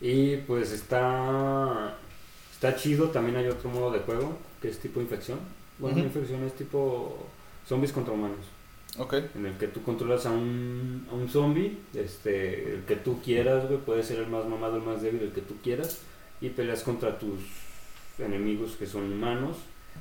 Y 0.03 0.35
pues 0.37 0.71
está 0.71 1.95
está 2.53 2.75
chido, 2.75 3.09
también 3.09 3.37
hay 3.37 3.47
otro 3.47 3.69
modo 3.69 3.89
de 3.89 3.99
juego 3.99 4.37
que 4.61 4.67
es 4.67 4.77
tipo 4.79 4.99
infección. 4.99 5.39
Bueno, 5.79 5.97
no 5.97 6.03
infección 6.03 6.43
es 6.43 6.53
tipo 6.55 7.25
zombies 7.67 7.93
contra 7.93 8.13
humanos, 8.13 8.45
Ok. 8.99 9.13
en 9.35 9.45
el 9.45 9.57
que 9.57 9.67
tú 9.69 9.81
controlas 9.81 10.25
a 10.25 10.31
un, 10.31 11.07
a 11.09 11.13
un 11.15 11.29
zombie, 11.29 11.77
este, 11.93 12.73
el 12.75 12.83
que 12.83 12.97
tú 12.97 13.21
quieras, 13.23 13.65
güey, 13.67 13.79
puede 13.79 14.03
ser 14.03 14.19
el 14.19 14.27
más 14.27 14.45
mamado, 14.45 14.75
el 14.75 14.83
más 14.83 15.01
débil, 15.01 15.21
el 15.21 15.31
que 15.31 15.41
tú 15.41 15.55
quieras, 15.63 15.99
y 16.41 16.49
peleas 16.49 16.83
contra 16.83 17.17
tus 17.17 17.39
enemigos 18.19 18.75
que 18.77 18.85
son 18.85 19.11
humanos, 19.11 19.55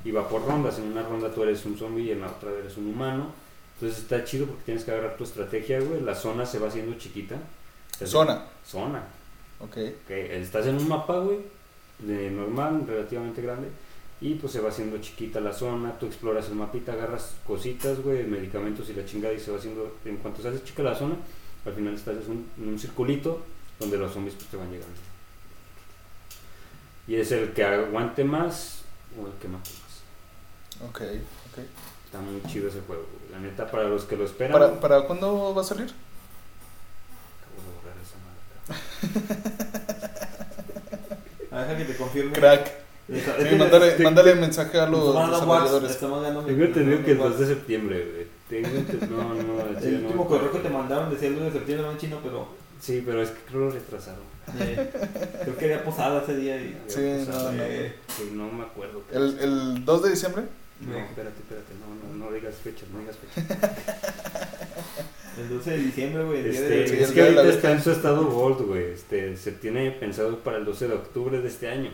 y 0.04 0.10
va 0.10 0.28
por 0.28 0.44
rondas, 0.44 0.78
en 0.78 0.86
una 0.86 1.02
ronda 1.02 1.32
tú 1.32 1.44
eres 1.44 1.64
un 1.64 1.78
zombie 1.78 2.06
y 2.06 2.10
en 2.10 2.22
la 2.22 2.28
otra 2.28 2.50
eres 2.50 2.76
un 2.76 2.88
humano. 2.88 3.32
Entonces 3.74 4.02
está 4.02 4.24
chido 4.24 4.46
porque 4.46 4.64
tienes 4.64 4.84
que 4.84 4.90
agarrar 4.90 5.16
tu 5.16 5.24
estrategia, 5.24 5.80
güey, 5.80 6.00
la 6.00 6.14
zona 6.14 6.44
se 6.44 6.58
va 6.58 6.68
haciendo 6.68 6.96
chiquita. 6.98 7.36
Zona. 8.04 8.44
Zona. 8.66 9.02
Ok. 9.62 9.76
Que 10.06 10.40
estás 10.40 10.66
en 10.66 10.76
un 10.76 10.88
mapa, 10.88 11.18
güey, 11.18 11.38
de 12.00 12.30
normal, 12.30 12.84
relativamente 12.86 13.42
grande, 13.42 13.68
y 14.20 14.34
pues 14.34 14.52
se 14.52 14.60
va 14.60 14.70
haciendo 14.70 14.98
chiquita 14.98 15.40
la 15.40 15.52
zona, 15.52 15.98
tú 15.98 16.06
exploras 16.06 16.48
el 16.48 16.54
mapita, 16.54 16.92
agarras 16.92 17.34
cositas, 17.46 18.00
güey, 18.02 18.24
medicamentos 18.24 18.88
y 18.90 18.94
la 18.94 19.04
chingada, 19.04 19.34
y 19.34 19.40
se 19.40 19.50
va 19.50 19.58
haciendo, 19.58 19.98
en 20.04 20.16
cuanto 20.18 20.42
se 20.42 20.48
hace 20.48 20.62
chica 20.62 20.82
la 20.82 20.94
zona, 20.94 21.16
al 21.64 21.72
final 21.72 21.94
estás 21.94 22.16
en 22.24 22.30
un, 22.30 22.50
en 22.58 22.68
un 22.68 22.78
circulito 22.78 23.42
donde 23.78 23.98
los 23.98 24.12
zombies 24.12 24.34
pues 24.34 24.48
te 24.48 24.56
van 24.56 24.70
llegando. 24.70 24.94
Y 27.06 27.16
es 27.16 27.32
el 27.32 27.52
que 27.52 27.64
aguante 27.64 28.24
más 28.24 28.82
o 29.20 29.26
el 29.26 29.32
que 29.34 29.48
mate 29.48 29.70
más. 29.70 30.88
Ok. 30.88 31.00
ok. 31.00 31.58
Está 32.06 32.20
muy 32.20 32.40
chido 32.42 32.68
ese 32.68 32.80
juego, 32.82 33.06
güey. 33.10 33.32
La 33.32 33.40
neta, 33.40 33.70
para 33.70 33.84
los 33.84 34.04
que 34.04 34.16
lo 34.16 34.24
esperan... 34.24 34.52
¿Para, 34.52 34.80
¿Para 34.80 35.06
cuándo 35.06 35.54
va 35.54 35.62
a 35.62 35.64
salir? 35.64 35.86
Acabo 37.40 37.62
de 37.62 37.74
borrar 37.76 37.96
esa 38.00 38.16
madre. 38.18 38.38
A 41.50 41.60
deja 41.64 41.76
que 41.76 41.84
te 41.84 41.96
confirme. 41.96 42.32
Crack. 42.32 42.66
Sí, 43.08 43.14
este- 43.16 43.56
mándale, 43.56 43.88
este- 43.88 44.02
mándale 44.04 44.34
mensaje 44.36 44.78
a 44.80 44.86
los 44.86 45.14
desarrolladores. 45.14 45.90
estamos 45.90 46.22
dando- 46.22 46.42
Tengo 46.44 46.64
entendido 46.64 47.04
que 47.04 47.10
el 47.12 47.18
nos 47.18 47.30
2 47.30 47.40
de 47.40 47.46
septiembre, 47.54 48.06
güey. 48.12 48.26
Tengo 48.48 48.68
No, 49.10 49.34
no, 49.34 49.78
El 49.78 50.00
no 50.02 50.06
último 50.06 50.26
correo 50.26 50.52
que 50.52 50.58
te 50.60 50.68
mandaron 50.68 51.10
decía 51.10 51.28
el 51.28 51.34
2 51.36 51.44
de 51.44 51.52
septiembre, 51.52 51.86
no 51.86 51.92
en 51.92 51.98
chino, 51.98 52.18
pero 52.22 52.48
Sí, 52.80 53.02
pero 53.04 53.22
es 53.22 53.30
que 53.30 53.40
creo 53.48 53.60
lo 53.66 53.70
retrasaron. 53.70 54.20
eh, 54.58 54.90
creo 55.42 55.56
que 55.56 55.64
había 55.66 55.84
posada 55.84 56.22
ese 56.22 56.36
día 56.36 56.56
y... 56.56 56.76
Sí, 56.88 57.24
pasado, 57.26 57.52
no, 57.52 57.56
no. 57.58 57.62
eh, 57.62 57.94
Sí, 58.16 58.30
no 58.34 58.50
me 58.50 58.64
acuerdo. 58.64 59.02
El, 59.12 59.38
el 59.40 59.84
2 59.84 60.02
de 60.02 60.10
diciembre. 60.10 60.44
No, 60.80 60.98
espérate, 60.98 61.36
espérate. 61.38 61.72
No, 61.78 62.16
no, 62.18 62.24
no 62.26 62.32
digas 62.32 62.54
fechas, 62.56 62.88
no 62.92 62.98
digas 63.00 63.16
fechas. 63.16 63.44
El 65.38 65.48
12 65.48 65.70
de 65.70 65.78
diciembre, 65.78 66.24
güey. 66.24 66.38
el 66.40 66.50
día 66.52 66.60
Este, 66.60 66.68
de- 66.74 66.88
Sí, 66.88 66.94
es 66.96 67.08
el 67.08 67.14
que 67.14 67.22
ahorita 67.22 67.48
está 67.48 67.72
en 67.72 67.82
su 67.82 67.90
estado 67.90 68.26
gold, 68.26 68.66
güey. 68.66 68.84
Este, 68.92 69.36
se 69.36 69.52
tiene 69.52 69.90
pensado 69.92 70.38
para 70.40 70.58
el 70.58 70.64
12 70.64 70.88
de 70.88 70.94
octubre 70.94 71.40
de 71.40 71.48
este 71.48 71.68
año. 71.68 71.90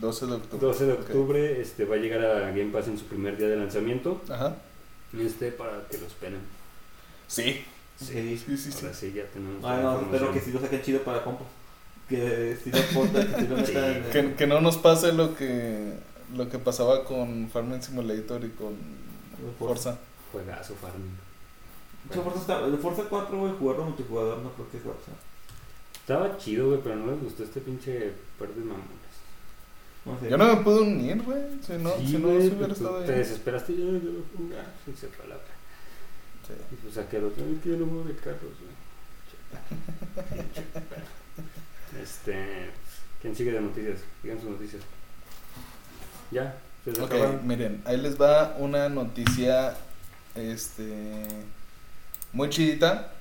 12 0.00 0.26
de 0.26 0.32
octubre. 0.34 0.66
12 0.66 0.84
de 0.86 0.92
octubre 0.92 1.60
este, 1.60 1.84
va 1.84 1.96
a 1.96 1.98
llegar 1.98 2.24
a 2.24 2.50
Game 2.50 2.70
Pass 2.72 2.88
en 2.88 2.98
su 2.98 3.04
primer 3.06 3.36
día 3.36 3.48
de 3.48 3.56
lanzamiento. 3.56 4.20
Ajá. 4.28 4.56
Este, 5.18 5.50
para 5.52 5.86
que 5.90 5.98
lo 5.98 6.06
esperen. 6.06 6.38
Sí. 7.26 7.64
Sí. 8.00 8.38
Sí, 8.46 8.56
sí, 8.56 8.72
sí. 8.72 8.78
Ahora 8.82 8.94
sí, 8.94 9.12
ya 9.14 9.24
tenemos. 9.26 9.64
Ah, 9.64 9.80
no, 9.82 10.00
espero 10.00 10.32
que 10.32 10.40
sí 10.40 10.52
lo 10.52 10.60
saquen 10.60 10.82
chido 10.82 11.00
para 11.02 11.22
compas. 11.22 11.46
Que 12.08 12.56
si 12.62 12.70
lo 12.70 12.78
pongan, 12.94 13.26
que 13.32 13.40
si 13.40 13.46
lo 13.46 13.66
Sí, 14.12 14.18
en 14.18 14.34
que 14.36 14.46
no 14.46 14.60
nos 14.60 14.76
pase 14.78 15.12
lo 15.12 15.36
que 15.36 15.92
lo 16.34 16.48
que 16.48 16.58
pasaba 16.58 17.04
con 17.04 17.48
Farming 17.52 17.82
Simulator 17.82 18.44
y 18.44 18.50
con 18.50 18.74
Forza. 19.58 19.98
Juegazo, 20.32 20.74
Farming. 20.76 21.16
Mucho 22.08 22.22
Forza, 22.22 22.40
está- 22.40 22.64
el 22.66 22.78
Forza 22.78 23.02
4, 23.08 23.38
güey, 23.38 23.52
jugarlo 23.58 23.84
multijugador, 23.84 24.38
no 24.38 24.50
creo 24.52 24.70
que 24.70 24.76
es 24.78 24.82
Forza. 24.82 25.12
Estaba 25.94 26.36
chido, 26.38 26.68
güey, 26.68 26.80
pero 26.82 26.96
no 26.96 27.12
les 27.12 27.22
gustó 27.22 27.44
este 27.44 27.60
pinche 27.60 28.12
par 28.38 28.48
de 28.48 28.60
mamones. 28.62 28.88
No 30.04 30.18
sé. 30.18 30.30
Yo 30.30 30.38
no 30.38 30.46
me 30.56 30.62
pude 30.62 30.80
unir, 30.80 31.22
güey. 31.22 31.42
Si 31.64 31.72
no, 31.74 31.94
Sí, 31.98 32.06
si 32.06 32.18
no, 32.18 32.28
güey, 32.28 32.42
si 32.42 32.48
pues 32.48 32.52
hubiera 32.58 32.66
tú 32.68 32.72
estado 32.72 32.98
te 33.04 33.12
ahí. 33.12 33.18
desesperaste 33.18 33.72
y 33.72 33.78
yo 33.78 33.84
no 33.92 34.00
quiero 34.00 34.24
jugar. 34.36 34.66
Y 34.86 34.96
se 34.96 35.08
fue 35.08 35.24
a 35.26 35.28
la 35.28 35.34
verga. 35.36 35.50
Sí. 36.46 36.52
Y 36.72 36.74
pues 36.76 36.94
saqué 36.94 37.16
el 37.18 37.24
otro, 37.26 37.44
"Es 37.44 37.60
que 37.62 37.68
yo 37.68 37.76
no 37.76 37.86
juego 37.86 38.04
de 38.04 38.16
carros, 38.16 38.40
güey. 38.40 38.80
Pinche 40.30 40.62
perro. 40.72 41.04
Este. 42.02 42.70
¿Quién 43.20 43.36
sigue 43.36 43.52
de 43.52 43.60
noticias? 43.60 44.00
Digan 44.22 44.40
sus 44.40 44.50
noticias. 44.50 44.82
Ya, 46.30 46.58
se 46.84 46.90
les 46.92 46.98
Ok, 47.00 47.12
acabaron. 47.12 47.46
miren, 47.46 47.82
ahí 47.84 47.96
les 47.98 48.18
va 48.20 48.56
una 48.58 48.88
noticia 48.88 49.76
este 50.34 51.26
muy 52.32 52.48
chidita. 52.50 53.12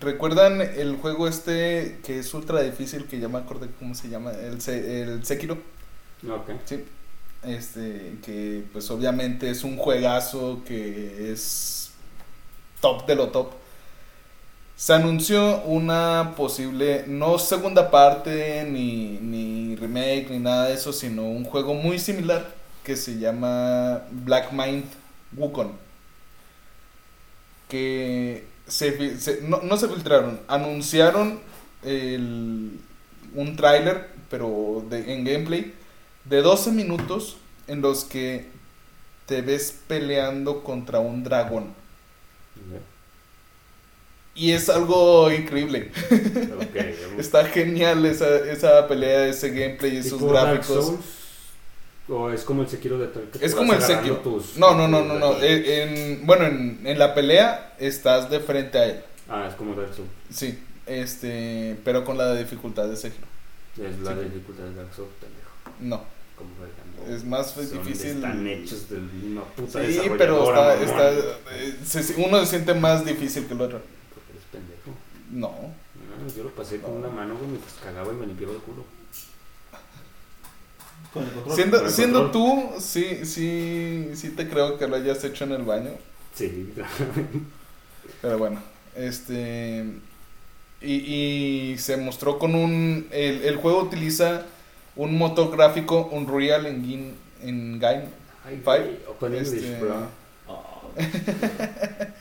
¿Recuerdan 0.00 0.60
el 0.60 0.96
juego 0.96 1.26
este 1.28 2.00
que 2.04 2.18
es 2.18 2.34
ultra 2.34 2.60
difícil 2.62 3.06
que 3.06 3.18
ya 3.20 3.28
me 3.28 3.38
acordé 3.38 3.68
cómo 3.78 3.94
se 3.94 4.08
llama? 4.10 4.32
El, 4.32 4.60
Se- 4.60 5.02
el 5.02 5.24
Sekiro. 5.24 5.58
Ok. 6.28 6.50
Sí. 6.64 6.84
Este, 7.42 8.18
que 8.22 8.64
pues 8.72 8.90
obviamente 8.90 9.48
es 9.50 9.64
un 9.64 9.76
juegazo 9.78 10.62
que 10.66 11.32
es 11.32 11.90
top 12.80 13.06
de 13.06 13.14
lo 13.16 13.30
top. 13.30 13.52
Se 14.76 14.94
anunció 14.94 15.62
una 15.64 16.32
posible, 16.36 17.04
no 17.06 17.38
segunda 17.38 17.90
parte, 17.90 18.64
ni, 18.64 19.18
ni 19.20 19.76
remake, 19.76 20.28
ni 20.30 20.38
nada 20.38 20.68
de 20.68 20.74
eso, 20.74 20.92
sino 20.92 21.24
un 21.24 21.44
juego 21.44 21.74
muy 21.74 21.98
similar 21.98 22.54
que 22.82 22.96
se 22.96 23.18
llama 23.18 24.02
Black 24.10 24.52
Mind 24.52 24.84
Wukong. 25.36 25.72
Que 27.70 28.44
se, 28.66 29.40
no, 29.42 29.60
no 29.62 29.76
se 29.76 29.88
filtraron, 29.88 30.40
anunciaron 30.48 31.40
el, 31.82 32.78
un 33.34 33.56
tráiler, 33.56 34.08
pero 34.28 34.84
de, 34.88 35.14
en 35.14 35.24
gameplay, 35.24 35.74
de 36.24 36.42
12 36.42 36.72
minutos 36.72 37.36
en 37.66 37.80
los 37.80 38.04
que 38.04 38.46
te 39.26 39.42
ves 39.42 39.80
peleando 39.86 40.62
contra 40.62 41.00
un 41.00 41.24
dragón. 41.24 41.74
Y 44.34 44.52
es 44.52 44.68
algo 44.68 45.30
increíble. 45.30 45.90
Está 47.18 47.44
genial 47.46 48.06
esa, 48.06 48.38
esa 48.50 48.86
pelea, 48.86 49.26
ese 49.26 49.50
gameplay, 49.50 49.96
esos 49.96 50.18
¿Tipo 50.18 50.32
Dark 50.32 50.58
gráficos. 50.58 50.94
¿O 52.10 52.30
es 52.30 52.42
como 52.42 52.62
el 52.62 52.68
Sekiro 52.68 52.98
de 52.98 53.06
tal 53.06 53.28
Es 53.40 53.54
como 53.54 53.72
el 53.72 53.80
Sekiro. 53.80 54.16
tus- 54.16 54.56
No, 54.56 54.74
no, 54.74 54.88
no, 54.88 55.04
no, 55.04 55.18
no. 55.18 55.36
eh, 55.40 55.82
En, 56.18 56.26
bueno, 56.26 56.44
en, 56.46 56.80
en 56.84 56.98
la 56.98 57.14
pelea 57.14 57.74
estás 57.78 58.28
de 58.28 58.40
frente 58.40 58.78
a 58.78 58.84
él. 58.86 59.00
Ah, 59.28 59.46
es 59.48 59.54
como 59.54 59.74
Dark 59.76 59.94
Souls. 59.94 60.10
Sí, 60.28 60.58
este, 60.86 61.78
pero 61.84 62.04
con 62.04 62.18
la 62.18 62.34
dificultad 62.34 62.88
de 62.88 62.96
Sekiro. 62.96 63.26
Es 63.76 63.98
la 64.00 64.14
Sí. 64.14 64.20
dificultad 64.24 64.64
de 64.64 64.74
Dark 64.74 64.94
Souls, 64.94 65.10
pendejo. 65.20 65.50
No. 65.80 66.04
verga, 66.58 67.08
no. 67.08 67.14
Es 67.14 67.24
más 67.24 67.50
Son- 67.52 67.70
difícil. 67.70 68.10
Están 68.16 68.46
hechos 68.46 68.88
de 68.88 68.96
una 68.96 69.42
puta 69.44 69.80
Sí, 69.86 70.00
pero 70.18 70.48
está, 70.48 70.74
está, 70.82 71.10
eh, 71.12 71.76
se- 71.84 72.14
uno 72.20 72.40
se 72.40 72.46
siente 72.46 72.74
más 72.74 73.04
difícil 73.04 73.46
que 73.46 73.54
el 73.54 73.60
otro. 73.60 73.80
Porque 74.14 74.32
eres 74.32 74.44
pendejo. 74.50 74.98
No. 75.30 75.50
No, 75.50 76.34
yo 76.36 76.42
lo 76.44 76.50
pasé 76.50 76.80
con 76.80 76.92
una 76.96 77.08
mano, 77.08 77.34
mientras 77.48 77.74
cagaba 77.84 78.12
y 78.12 78.16
me 78.16 78.26
limpiaba 78.26 78.54
el 78.54 78.58
culo. 78.60 78.84
Con 81.12 81.24
el 81.24 81.30
control. 81.32 81.56
Siendo, 81.56 81.78
Con 81.78 81.86
el 81.86 81.92
siendo 81.92 82.30
control. 82.30 82.32
tú, 82.32 82.70
sí, 82.80 83.24
sí, 83.24 84.10
sí 84.14 84.30
te 84.30 84.48
creo 84.48 84.78
que 84.78 84.86
lo 84.88 84.96
hayas 84.96 85.22
hecho 85.24 85.44
en 85.44 85.52
el 85.52 85.62
baño. 85.62 85.90
Sí, 86.34 86.72
Pero 88.20 88.38
bueno, 88.38 88.62
este. 88.94 89.84
Y, 90.82 90.92
y 91.72 91.78
se 91.78 91.96
mostró 91.96 92.38
con 92.38 92.54
un. 92.54 93.06
El, 93.10 93.44
el 93.44 93.56
juego 93.56 93.82
utiliza 93.82 94.46
un 94.96 95.16
motor 95.18 95.50
gráfico 95.56 96.08
Unreal 96.12 96.66
Engine. 96.66 97.14
Engine 97.42 98.04
Ay, 98.44 98.60
Five, 98.64 98.84
güey, 98.84 98.98
Open 99.06 99.34
English, 99.34 99.64
este, 99.64 99.80
bro. 99.80 100.08
Ah, 100.48 100.82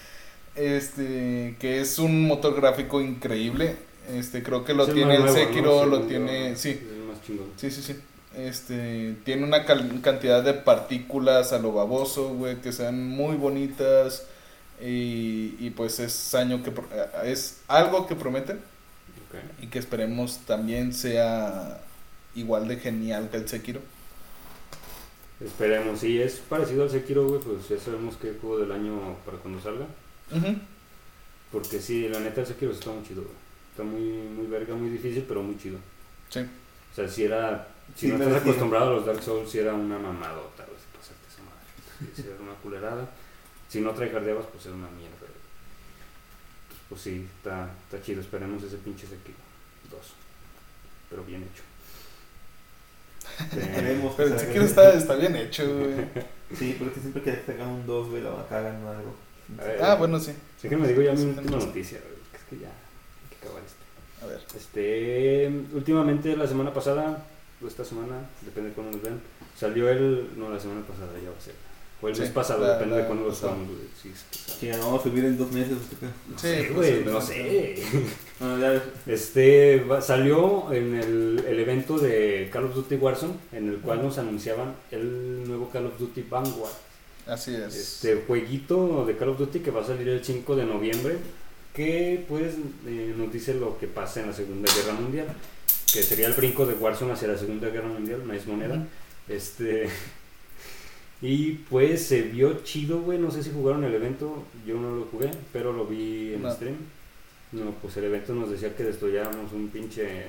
este 0.55 1.55
que 1.59 1.81
es 1.81 1.99
un 1.99 2.27
motor 2.27 2.55
gráfico 2.55 3.01
increíble 3.01 3.77
este 4.13 4.43
creo 4.43 4.63
que 4.65 4.73
lo 4.73 4.87
Es 4.87 4.93
tiene 4.93 5.15
el 5.15 5.21
nuevo, 5.21 5.35
Sekiro 5.35 5.85
¿no? 5.85 5.85
lo 5.85 5.97
Según 5.97 6.07
tiene 6.07 6.55
sí 6.55 6.69
Es 6.69 6.81
el 6.81 7.03
más 7.03 7.21
chingón. 7.21 7.47
sí 7.57 7.71
sí 7.71 7.81
sí 7.81 7.95
este 8.39 9.15
tiene 9.25 9.43
una 9.45 9.65
cantidad 9.65 10.43
de 10.43 10.53
partículas 10.53 11.53
a 11.53 11.59
lo 11.59 11.73
baboso 11.73 12.29
güey 12.35 12.61
que 12.61 12.71
sean 12.71 13.07
muy 13.09 13.35
bonitas 13.37 14.27
y, 14.81 15.55
y 15.59 15.71
pues 15.75 15.99
es 15.99 16.33
año 16.35 16.63
que 16.63 16.71
pro- 16.71 16.87
es 17.23 17.61
algo 17.67 18.07
que 18.07 18.15
promete 18.15 18.57
Ok. 19.17 19.35
y 19.61 19.67
que 19.67 19.79
esperemos 19.79 20.39
también 20.45 20.93
sea 20.93 21.81
igual 22.35 22.67
de 22.67 22.77
genial 22.77 23.29
que 23.29 23.37
el 23.37 23.47
Sekiro 23.49 23.81
Esperemos, 25.39 25.99
si 26.01 26.21
es 26.21 26.35
parecido 26.35 26.83
al 26.83 26.89
Sekiro, 26.89 27.27
güey, 27.27 27.41
pues 27.41 27.69
ya 27.69 27.79
sabemos 27.79 28.17
qué 28.17 28.33
juego 28.39 28.59
del 28.59 28.71
año 28.71 29.15
para 29.25 29.37
cuando 29.37 29.59
salga. 29.61 29.85
Porque 31.51 31.79
sí, 31.81 32.07
la 32.07 32.19
neta 32.19 32.41
el 32.41 32.47
Sekiro 32.47 32.71
sí 32.71 32.79
está 32.79 32.91
muy 32.91 33.03
chido, 33.03 33.23
güey. 33.23 33.35
Está 33.71 33.83
muy, 33.83 34.01
muy 34.29 34.47
verga, 34.47 34.75
muy 34.75 34.89
difícil, 34.89 35.25
pero 35.27 35.41
muy 35.43 35.57
chido. 35.57 35.79
sí 36.29 36.39
O 36.91 36.95
sea, 36.95 37.07
si 37.07 37.23
era. 37.23 37.67
Si 37.95 38.07
Sí, 38.07 38.13
no 38.13 38.23
estás 38.23 38.41
acostumbrado 38.41 38.91
a 38.91 38.93
los 38.95 39.05
Dark 39.05 39.21
Souls, 39.21 39.49
si 39.49 39.59
era 39.59 39.73
una 39.73 39.97
mamadota, 39.99 40.63
güey, 40.65 40.77
pasarte 40.97 41.25
esa 41.27 41.41
madre. 41.43 42.15
Si 42.15 42.21
era 42.21 42.41
una 42.41 42.53
culerada. 42.63 43.09
Si 43.67 43.81
no 43.81 43.91
tryhardeabas, 43.91 44.45
pues 44.51 44.65
era 44.65 44.75
una 44.75 44.89
mierda, 44.89 45.17
güey. 45.19 45.29
Pues 46.89 47.01
sí, 47.01 47.27
está, 47.37 47.69
está 47.85 48.03
chido. 48.03 48.21
Esperemos 48.21 48.63
ese 48.63 48.77
pinche 48.77 49.05
Sekiro 49.05 49.37
2. 49.91 49.99
Pero 51.09 51.23
bien 51.23 51.43
hecho. 51.43 51.63
Queremos 53.75 54.15
que 54.15 54.23
pero 54.23 54.33
el 54.35 54.39
Sekiro 54.39 54.63
está, 54.65 54.93
está 54.93 55.15
bien 55.15 55.35
hecho 55.35 55.63
güey 55.67 55.93
Sí, 56.57 56.75
porque 56.79 56.99
siempre 56.99 57.21
que 57.21 57.35
sacan 57.45 57.67
un 57.69 57.85
2, 57.85 58.09
güey, 58.09 58.23
la 58.23 58.45
cagan 58.49 58.77
en 58.81 58.87
algo. 58.87 59.15
Ver. 59.49 59.81
ah 59.83 59.95
bueno 59.95 60.19
sí 60.19 60.33
Sí 60.61 60.67
que 60.69 60.77
me 60.77 60.87
digo 60.87 61.01
ya 61.01 61.11
mi 61.11 61.17
Sí, 61.17 61.25
última 61.25 61.57
noticia, 61.57 61.99
güey, 61.99 62.21
que 62.31 62.37
es 62.37 62.43
que 62.43 62.57
ya 62.59 62.69
hay 62.69 63.29
que 63.29 63.45
acabar 63.45 63.63
esto. 63.63 64.25
a 64.25 64.27
ver 64.27 64.41
Este, 64.55 65.47
últimamente 65.73 66.35
la 66.35 66.47
semana 66.47 66.73
pasada, 66.73 67.11
o 67.11 67.38
esta 67.67 67.83
semana, 67.85 68.29
depende 68.43 68.69
de 68.69 68.75
cuándo 68.75 68.93
nos 68.97 69.03
ven, 69.03 69.19
salió 69.57 69.89
el, 69.89 70.29
no 70.37 70.49
la 70.49 70.59
semana 70.59 70.81
pasada 70.87 71.11
ya 71.23 71.29
va 71.29 71.37
a 71.37 71.41
ser, 71.41 71.53
o 72.01 72.07
el 72.07 72.15
Sí, 72.15 72.21
mes 72.21 72.29
pasado, 72.31 72.61
la- 72.65 72.73
depende 72.75 72.95
la 72.95 73.01
de 73.01 73.07
cuándo 73.07 73.25
lo 73.25 73.33
estamos, 73.33 73.67
sí, 74.01 74.09
es 74.13 74.23
que 74.31 74.37
sale. 74.37 74.59
Que 74.59 74.65
ya 74.67 74.77
no 74.77 74.85
vamos 74.85 75.01
a 75.01 75.03
subir 75.03 75.25
en 75.25 75.37
dos 75.37 75.51
meses. 75.51 75.73
¿usted 75.73 75.97
qué? 75.99 76.05
No 76.05 76.39
Sí, 76.39 76.47
sé, 76.47 76.71
pues, 76.73 77.03
güey, 77.03 77.13
no 77.13 77.21
sé. 77.21 77.75
Este, 79.05 79.81
va- 79.81 80.01
salió 80.01 80.71
en 80.71 80.95
el, 80.95 81.43
el 81.47 81.59
evento 81.59 81.97
de 81.97 82.49
Call 82.51 82.65
of 82.65 82.75
Duty 82.75 82.95
Warzone, 82.95 83.33
en 83.51 83.67
el 83.69 83.77
cual 83.79 84.01
nos 84.01 84.17
anunciaban 84.17 84.75
el 84.91 85.45
nuevo 85.47 85.69
Call 85.69 85.87
of 85.87 85.99
Duty 85.99 86.23
Vanguard. 86.29 86.71
así 87.27 87.53
es 87.55 87.75
este 87.75 88.23
jueguito 88.25 89.05
de 89.05 89.17
Call 89.17 89.29
of 89.29 89.39
Duty 89.39 89.59
que 89.59 89.71
va 89.71 89.81
a 89.81 89.85
salir 89.85 90.07
el 90.09 90.23
5 90.23 90.55
de 90.55 90.65
noviembre 90.65 91.17
que 91.75 92.25
pues 92.27 92.55
eh, 92.87 93.13
nos 93.17 93.31
dice 93.31 93.53
lo 93.53 93.77
que 93.77 93.87
pasa 93.87 94.21
en 94.21 94.27
la 94.27 94.33
Segunda 94.33 94.69
Guerra 94.73 94.93
Mundial 94.99 95.27
que 95.93 96.03
sería 96.03 96.27
el 96.27 96.33
brinco 96.33 96.65
de 96.65 96.73
Warzone 96.73 97.13
hacia 97.13 97.27
la 97.27 97.37
Segunda 97.37 97.69
Guerra 97.69 97.87
Mundial 97.87 98.23
maíz 98.23 98.45
moneda. 98.45 98.85
Este 99.27 99.89
y 101.21 101.51
pues 101.69 102.05
se 102.05 102.21
vio 102.23 102.63
chido 102.63 103.01
güey. 103.01 103.17
No 103.17 103.31
sé 103.31 103.43
si 103.43 103.51
jugaron 103.51 103.83
el 103.83 103.93
evento. 103.93 104.45
Yo 104.65 104.75
no 104.79 104.95
lo 104.95 105.05
jugué 105.05 105.31
pero 105.51 105.73
lo 105.73 105.85
vi 105.85 106.33
en 106.33 106.43
No. 106.43 106.53
stream. 106.53 106.75
No 107.51 107.71
pues 107.81 107.97
el 107.97 108.05
evento 108.05 108.33
nos 108.33 108.51
decía 108.51 108.75
que 108.75 108.83
destruyáramos 108.83 109.51
un 109.53 109.69
pinche 109.69 110.25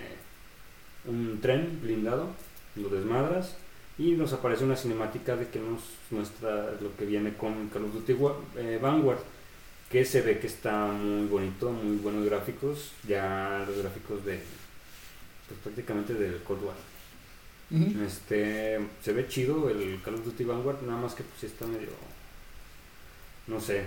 un 1.06 1.40
tren 1.40 1.80
blindado. 1.82 2.28
Lo 2.76 2.88
desmadras. 2.88 3.56
Y 3.98 4.12
nos 4.12 4.32
aparece 4.32 4.64
una 4.64 4.76
cinemática 4.76 5.36
de 5.36 5.48
que 5.48 5.58
nos 5.58 5.82
muestra 6.10 6.72
lo 6.80 6.96
que 6.96 7.04
viene 7.04 7.34
con 7.34 7.68
Call 7.68 7.84
of 7.84 7.92
Duty 7.94 8.16
eh, 8.56 8.78
Vanguard 8.80 9.18
que 9.90 10.04
se 10.04 10.22
ve 10.22 10.38
que 10.38 10.46
está 10.46 10.86
muy 10.86 11.26
bonito 11.26 11.70
muy 11.70 11.96
buenos 11.96 12.24
gráficos. 12.24 12.92
Ya 13.06 13.64
los 13.66 13.76
gráficos 13.76 14.24
de 14.24 14.40
prácticamente 15.62 16.14
del 16.14 16.42
Cold 16.42 16.62
War 16.64 16.76
este 18.04 18.80
se 19.02 19.12
ve 19.12 19.28
chido 19.28 19.68
el 19.70 20.00
Call 20.04 20.14
of 20.14 20.24
Duty 20.24 20.44
Vanguard 20.44 20.82
nada 20.82 21.00
más 21.00 21.14
que 21.14 21.22
pues 21.22 21.40
sí 21.40 21.46
está 21.46 21.66
medio 21.66 21.88
no 23.46 23.60
sé 23.60 23.82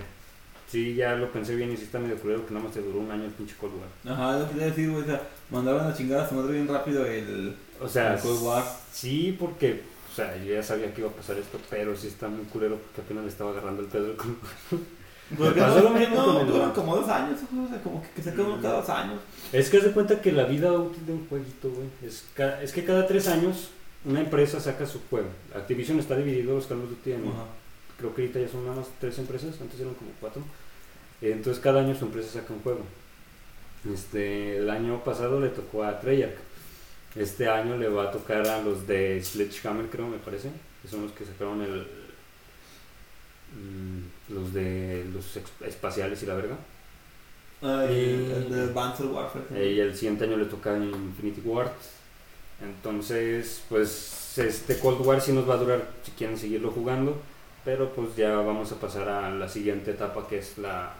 sí 0.70 0.94
ya 0.94 1.14
lo 1.14 1.30
pensé 1.30 1.54
bien 1.54 1.70
y 1.72 1.76
sí 1.76 1.84
está 1.84 1.98
medio 1.98 2.16
culero 2.16 2.46
que 2.46 2.54
nada 2.54 2.64
más 2.64 2.74
te 2.74 2.80
duró 2.80 3.00
un 3.00 3.10
año 3.10 3.24
el 3.24 3.30
pinche 3.32 3.54
Cold 3.60 3.74
War 3.74 4.14
Ajá, 4.14 4.38
lo 4.38 4.46
que 4.46 4.52
quería 4.52 4.66
decir, 4.66 4.90
güey. 4.90 5.02
O 5.02 5.06
sea, 5.06 5.22
mandaban 5.50 5.90
a 5.90 5.94
chingar 5.96 6.20
a 6.20 6.28
su 6.28 6.34
madre 6.34 6.54
bien 6.54 6.68
rápido 6.68 7.04
el, 7.06 7.54
o 7.80 7.88
sea 7.88 8.14
el 8.14 8.20
Cold 8.20 8.42
War. 8.42 8.64
Sí, 8.92 9.36
porque, 9.38 9.82
o 10.10 10.14
sea, 10.14 10.36
yo 10.36 10.54
ya 10.54 10.62
sabía 10.62 10.92
que 10.92 11.00
iba 11.00 11.10
a 11.10 11.14
pasar 11.14 11.36
esto, 11.38 11.58
pero 11.70 11.96
sí 11.96 12.06
está 12.08 12.28
muy 12.28 12.44
culero 12.46 12.78
porque 12.78 13.00
apenas 13.02 13.24
le 13.24 13.30
estaba 13.30 13.50
agarrando 13.50 13.82
el 13.82 13.88
pedo. 13.88 14.10
al 14.10 14.16
Cold 14.16 14.36
War. 14.42 14.80
Porque 15.36 15.60
no, 15.60 15.80
lo 15.80 15.90
mismo 15.90 16.40
el 16.40 16.46
duran 16.46 16.72
como 16.72 16.96
dos 16.96 17.08
años, 17.08 17.38
o 17.42 17.68
sea, 17.68 17.80
como 17.82 18.02
que, 18.02 18.08
que 18.10 18.22
sacan 18.22 18.46
uno 18.46 18.60
cada 18.62 18.76
dos 18.80 18.88
años. 18.90 19.20
Es 19.52 19.70
que 19.70 19.78
haz 19.78 19.84
de 19.84 19.92
cuenta 19.92 20.20
que 20.20 20.32
la 20.32 20.44
vida 20.44 20.70
útil 20.72 21.06
de 21.06 21.12
un 21.12 21.26
jueguito, 21.28 21.70
güey, 21.70 21.88
es, 22.02 22.24
ca- 22.34 22.60
es 22.62 22.72
que 22.72 22.84
cada 22.84 23.06
tres 23.06 23.26
años 23.28 23.70
una 24.04 24.20
empresa 24.20 24.60
saca 24.60 24.86
su 24.86 25.00
juego. 25.08 25.28
Activision 25.54 25.98
está 25.98 26.16
dividido 26.16 26.54
los 26.54 26.66
Call 26.66 26.82
of 26.82 26.90
Duty 26.90 27.14
creo 27.98 28.14
que 28.14 28.22
ahorita 28.22 28.40
ya 28.40 28.48
son 28.48 28.64
nada 28.64 28.76
más 28.76 28.88
tres 29.00 29.18
empresas, 29.18 29.54
antes 29.60 29.80
eran 29.80 29.94
como 29.94 30.10
cuatro. 30.20 30.42
Entonces 31.22 31.62
cada 31.62 31.80
año 31.80 31.94
su 31.94 32.04
empresa 32.04 32.28
saca 32.40 32.52
un 32.52 32.60
juego. 32.60 32.80
Este, 33.92 34.58
el 34.58 34.70
año 34.70 35.02
pasado 35.04 35.40
le 35.40 35.48
tocó 35.48 35.84
a 35.84 36.00
Treyarch. 36.00 36.34
Este 37.16 37.48
año 37.48 37.76
le 37.76 37.88
va 37.88 38.04
a 38.04 38.10
tocar 38.10 38.46
a 38.48 38.60
los 38.60 38.86
de 38.86 39.22
Sledgehammer, 39.22 39.86
creo, 39.86 40.08
me 40.08 40.18
parece, 40.18 40.50
que 40.82 40.88
son 40.88 41.02
los 41.02 41.12
que 41.12 41.24
sacaron 41.24 41.62
el 41.62 41.86
los 44.28 44.52
de 44.52 45.04
los 45.12 45.38
espaciales 45.66 46.22
y 46.22 46.26
la 46.26 46.34
verga. 46.34 46.56
Ah, 47.62 47.86
Y- 47.88 47.92
el, 47.94 48.30
el 48.32 48.50
de 48.50 48.60
Advanced 48.62 49.06
Warfare. 49.06 49.72
Y 49.72 49.80
el 49.80 49.94
siguiente 49.94 50.24
año 50.24 50.36
le 50.36 50.46
toca 50.46 50.76
Infinity 50.76 51.40
Ward. 51.44 51.70
Entonces, 52.62 53.62
pues 53.68 54.38
este 54.38 54.78
Cold 54.78 55.00
War 55.06 55.20
sí 55.20 55.32
nos 55.32 55.48
va 55.48 55.54
a 55.54 55.58
durar 55.58 55.88
si 56.04 56.12
quieren 56.12 56.38
seguirlo 56.38 56.70
jugando. 56.70 57.16
Pero 57.64 57.90
pues 57.94 58.14
ya 58.16 58.36
vamos 58.36 58.70
a 58.72 58.76
pasar 58.80 59.08
a 59.08 59.30
la 59.30 59.48
siguiente 59.48 59.92
etapa 59.92 60.28
que 60.28 60.38
es 60.38 60.58
la, 60.58 60.92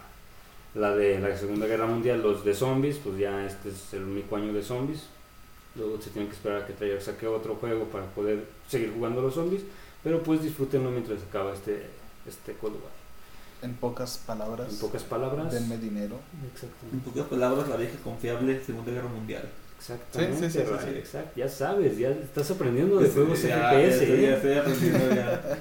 la 0.73 0.95
de 0.95 1.19
la 1.19 1.37
Segunda 1.37 1.67
Guerra 1.67 1.85
Mundial, 1.85 2.21
los 2.21 2.43
de 2.43 2.53
zombies. 2.55 2.97
Pues 2.97 3.17
ya 3.19 3.45
este 3.45 3.69
es 3.69 3.93
el 3.93 4.03
único 4.03 4.35
año 4.35 4.51
de 4.53 4.63
zombies. 4.63 5.03
Luego 5.75 6.01
se 6.01 6.09
tiene 6.09 6.27
que 6.27 6.33
esperar 6.33 6.61
a 6.63 6.65
que 6.67 6.73
Treyarch 6.73 7.01
saque 7.03 7.27
otro 7.27 7.55
juego 7.55 7.85
para 7.85 8.05
poder 8.05 8.45
seguir 8.67 8.91
jugando 8.95 9.21
los 9.21 9.35
zombies. 9.35 9.61
Pero 10.03 10.23
pues 10.23 10.41
disfrútenlo 10.41 10.89
mientras 10.89 11.21
acaba 11.21 11.53
este, 11.53 11.83
este 12.27 12.53
Cold 12.53 12.75
War. 12.75 12.91
En 13.61 13.73
pocas 13.75 14.19
palabras, 14.25 14.67
En 14.71 14.77
pocas 14.79 15.03
palabras. 15.03 15.51
denme 15.53 15.77
dinero. 15.77 16.19
En 16.91 16.99
pocas 16.99 17.25
palabras, 17.27 17.67
la 17.69 17.77
vieja 17.77 17.95
confiable 18.03 18.61
Segunda 18.63 18.91
Guerra 18.91 19.07
Mundial. 19.07 19.49
Exactamente, 19.77 20.37
Sí, 20.37 20.43
sí, 20.45 20.59
sí, 20.59 20.65
sí, 20.65 20.71
Ray, 20.71 20.93
sí. 20.93 20.99
exacto. 20.99 21.31
Ya 21.35 21.49
sabes, 21.49 21.97
ya 21.97 22.09
estás 22.09 22.49
aprendiendo 22.49 22.97
de 22.97 23.09
juegos 23.09 23.41
ya, 23.43 23.71
FPS. 23.71 23.99
ya, 24.01 24.07
ya 24.07 24.13
¿eh? 24.15 24.33
estoy 24.35 24.53
aprendiendo, 24.53 25.15
ya, 25.15 25.59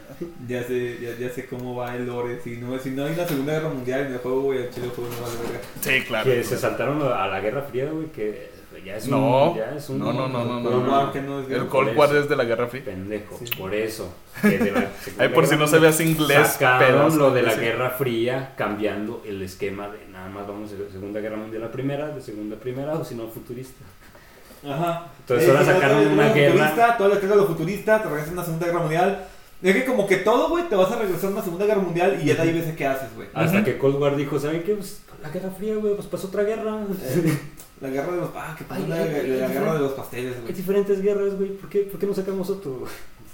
ya, 0.49 0.65
sé, 0.65 0.99
ya, 1.01 1.19
ya 1.19 1.35
sé 1.35 1.47
cómo 1.47 1.77
va 1.77 1.95
el 1.97 2.07
lore. 2.07 2.41
Si 2.43 2.57
no, 2.57 2.79
si 2.79 2.91
no 2.91 3.05
hay 3.05 3.13
una 3.13 3.27
Segunda 3.27 3.53
Guerra 3.55 3.69
Mundial 3.71 4.07
en 4.07 4.13
el 4.13 4.19
juego, 4.19 4.43
güey, 4.43 4.59
el 4.63 4.71
chile 4.71 4.89
juego 4.95 5.11
no 5.11 5.43
verga. 5.43 5.61
Sí, 5.81 6.05
claro. 6.07 6.25
Que 6.31 6.45
se 6.45 6.57
saltaron 6.57 7.03
a 7.03 7.27
la 7.27 7.41
Guerra 7.41 7.63
Fría, 7.63 7.91
güey, 7.91 8.07
que 8.13 8.51
ya 8.85 8.97
es 8.97 9.05
un... 9.07 9.11
No, 9.13 9.57
ya 9.57 9.75
es 9.77 9.89
un 9.89 9.99
no, 9.99 10.13
no, 10.13 10.29
no, 10.29 10.45
no, 10.45 10.61
no, 10.61 10.71
Cold 10.71 10.87
no. 10.87 10.93
War, 10.93 11.13
que 11.13 11.21
no 11.23 11.39
es 11.41 11.47
El 11.47 11.51
guerra. 11.53 11.67
Cold 11.69 11.97
War 11.97 12.17
es 12.17 12.29
de 12.29 12.37
la 12.37 12.45
Guerra 12.45 12.67
Fría. 12.69 12.85
Pendejo, 12.85 13.39
Sí. 13.39 13.51
por 13.59 13.75
eso. 13.75 14.15
que 14.43 14.59
de 14.59 14.71
la 14.73 14.89
Ay, 15.19 15.29
por 15.29 15.45
si 15.45 15.51
Guerra 15.53 15.63
no 15.65 15.67
sabías 15.71 16.01
inglés, 16.01 16.49
Sacaron 16.49 17.09
pero- 17.11 17.17
lo 17.17 17.31
de 17.33 17.43
la 17.43 17.53
sí. 17.55 17.61
Guerra 17.61 17.91
Fría 17.91 18.55
cambiando 18.57 19.23
el 19.27 19.43
esquema 19.43 19.89
de 19.89 20.07
nada 20.13 20.29
más 20.29 20.47
vamos 20.47 20.71
de 20.71 20.91
Segunda 20.91 21.21
Guerra 21.21 21.37
Mundial 21.37 21.65
a 21.65 21.71
primera, 21.73 22.09
de 22.09 22.21
Segunda 22.21 22.57
a 22.57 22.59
primera 22.61 22.93
o 22.95 23.05
si 23.05 23.15
no 23.15 23.29
futurista. 23.29 23.85
Ajá. 24.67 25.09
Entonces 25.21 25.47
Eh, 25.49 25.51
ahora 25.51 25.65
sacaron 25.65 26.07
una 26.07 26.33
guerra. 26.33 26.53
Futurista, 26.55 26.97
todo 26.97 27.09
lo 27.09 27.21
que 27.21 27.27
es 27.27 27.37
lo 27.37 27.47
futurista, 27.47 28.03
te 28.03 28.09
regresas 28.09 28.31
a 28.31 28.33
una 28.33 28.45
Segunda 28.45 28.67
Guerra 28.67 28.81
Mundial. 28.81 29.27
Es 29.63 29.75
que 29.75 29.85
como 29.87 30.07
que 30.07 30.17
todo, 30.19 30.49
güey, 30.51 30.69
te 30.69 30.75
vas 30.77 30.91
a 30.93 30.99
regresar 30.99 31.31
a 31.31 31.33
una 31.33 31.43
Segunda 31.43 31.65
Guerra 31.65 31.81
Mundial 31.81 32.19
y 32.23 32.27
ya 32.27 32.35
de 32.35 32.43
ahí 32.43 32.53
ves 32.53 32.75
qué 32.77 32.87
haces, 32.87 33.15
güey. 33.15 33.29
Hasta 33.33 33.57
Ujú. 33.59 33.65
que 33.65 33.79
Cold 33.79 33.97
War 33.97 34.15
dijo, 34.17 34.39
¿saben 34.39 34.63
qué? 34.63 34.75
Pues 34.75 35.01
la 35.23 35.31
Guerra 35.31 35.51
Fría, 35.51 35.77
güey, 35.77 35.95
pues 35.95 36.07
pasó 36.07 36.27
otra 36.27 36.43
guerra. 36.43 36.81
La 37.85 37.91
guerra 37.91 38.13
de 38.13 38.17
los... 38.19 38.31
Ah, 38.35 38.55
que 38.57 38.65
pasó 38.65 38.83
Ay, 38.83 38.89
la, 38.89 38.97
ay, 38.97 39.27
la- 39.39 39.49
guerra 39.49 39.75
de 39.75 39.79
los 39.81 39.93
pasteles, 39.93 40.35
Hay 40.37 40.41
güey. 40.43 40.53
diferentes 40.55 41.03
guerras, 41.03 41.35
güey. 41.37 41.51
¿Por 41.51 41.69
qué, 41.69 41.81
¿Por 41.81 42.01
qué 42.01 42.07
no 42.07 42.15
sacamos 42.15 42.49
otro? 42.51 42.85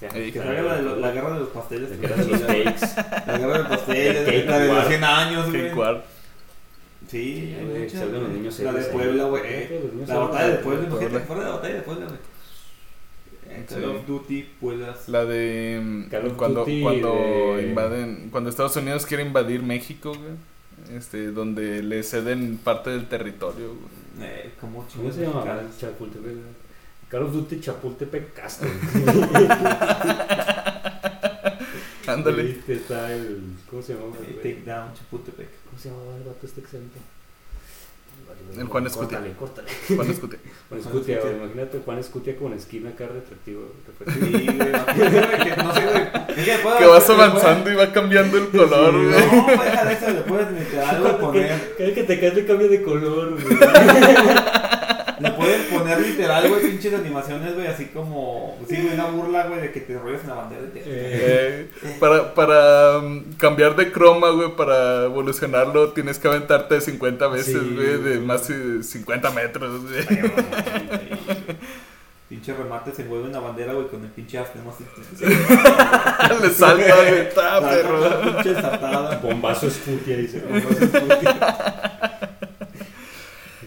Ya, 0.01 0.09
Ey, 0.09 0.33
Que 0.33 0.39
ya, 0.39 0.45
salga 0.45 0.63
la, 0.63 0.77
de 0.77 0.83
lo- 0.83 0.95
ya, 0.97 1.01
la 1.07 1.13
guerra 1.13 1.35
de 1.35 1.41
los 1.41 1.49
pasteles. 1.51 1.91
La 1.91 1.97
guerra 1.97 2.17
de 2.17 2.29
los 2.31 2.41
cakes. 2.41 2.87
La 3.27 3.39
guerra 3.39 3.53
de 3.53 3.59
los 3.59 3.69
pasteles, 3.69 4.25
Cake 4.27 4.47
la 4.47 4.59
de 4.59 4.67
los 4.69 4.77
War. 4.77 4.87
100 4.89 5.05
años, 5.05 5.47
Qué 5.53 5.73
güey. 5.73 5.97
Sí, 7.09 7.55
hay 7.59 7.65
Güey, 7.67 7.91
salgan 7.91 8.13
los 8.13 8.23
güey. 8.23 8.33
niños 8.35 8.59
La 8.61 8.73
de. 8.73 8.83
Puebla, 8.85 9.25
güey. 9.25 9.43
Eh, 9.47 9.91
La 10.07 10.19
batalla 10.19 10.49
de 10.49 10.55
Puebla, 10.59 10.89
Puebla. 10.89 10.97
imagínate, 11.01 11.27
fuera 11.27 11.43
de 11.43 11.49
la 11.49 11.55
batalla 11.57 11.75
de 11.75 11.83
Puebla, 11.83 12.07
güey. 12.07 12.19
Eh, 13.49 13.65
Call 13.69 13.79
Sí. 13.79 13.85
of 13.85 14.07
Duty, 14.07 14.43
Pueblas. 14.61 15.09
La 15.09 15.25
de 15.25 16.07
cuando, 16.37 16.61
Duty 16.61 16.83
cuando 16.83 17.57
de- 17.57 17.63
invaden, 17.69 18.29
cuando 18.31 18.51
Estados 18.51 18.77
Unidos 18.77 19.07
quiere 19.07 19.25
invadir 19.25 19.63
México, 19.63 20.13
güey. 20.15 20.97
Este, 20.97 21.31
donde 21.31 21.83
le 21.83 22.03
ceden 22.03 22.57
parte 22.59 22.91
del 22.91 23.07
territorio, 23.07 23.69
güey. 23.75 24.01
Eh, 24.21 24.53
¿Cómo 24.61 24.87
¿Cómo 24.95 25.13
se 25.13 25.23
llama? 25.23 25.45
mexicanos? 25.45 25.79
Chapultepec. 25.79 26.35
Call 27.09 27.23
of 27.23 27.33
Duty 27.33 27.61
Chapultepec 27.61 28.35
Castro. 28.35 28.69
Ándale. 32.07 32.51
Este 32.51 32.75
está 32.75 33.13
el. 33.13 33.55
¿Cómo 33.69 33.83
se 33.83 33.95
llama? 33.95 34.07
Eh, 34.23 34.35
Take 34.43 34.63
Down, 34.65 34.95
Chapultepec. 34.95 35.49
¿Cómo 35.67 35.79
se 35.79 35.89
llamaba 35.91 36.17
el 36.17 36.25
vato 36.25 36.47
este 36.47 36.61
exento? 36.61 36.99
El 38.59 38.67
Juan 38.67 38.87
Escutia. 38.87 39.19
Córtale, 39.19 39.35
córtale. 39.37 39.69
Juan 39.97 40.11
Escute. 40.11 40.37
Juan 40.39 40.51
Juan 40.69 40.81
Escutia, 40.81 41.17
Escutia. 41.17 41.21
güey, 41.21 41.37
imagínate 41.45 41.81
Juan 41.85 41.99
Escutia 41.99 42.37
con 42.37 42.53
esquina 42.53 42.91
acá 42.91 43.07
retractivo. 43.07 43.61
Sí, 44.13 44.21
güey, 44.21 44.47
que 44.47 45.57
No 45.63 45.75
sé, 45.75 45.85
güey. 45.87 46.03
Es 46.37 46.45
que 46.45 46.79
Que 46.79 46.87
vas 46.87 47.11
avanzando 47.11 47.71
y 47.71 47.75
va 47.75 47.93
cambiando 47.93 48.39
el 48.39 48.49
color, 48.49 48.93
güey. 48.93 49.27
No, 49.27 49.47
pues 49.47 49.87
de 49.87 49.93
eso, 49.93 50.11
le 50.11 50.21
puedes 50.23 50.51
meter 50.51 50.81
algo 50.81 51.09
y 51.09 51.13
poner. 51.21 51.75
Cada 51.79 51.95
que 51.95 52.03
te 52.05 52.21
caes 52.21 52.35
le 52.35 52.47
cambia 52.47 52.69
de 52.69 52.83
color, 52.83 53.31
güey. 53.41 53.57
Le 55.21 55.31
puedes 55.33 55.67
poner 55.67 56.01
literal, 56.01 56.49
güey, 56.49 56.63
pinches 56.63 56.95
animaciones, 56.95 57.55
güey, 57.55 57.67
así 57.67 57.87
como. 57.87 58.59
Sí, 58.69 58.77
güey, 58.81 58.95
una 58.95 59.07
burla, 59.07 59.47
güey, 59.47 59.61
de 59.61 59.73
que 59.73 59.81
te 59.81 59.93
enrollas 59.93 60.23
en 60.23 60.29
la 60.29 60.35
bandera. 60.35 60.63
y 60.67 60.71
te- 60.71 60.83
Eh, 60.87 61.71
para 62.01 62.35
para 62.35 62.99
mm, 63.01 63.35
cambiar 63.37 63.77
de 63.77 63.93
croma, 63.93 64.31
güey, 64.31 64.57
para 64.57 65.05
evolucionarlo, 65.05 65.91
tienes 65.93 66.19
que 66.19 66.29
aventarte 66.29 66.81
50 66.81 67.29
veces, 67.29 67.61
Sí, 67.63 67.73
güey, 67.75 67.87
de 67.89 67.97
güey. 67.99 68.19
más 68.21 68.49
de 68.49 68.83
50 68.83 69.31
metros, 69.31 69.83
güey. 69.83 70.05
Pinche 72.29 72.55
remate 72.55 72.93
se 72.95 73.03
envuelve 73.03 73.27
en 73.27 73.33
la 73.33 73.41
bandera, 73.41 73.73
güey, 73.73 73.89
con 73.89 74.05
el 74.05 74.11
pinche 74.11 74.39
asno 74.39 74.63
así. 74.71 74.85
Le 76.43 76.51
salta, 76.51 76.95
güey, 76.95 77.19
está, 77.23 77.61
La 77.61 77.69
perro. 77.71 78.23
pinche 78.23 78.55
saltada. 78.55 79.19
Bombazo 79.19 79.67
Escutia, 79.67 80.17
dice. 80.17 80.41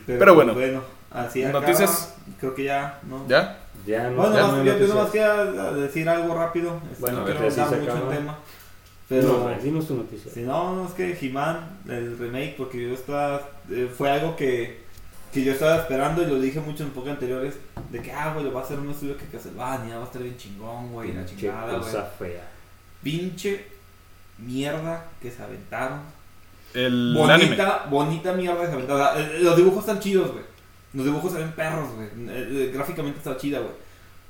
Pero 0.05 0.33
bueno. 0.35 0.53
pues, 0.53 0.71
así 1.13 1.43
acaba. 1.43 1.61
Noticias. 1.65 2.15
Creo 2.39 2.53
que 2.55 2.63
ya, 2.65 2.99
¿no? 3.03 3.25
¿Ya? 3.27 3.59
Ya 3.85 4.09
no. 4.09 4.15
Bueno, 4.17 4.35
ya 4.35 4.41
más- 4.47 4.51
no 4.57 4.63
yo, 4.63 4.77
yo 4.77 4.87
nomás 4.87 5.09
quería 5.11 5.33
decir 5.73 6.07
algo 6.09 6.35
rápido. 6.35 6.79
Este, 6.89 7.01
Bueno, 7.01 7.19
no 7.19 7.25
quiero 7.25 7.51
se 7.51 7.61
mucho 7.61 7.75
acaba. 7.91 7.99
en 8.13 8.17
tema. 8.17 8.31
No, 8.31 8.37
Pero 9.09 9.39
güey, 9.41 9.59
tu 9.85 9.95
noticia. 9.95 10.31
si 10.31 10.41
no, 10.41 10.75
no 10.75 10.87
es 10.87 10.93
que 10.93 11.17
He-Man, 11.21 11.79
el 11.87 12.17
remake, 12.17 12.55
porque 12.57 12.81
yo 12.87 12.93
estaba. 12.93 13.41
eh, 13.69 13.91
fue 13.95 14.09
algo 14.09 14.35
que, 14.35 14.81
que 15.33 15.43
yo 15.43 15.51
estaba 15.51 15.75
esperando 15.77 16.23
y 16.23 16.25
lo 16.27 16.39
dije 16.39 16.59
mucho 16.61 16.83
en 16.83 16.89
pocas 16.91 17.11
anteriores. 17.13 17.55
De 17.91 18.01
que, 18.01 18.11
ah, 18.11 18.31
güey, 18.33 18.45
lo 18.45 18.53
va 18.53 18.61
a 18.61 18.63
hacer 18.63 18.79
un 18.79 18.89
estudio 18.89 19.17
que 19.17 19.25
Castlevania, 19.25 19.97
va 19.97 20.03
a 20.03 20.05
estar 20.05 20.21
bien 20.23 20.37
chingón, 20.37 20.91
güey, 20.93 21.13
la 21.13 21.25
chingada, 21.25 21.65
güey. 21.73 21.79
cosa 21.79 22.03
fea. 22.17 22.47
Pinche 23.03 23.67
mierda 24.39 25.05
que 25.21 25.29
se 25.29 25.43
aventaron. 25.43 25.99
El 26.73 27.15
anime. 27.17 27.45
Bonita, 27.49 27.85
bonita 27.89 28.33
mierda 28.33 28.61
que 28.61 28.67
se 28.67 28.73
aventaron. 28.73 29.01
O 29.01 29.13
sea, 29.15 29.39
Los 29.41 29.57
dibujos 29.57 29.79
están 29.81 29.99
chidos, 29.99 30.31
güey. 30.31 30.43
Los 30.93 31.05
dibujos 31.05 31.31
se 31.31 31.39
ven 31.39 31.51
perros, 31.53 31.89
güey. 31.95 32.07
Eh, 32.07 32.47
eh, 32.51 32.71
Gráficamente 32.73 33.17
está 33.19 33.35
chida, 33.37 33.59
güey. 33.59 33.71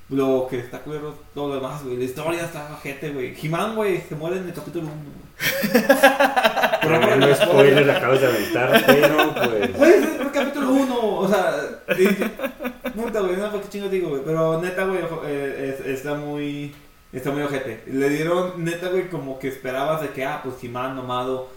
Lo 0.09 0.47
que 0.49 0.59
está 0.59 0.80
claro, 0.82 1.16
todo 1.34 1.49
lo 1.49 1.55
demás, 1.55 1.84
güey. 1.84 1.97
La 1.97 2.03
historia 2.03 2.43
está 2.45 2.70
ojete, 2.74 3.09
güey. 3.11 3.36
He-Man, 3.41 3.76
güey, 3.76 4.01
se 4.07 4.16
muere 4.16 4.38
en 4.38 4.47
el 4.47 4.53
capítulo 4.53 4.88
1. 4.88 4.93
Tremendo 6.82 7.36
spoiler 7.36 7.89
acabas 7.91 8.22
de 8.22 8.28
aventar, 8.28 8.84
pero 8.86 9.34
pues. 9.34 9.78
Güey, 9.78 9.91
es 9.93 10.20
el 10.20 10.32
capítulo 10.32 10.72
1. 10.72 10.95
O 11.18 11.28
sea, 11.28 11.53
puta, 12.95 13.20
güey, 13.22 13.38
no, 13.38 13.49
¿para 13.51 13.61
qué 13.64 13.70
chingos 13.70 13.91
digo, 13.91 14.09
güey? 14.09 14.22
Pero 14.26 14.61
neta, 14.61 14.86
güey, 14.86 14.99
eh, 15.26 15.76
es- 15.80 15.86
está 15.99 16.16
muy. 16.16 16.74
Está 17.11 17.32
muy 17.32 17.43
ojete. 17.43 17.84
Le 17.88 18.09
dieron, 18.09 18.64
neta, 18.64 18.89
güey, 18.89 19.07
como 19.09 19.38
que 19.39 19.47
esperabas 19.47 20.01
de 20.01 20.09
que, 20.09 20.26
ah, 20.26 20.41
pues 20.43 20.55
He-Man 20.64 20.95
nomado. 20.95 21.49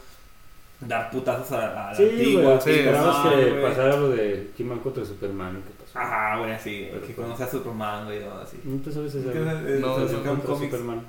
Dar 0.81 1.11
putazos 1.11 1.53
a, 1.53 1.87
a 1.89 1.91
la 1.91 1.95
Sí, 1.95 2.03
antigua. 2.05 2.61
sí, 2.61 2.71
esperabas 2.71 3.29
que 3.29 3.51
güey. 3.51 3.63
pasara 3.63 3.97
lo 3.97 4.09
de 4.11 4.51
He-Man 4.59 4.79
contra 4.81 5.05
Superman. 5.07 5.63
¿Qué 5.67 5.73
pasó? 5.83 5.99
Ajá, 5.99 6.39
güey, 6.39 6.53
así, 6.53 6.89
Pero 6.91 7.01
que 7.01 7.13
pues- 7.15 7.17
conoce 7.27 7.43
a 7.45 7.49
Superman, 7.49 8.05
güey, 8.05 8.23
o 8.25 8.35
así. 8.35 8.61
¿No 8.65 8.83
te 8.83 8.93
sabes 8.93 9.15
ese? 9.15 9.33
¿Qué 9.33 9.39
es? 9.41 9.47
Eh, 9.47 9.79
No, 9.81 10.07
Superman. 10.07 11.01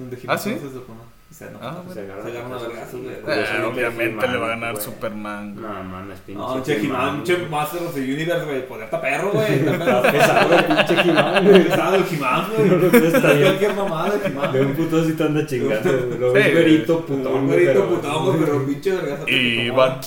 Donde 0.00 0.16
¿Ah, 0.16 0.20
He-Man 0.24 0.38
sí? 0.38 0.50
conoce 0.50 0.66
a 0.66 0.70
Superman. 0.80 1.06
O 1.30 1.32
sea, 1.32 1.48
no, 1.50 1.58
Ah, 1.62 1.80
pues, 1.84 1.94
Se 1.94 2.00
agarran 2.02 2.24
se 2.24 2.30
agarran 2.32 2.52
a 2.52 2.56
a 2.56 2.58
vergazos, 2.66 3.00
güey. 3.02 3.14
sí, 3.14 3.20
Eh, 3.20 3.22
Curiosamente, 3.22 3.66
obviamente 3.66 4.28
le 4.28 4.36
va 4.36 4.46
a 4.46 4.48
ganar 4.48 4.72
güey. 4.72 4.84
Superman. 4.84 5.54
güey. 5.54 5.64
No, 5.64 5.84
man, 5.84 6.10
es 6.10 6.20
pinche. 6.20 6.40
No, 6.42 6.62
che, 6.64 6.72
He-Man, 6.80 7.22
che, 7.22 7.36
Master 7.46 7.82
of 7.84 7.94
the 7.94 8.00
Universe, 8.00 8.44
güey, 8.46 8.66
poder 8.66 8.84
está 8.86 9.00
perro, 9.00 9.30
güey. 9.30 9.52
Está 9.54 10.02
pesado 10.10 10.54
el 10.58 10.64
pinche 10.64 10.94
He-Man, 11.08 11.44
güey. 11.46 11.64
pesado 11.64 11.94
el 11.94 12.04
He-Man, 12.10 12.46
güey. 12.56 13.06
Está 13.06 13.32
bien. 13.32 13.42
Cualquier 13.44 13.74
mamada 13.74 14.10
de 14.16 14.26
He-Man. 14.26 14.52
De 14.52 14.60
un 14.60 14.64
güey. 14.74 14.76
puto 14.76 15.00
así 15.02 15.12
te 15.12 15.22
anda 15.22 15.46
chingando, 15.46 15.92
güey. 16.06 16.18
Lo 16.18 16.32
ves 16.32 16.42
güey. 16.42 16.52
güerito, 16.52 17.00
putón, 17.06 17.32
Un 17.34 17.46
güey. 17.46 17.64
güerito 17.64 17.72
pero- 17.72 17.88
putón, 18.00 18.24
güey, 18.26 18.38
pero 18.40 18.66
pinche 18.66 18.90
vergazo. 18.90 19.24
Y 19.28 19.36
Iván. 19.66 20.00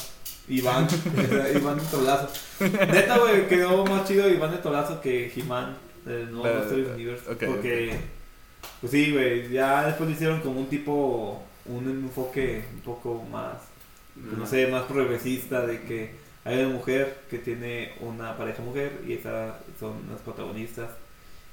Iván, 0.50 0.88
Iván 1.56 1.78
de 1.80 1.86
Tolazo. 1.86 2.28
Neta, 2.60 3.18
güey, 3.18 3.48
quedó 3.48 3.86
más 3.86 4.06
chido 4.06 4.28
Iván 4.30 4.52
de 4.52 4.58
Tolazo 4.58 5.00
que 5.00 5.32
He-Man, 5.34 5.78
el 6.06 6.32
nuevo 6.34 6.44
Master 6.60 6.80
of 6.82 6.86
the 6.88 6.94
Universe. 6.96 7.32
ok, 7.32 7.44
porque, 7.48 8.00
pues 8.84 8.92
sí, 8.92 9.14
güey, 9.14 9.50
ya 9.50 9.86
después 9.86 10.10
le 10.10 10.16
hicieron 10.16 10.42
como 10.42 10.60
un 10.60 10.68
tipo, 10.68 11.42
un 11.68 11.88
enfoque 11.88 12.66
un 12.74 12.82
poco 12.82 13.24
más, 13.32 13.54
pues, 14.14 14.38
no 14.38 14.46
sé, 14.46 14.68
más 14.68 14.84
progresista 14.84 15.66
de 15.66 15.80
que 15.84 16.12
hay 16.44 16.60
una 16.60 16.74
mujer 16.74 17.22
que 17.30 17.38
tiene 17.38 17.94
una 18.02 18.36
pareja 18.36 18.62
mujer 18.62 19.00
y 19.08 19.14
esa 19.14 19.58
son 19.80 19.94
las 20.12 20.20
protagonistas. 20.20 20.90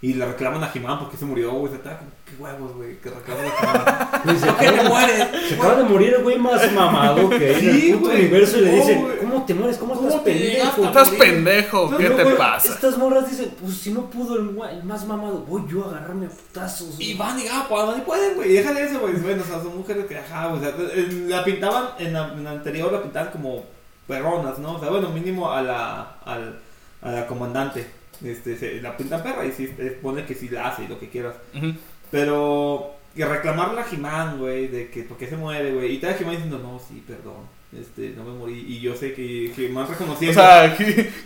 Y 0.03 0.15
le 0.15 0.25
reclaman 0.25 0.65
a 0.65 0.71
He-Man 0.75 0.99
porque 0.99 1.19
se 1.19 1.27
murió, 1.27 1.51
güey. 1.53 1.73
Se 1.73 1.77
está 1.77 1.99
como, 1.99 2.11
qué 2.25 2.43
huevos, 2.43 2.73
güey, 2.75 2.99
que 3.01 3.11
reclaman 3.11 3.45
a 3.47 4.23
¿Por 4.23 4.57
qué 4.59 4.71
te 4.73 4.89
mueres? 4.89 5.29
Se 5.47 5.55
acaba 5.57 5.75
de 5.75 5.85
morir 5.85 6.15
el 6.15 6.23
güey 6.23 6.39
más 6.39 6.73
mamado 6.73 7.29
que 7.29 7.53
en 7.53 7.61
Sí, 7.61 7.91
el 7.91 7.97
puto 7.99 8.07
güey. 8.09 8.21
universo 8.23 8.57
y 8.57 8.61
le 8.63 8.71
No, 8.71 8.77
dicen, 8.77 9.03
güey. 9.03 9.19
¿cómo 9.19 9.45
te 9.45 9.55
mueres? 9.55 9.77
¿Cómo, 9.77 9.95
¿Cómo 9.95 10.09
estás 10.09 10.23
pendejo? 10.23 10.85
Estás 10.85 11.11
pendejo, 11.11 11.97
¿qué 11.99 12.09
no, 12.09 12.17
te 12.17 12.25
güey, 12.25 12.37
pasa? 12.39 12.73
Estas 12.73 12.97
morras 12.97 13.29
dicen, 13.29 13.55
pues 13.61 13.77
si 13.77 13.93
no 13.93 14.09
pudo 14.09 14.37
el, 14.37 14.85
más 14.85 15.05
mamado, 15.07 15.41
voy 15.41 15.65
yo 15.71 15.85
a 15.85 15.89
agarrarme 15.91 16.27
a 16.27 16.31
putazos. 16.31 16.97
güey". 16.97 17.11
Y 17.11 17.15
van 17.19 17.39
y 17.39 17.43
ah, 17.53 17.67
pues 17.69 17.87
van 17.87 17.99
y 17.99 18.01
pueden, 18.01 18.37
güey. 18.37 18.53
Déjale 18.55 18.83
eso, 18.85 19.01
güey. 19.01 19.13
Bueno, 19.17 19.43
o 19.43 19.47
sea, 19.47 19.59
son 19.63 19.77
mujeres 19.77 20.07
que, 20.07 20.17
ajá, 20.17 20.49
o 20.49 20.59
sea, 20.59 20.73
en- 20.95 21.29
la 21.29 21.45
pintaban, 21.45 21.85
en 21.99 22.15
la, 22.15 22.29
en 22.33 22.43
la 22.45 22.53
anterior 22.53 22.91
la 22.91 23.03
pintaban 23.03 23.31
como 23.33 23.65
perronas, 24.09 24.59
¿no? 24.59 24.77
O 24.77 24.81
sea, 24.81 24.89
bueno, 24.89 25.11
mínimo 25.11 25.53
a 25.53 25.61
la, 25.61 26.15
al, 26.25 26.59
a 27.03 27.11
la 27.11 27.27
comandante. 27.27 28.00
Este, 28.25 28.57
se, 28.57 28.81
la 28.83 28.97
pintan 28.97 29.23
perra 29.23 29.45
y 29.45 29.49
eh, 29.59 29.99
pone 30.03 30.25
que 30.25 30.35
sí 30.35 30.49
la 30.49 30.69
hace 30.69 30.85
y 30.85 30.89
lo 30.89 30.99
que 30.99 31.09
quieras. 31.09 31.37
Ujú. 31.55 31.73
Pero, 32.11 32.95
que 33.15 33.25
reclamarle 33.25 33.81
a 33.81 33.85
Jimán, 33.85 34.39
güey, 34.39 34.69
de 34.69 34.91
que, 34.91 35.03
¿por 35.05 35.17
qué 35.17 35.27
se 35.27 35.37
muere, 35.37 35.73
güey? 35.73 35.95
Y 35.95 35.99
tal 35.99 36.15
Jimán 36.15 36.33
diciendo, 36.35 36.59
no, 36.59 36.79
sí, 36.79 37.03
perdón. 37.07 37.61
Este, 37.79 38.11
no 38.17 38.25
me 38.25 38.33
morí. 38.33 38.65
Y 38.67 38.81
yo 38.81 38.97
sé 38.97 39.15
que 39.15 39.53
Jimán 39.55 39.85
O 39.85 39.89
reconociendo. 39.89 40.35
sea, 40.35 40.77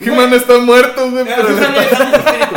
He-Man 0.01 0.35
está 0.35 0.59
muerto, 0.59 1.11
güey, 1.11 1.27
Eh, 1.27 1.33
pero 1.37 1.57
sale, 1.57 1.79
el 1.79 1.85
espíritu. 1.85 2.57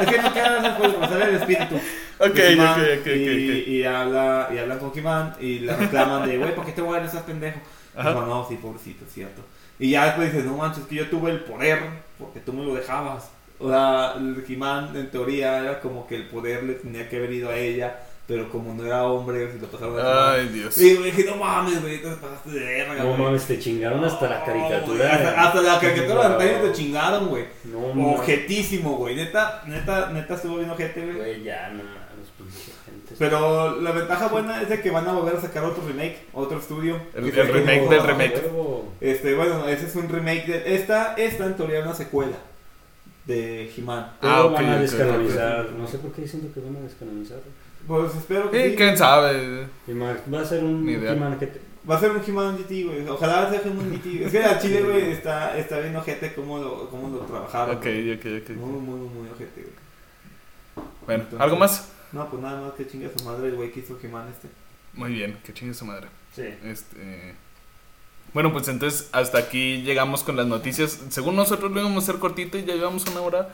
Es 0.00 0.06
que 0.08 0.22
no 0.22 0.32
queda 0.32 1.08
sale 1.08 1.24
el 1.24 1.34
espíritu. 1.36 1.80
Ok, 2.20 2.36
He-Man, 2.36 2.80
ok, 2.80 3.00
ok, 3.00 3.06
y, 3.06 3.60
ok, 3.60 3.68
y 3.68 3.84
habla, 3.84 4.48
y 4.52 4.58
hablan 4.58 4.80
con 4.80 4.90
He-Man 4.92 5.36
y 5.38 5.60
le 5.60 5.76
reclaman 5.76 6.28
de, 6.28 6.36
güey, 6.36 6.52
¿por 6.52 6.66
qué 6.66 6.72
te 6.72 6.82
mueres, 6.82 7.06
estás 7.10 7.22
pendejo? 7.22 7.60
Ajá. 7.94 8.10
Dijo, 8.10 8.26
no, 8.26 8.44
sí, 8.48 8.56
pobrecito, 8.56 9.04
es 9.04 9.12
cierto. 9.12 9.40
Y 9.78 9.90
ya 9.90 10.06
después 10.06 10.32
dices, 10.32 10.44
no 10.44 10.56
manches, 10.56 10.82
es 10.82 10.88
que 10.88 10.96
yo 10.96 11.08
tuve 11.08 11.30
el 11.30 11.44
poder 11.44 11.78
porque 12.18 12.40
tú 12.40 12.52
me 12.52 12.64
lo 12.64 12.74
dejabas. 12.74 13.30
O 13.60 13.68
sea, 13.68 14.14
el 14.16 14.44
He-Man 14.48 14.96
en 14.96 15.10
teoría 15.10 15.58
era 15.58 15.80
como 15.80 16.06
que 16.06 16.14
el 16.16 16.26
poder 16.28 16.62
le 16.64 16.74
tenía 16.74 17.08
que 17.08 17.16
haber 17.16 17.32
ido 17.32 17.50
a 17.50 17.56
ella, 17.56 17.98
pero 18.26 18.50
como 18.50 18.72
no 18.74 18.84
era 18.86 19.04
hombre, 19.04 19.50
se 19.52 19.58
lo 19.58 19.66
pasaron 19.66 19.96
a 19.98 20.00
He-Man. 20.00 20.34
Ay, 20.40 20.48
Dios. 20.48 20.78
Y 20.78 20.94
dije, 21.02 21.24
no 21.24 21.36
mames, 21.36 21.80
güey, 21.82 22.00
te 22.00 22.08
pasaste 22.08 22.50
de 22.50 22.60
verga, 22.60 23.02
No 23.02 23.16
mames, 23.16 23.46
te 23.46 23.58
chingaron 23.58 24.04
hasta 24.04 24.28
la 24.28 24.44
caricatura. 24.44 25.12
hasta, 25.14 25.42
hasta 25.42 25.62
la 25.62 25.80
caricatura 25.80 26.22
de 26.22 26.28
la 26.28 26.38
pantalla 26.38 26.62
te 26.62 26.72
chingaron, 26.72 27.28
güey. 27.28 27.44
No 27.64 27.80
mames. 27.94 28.20
Ojetísimo, 28.20 28.96
güey. 28.96 29.16
Neta, 29.16 29.62
neta, 29.66 30.10
neta 30.12 30.34
estuvo 30.34 30.58
bien 30.58 30.70
ojete, 30.70 31.00
güey. 31.04 31.16
Güey, 31.16 31.42
ya, 31.42 31.68
no 31.70 31.82
mames, 31.82 32.28
pinche 32.36 32.72
gente. 32.84 33.14
Pero 33.18 33.80
la 33.80 33.90
ventaja 33.90 34.28
buena 34.28 34.62
es 34.62 34.68
de 34.68 34.80
que 34.80 34.90
van 34.92 35.08
a 35.08 35.12
volver 35.14 35.34
a 35.36 35.40
sacar 35.40 35.64
otro 35.64 35.82
remake, 35.84 36.26
otro 36.32 36.58
estudio. 36.58 37.00
El- 37.14 37.32
remake 37.32 37.88
del 37.88 38.02
remake. 38.04 38.42
Este, 39.00 39.34
bueno, 39.34 39.66
ese 39.66 39.86
es 39.86 39.96
un 39.96 40.08
remake 40.08 40.46
de 40.46 40.74
esta, 40.76 41.14
esta 41.14 41.44
en 41.46 41.56
teoría 41.56 41.80
es 41.80 41.86
una 41.86 41.94
secuela 41.94 42.36
de 43.28 43.70
He-Man. 43.76 44.12
Ah, 44.22 44.42
ok, 44.44 44.52
van 44.54 44.64
a 44.66 44.74
ok, 44.74 44.80
descanonizar. 44.80 45.66
ok. 45.66 45.72
No 45.78 45.86
sé 45.86 45.98
por 45.98 46.10
qué 46.12 46.22
diciendo 46.22 46.48
que 46.52 46.60
van 46.60 46.76
a 46.76 46.80
descanonizar. 46.80 47.38
Pues 47.86 48.14
espero 48.16 48.50
que 48.50 48.64
Sí, 48.64 48.70
sí. 48.70 48.76
quién 48.76 48.96
sabe. 48.98 49.66
Va 50.34 50.40
a 50.40 50.44
ser 50.44 50.64
un 50.64 50.84
Ni 50.84 50.92
idea. 50.94 51.12
He-Man 51.12 51.38
que 51.38 51.46
te- 51.46 51.60
Va 51.88 51.96
a 51.96 52.00
ser 52.00 52.10
un 52.10 52.20
He-Man 52.26 52.58
GT, 52.58 52.82
güey. 52.84 53.08
Ojalá 53.08 53.48
sea 53.48 53.62
un 53.70 53.90
GT. 53.92 54.24
Es 54.26 54.32
que 54.32 54.44
a 54.44 54.58
Chile, 54.60 54.82
güey, 54.82 55.12
está, 55.12 55.56
está 55.56 55.78
bien 55.78 55.94
ojete 55.96 56.34
cómo 56.34 56.58
lo, 56.58 56.90
cómo 56.90 57.08
lo 57.08 57.18
trabajaron. 57.20 57.76
Ok, 57.76 57.86
ok, 57.86 58.26
ok. 58.42 58.50
Muy, 58.56 58.80
muy, 58.80 59.08
muy 59.08 59.28
ojete, 59.28 59.62
güey. 59.62 60.86
Bueno, 61.06 61.22
Entonces- 61.24 61.40
¿algo 61.40 61.56
más? 61.56 61.92
No, 62.12 62.28
pues 62.28 62.42
nada 62.42 62.60
más 62.62 62.72
que 62.72 62.86
chingue 62.86 63.06
a 63.06 63.18
su 63.18 63.24
madre 63.24 63.48
el 63.48 63.54
güey 63.56 63.70
que 63.70 63.80
hizo 63.80 63.98
He-Man 64.02 64.28
este. 64.30 64.48
Muy 64.94 65.12
bien, 65.12 65.38
que 65.44 65.52
chingue 65.54 65.72
su 65.74 65.84
madre. 65.84 66.08
Sí. 66.34 66.44
Este. 66.64 67.34
Bueno, 68.34 68.52
pues 68.52 68.68
entonces 68.68 69.08
hasta 69.12 69.38
aquí 69.38 69.82
llegamos 69.82 70.22
con 70.22 70.36
las 70.36 70.46
noticias. 70.46 71.00
Según 71.08 71.34
nosotros 71.36 71.72
lo 71.72 71.80
íbamos 71.80 72.04
a 72.04 72.10
hacer 72.10 72.20
cortito 72.20 72.58
y 72.58 72.64
ya 72.64 72.74
llevamos 72.74 73.06
una 73.06 73.22
hora. 73.22 73.48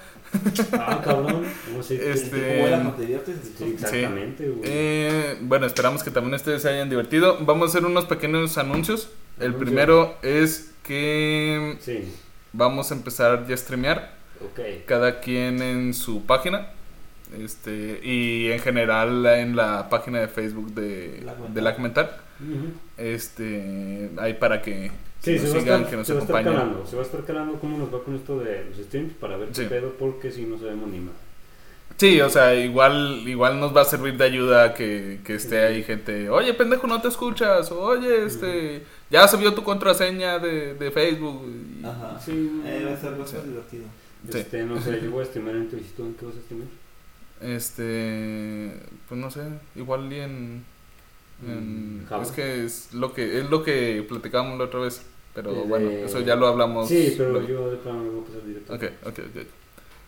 Ah, 0.72 1.00
cabrón. 1.04 1.44
¿Cómo 1.66 1.82
se 1.82 2.10
Este, 2.10 2.30
¿Cómo 2.56 2.66
era 2.66 2.78
material? 2.78 3.20
Pues, 3.24 3.36
Sí, 3.56 3.64
exactamente, 3.74 4.48
güey. 4.48 4.62
Eh, 4.64 5.38
bueno, 5.42 5.66
esperamos 5.66 6.02
que 6.02 6.10
también 6.10 6.34
ustedes 6.34 6.62
se 6.62 6.68
hayan 6.70 6.90
divertido. 6.90 7.38
Vamos 7.40 7.68
a 7.68 7.78
hacer 7.78 7.86
unos 7.86 8.04
pequeños 8.06 8.58
anuncios. 8.58 9.08
El 9.38 9.54
primero 9.54 10.16
es 10.22 10.72
que 10.82 11.76
Sí, 11.80 12.12
vamos 12.52 12.90
a 12.90 12.94
empezar 12.94 13.46
ya 13.46 13.54
a 13.54 13.56
streamear. 13.56 14.14
ok. 14.40 14.84
Cada 14.86 15.20
quien 15.20 15.62
en 15.62 15.94
su 15.94 16.24
página. 16.26 16.68
Este, 17.39 18.01
y 18.03 18.51
en 18.53 18.59
general 18.61 19.24
en 19.26 19.57
la 19.57 19.89
página 19.89 20.20
de 20.20 20.28
Facebook 20.28 20.72
de, 20.74 21.20
Lagmental. 21.24 21.55
de 21.55 21.62
Lagmental. 21.62 22.11
Ujú. 22.41 22.72
Este, 22.97 24.11
ahí 24.18 24.35
para 24.35 24.61
que, 24.62 24.91
que 25.22 25.39
Sí, 25.39 25.45
nos 25.45 25.57
va, 25.57 25.61
sigan, 25.61 25.76
estar, 25.82 25.91
que 25.91 25.97
nos 25.97 26.07
se 26.07 26.12
va 26.14 26.18
a 26.18 26.22
estar 26.22 26.37
acompañen. 26.37 26.59
calando, 26.61 26.87
se 26.87 26.97
va 26.97 27.03
a 27.03 27.05
estar 27.07 27.24
calando 27.24 27.59
cómo 27.61 27.78
nos 27.78 27.95
va 27.95 28.03
con 28.05 28.14
esto 28.16 28.39
de 28.41 28.64
los 28.68 28.78
streams 28.87 29.12
para 29.14 29.37
ver 29.37 29.49
qué 29.49 29.55
Sí. 29.55 29.66
pedo, 29.68 29.93
porque 29.99 30.30
si 30.32 30.43
no 30.43 30.59
sabemos 30.59 30.89
ni 30.91 30.99
más. 31.01 31.14
Sí, 31.97 32.20
o 32.20 32.28
sea, 32.28 32.55
igual, 32.57 33.22
igual 33.26 33.61
nos 33.61 33.74
va 33.76 33.82
a 33.82 33.85
servir 33.85 34.16
de 34.16 34.24
ayuda 34.24 34.74
que, 34.74 35.20
que 35.24 35.35
esté 35.37 35.61
ahí 35.64 35.85
gente, 35.85 36.28
oye 36.28 36.53
pendejo, 36.55 36.89
no 36.89 37.01
te 37.01 37.07
escuchas, 37.07 37.70
oye, 37.70 38.24
este, 38.24 38.82
ya 39.11 39.28
se 39.28 39.37
vio 39.37 39.55
tu 39.55 39.62
contraseña 39.62 40.41
de, 40.41 40.74
de 40.74 40.91
Facebook. 40.91 41.45
y- 41.47 41.85
Ajá. 41.87 42.18
Sí, 42.20 42.62
Eh, 42.66 42.85
va 42.85 42.95
a 42.95 42.97
ser 43.01 43.12
Sí. 43.14 43.18
bastante 43.20 43.49
divertido. 43.49 43.85
Sí. 44.28 44.39
Este, 44.39 44.64
no 44.64 44.80
sé, 44.80 45.01
yo 45.05 45.11
voy 45.12 45.22
a 45.22 45.26
streamear 45.26 45.57
en 45.57 45.68
Twitch, 45.70 45.93
¿tú 45.97 46.03
en 46.05 46.14
qué 46.14 46.26
vas 46.26 46.35
a 46.37 46.41
streamear? 46.41 46.68
Este, 47.41 48.72
pues 49.09 49.20
no 49.20 49.30
sé, 49.30 49.43
igual 49.76 50.12
y 50.12 50.20
en, 50.20 50.64
en- 51.47 51.99
Mm, 52.03 52.07
Java. 52.07 52.22
es 52.22 52.30
que 52.30 52.64
es 52.64 52.95
lo 52.95 53.12
que 53.12 53.41
es 53.41 53.51
lo 53.51 53.62
que 53.64 54.05
platicábamos 54.09 54.57
la 54.59 54.64
otra 54.66 54.80
vez, 54.80 55.03
pero 55.35 55.53
Desde- 55.53 55.66
bueno, 55.66 55.91
eso 55.91 56.20
ya 56.20 56.37
lo 56.37 56.47
hablamos. 56.47 56.89
Sí, 56.89 57.14
pero 57.18 57.32
luego. 57.32 57.49
yo 57.49 57.70
de 57.70 57.76
plano 57.78 58.03
me 58.05 58.11
voy 58.11 58.22
a 58.22 58.26
pasar 58.26 58.45
directo. 58.47 58.74
Ok, 58.74 58.82
ok, 59.07 59.18
ok. 59.18 59.47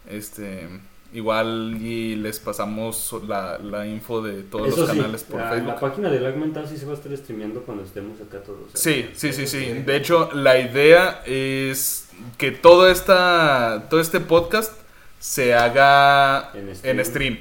Este, 0.08 0.68
igual 1.12 1.76
y 1.80 2.14
les 2.16 2.38
pasamos 2.38 3.14
la, 3.26 3.58
la 3.58 3.86
info 3.86 4.22
de 4.22 4.42
todos 4.44 4.68
Eso 4.68 4.82
los 4.82 4.90
sí, 4.90 4.96
canales 4.96 5.24
por 5.24 5.40
la, 5.40 5.50
Facebook. 5.50 5.68
la 5.68 5.80
página 5.80 6.10
de 6.10 6.20
Lag 6.20 6.36
Mental 6.36 6.68
sí 6.68 6.76
se 6.76 6.86
va 6.86 6.92
a 6.92 6.94
estar 6.94 7.16
streameando 7.16 7.62
cuando 7.62 7.82
estemos 7.84 8.20
acá 8.20 8.38
todos. 8.42 8.70
Sí, 8.74 9.10
sí, 9.14 9.32
sí, 9.32 9.46
sí. 9.48 9.64
De 9.84 9.96
hecho, 9.96 10.30
la 10.32 10.58
idea 10.60 11.22
es 11.26 12.08
que 12.38 12.52
todo 12.52 12.88
esta, 12.88 13.88
todo 13.90 13.98
este 14.00 14.20
podcast 14.20 14.72
se 15.18 15.54
haga 15.54 16.50
En 16.54 16.98
en 16.98 17.04
stream. 17.04 17.38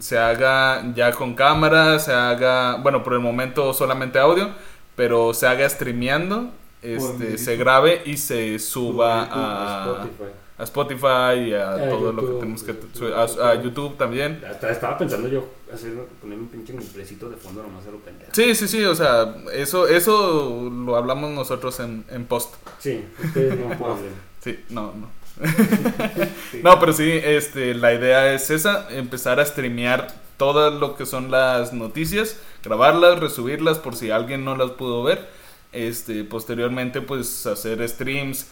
Se 0.00 0.18
haga 0.18 0.92
ya 0.94 1.12
con 1.12 1.34
cámara, 1.34 1.98
se 1.98 2.12
haga, 2.12 2.76
bueno, 2.76 3.02
por 3.02 3.12
el 3.12 3.20
momento 3.20 3.74
solamente 3.74 4.18
audio, 4.18 4.50
pero 4.96 5.34
se 5.34 5.46
haga 5.46 5.68
streameando, 5.68 6.50
este, 6.80 7.24
YouTube. 7.24 7.38
se 7.38 7.56
grabe 7.56 8.02
y 8.06 8.16
se 8.16 8.58
suba 8.58 9.24
YouTube, 9.24 9.36
a 9.36 9.84
Spotify. 9.84 10.32
a 10.56 10.62
Spotify 10.62 11.48
y 11.50 11.54
a 11.54 11.70
A 11.72 11.88
todo 11.90 12.12
lo 12.12 12.22
que 12.22 12.26
YouTube, 12.26 12.40
tenemos 12.40 12.62
que 12.62 12.72
YouTube, 12.72 13.12
a, 13.14 13.50
a 13.50 13.62
YouTube 13.62 13.96
también. 13.98 14.42
Hasta 14.48 14.70
estaba 14.70 14.96
pensando 14.96 15.28
yo 15.28 15.48
hacer, 15.72 15.92
poner 16.20 16.38
un 16.38 16.48
pinche 16.48 16.72
de 16.72 17.36
fondo 17.36 17.62
nomás 17.62 17.86
a 17.86 17.90
lo 17.90 17.98
pendejo. 17.98 18.30
Sí, 18.32 18.54
sí, 18.54 18.68
sí, 18.68 18.84
o 18.84 18.94
sea, 18.94 19.36
eso 19.52 19.86
eso 19.86 20.70
lo 20.70 20.96
hablamos 20.96 21.30
nosotros 21.30 21.78
en, 21.80 22.04
en 22.10 22.24
post. 22.24 22.54
Sí, 22.78 23.04
ustedes 23.22 23.58
no 23.58 23.76
pueden. 23.76 24.28
Sí, 24.40 24.56
no, 24.70 24.94
no. 24.94 25.17
No, 26.62 26.78
pero 26.80 26.92
sí, 26.92 27.10
este, 27.10 27.74
la 27.74 27.94
idea 27.94 28.32
es 28.32 28.50
esa, 28.50 28.88
empezar 28.90 29.38
a 29.40 29.46
streamear 29.46 30.08
todo 30.36 30.70
lo 30.70 30.96
que 30.96 31.06
son 31.06 31.30
las 31.30 31.72
noticias, 31.72 32.40
grabarlas, 32.64 33.18
resubirlas 33.18 33.78
por 33.78 33.96
si 33.96 34.10
alguien 34.10 34.44
no 34.44 34.56
las 34.56 34.70
pudo 34.72 35.02
ver. 35.02 35.28
Este, 35.72 36.24
posteriormente, 36.24 37.00
pues 37.02 37.46
hacer 37.46 37.86
streams, 37.88 38.50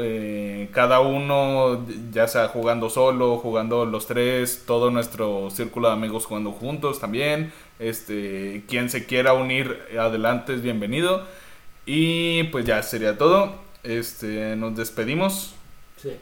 eh, 0.00 0.68
cada 0.72 1.00
uno, 1.00 1.86
ya 2.12 2.26
sea 2.28 2.48
jugando 2.48 2.90
solo, 2.90 3.38
jugando 3.38 3.86
los 3.86 4.06
tres, 4.06 4.64
todo 4.66 4.90
nuestro 4.90 5.50
círculo 5.50 5.88
de 5.88 5.94
amigos 5.94 6.26
jugando 6.26 6.52
juntos 6.52 7.00
también. 7.00 7.52
Este, 7.78 8.64
quien 8.68 8.90
se 8.90 9.06
quiera 9.06 9.32
unir 9.34 9.78
adelante 9.98 10.54
es 10.54 10.62
bienvenido. 10.62 11.24
Y 11.86 12.44
pues 12.44 12.64
ya 12.64 12.82
sería 12.82 13.16
todo. 13.16 13.54
Este, 13.82 14.56
nos 14.56 14.76
despedimos. 14.76 15.54
Sí. 16.00 16.12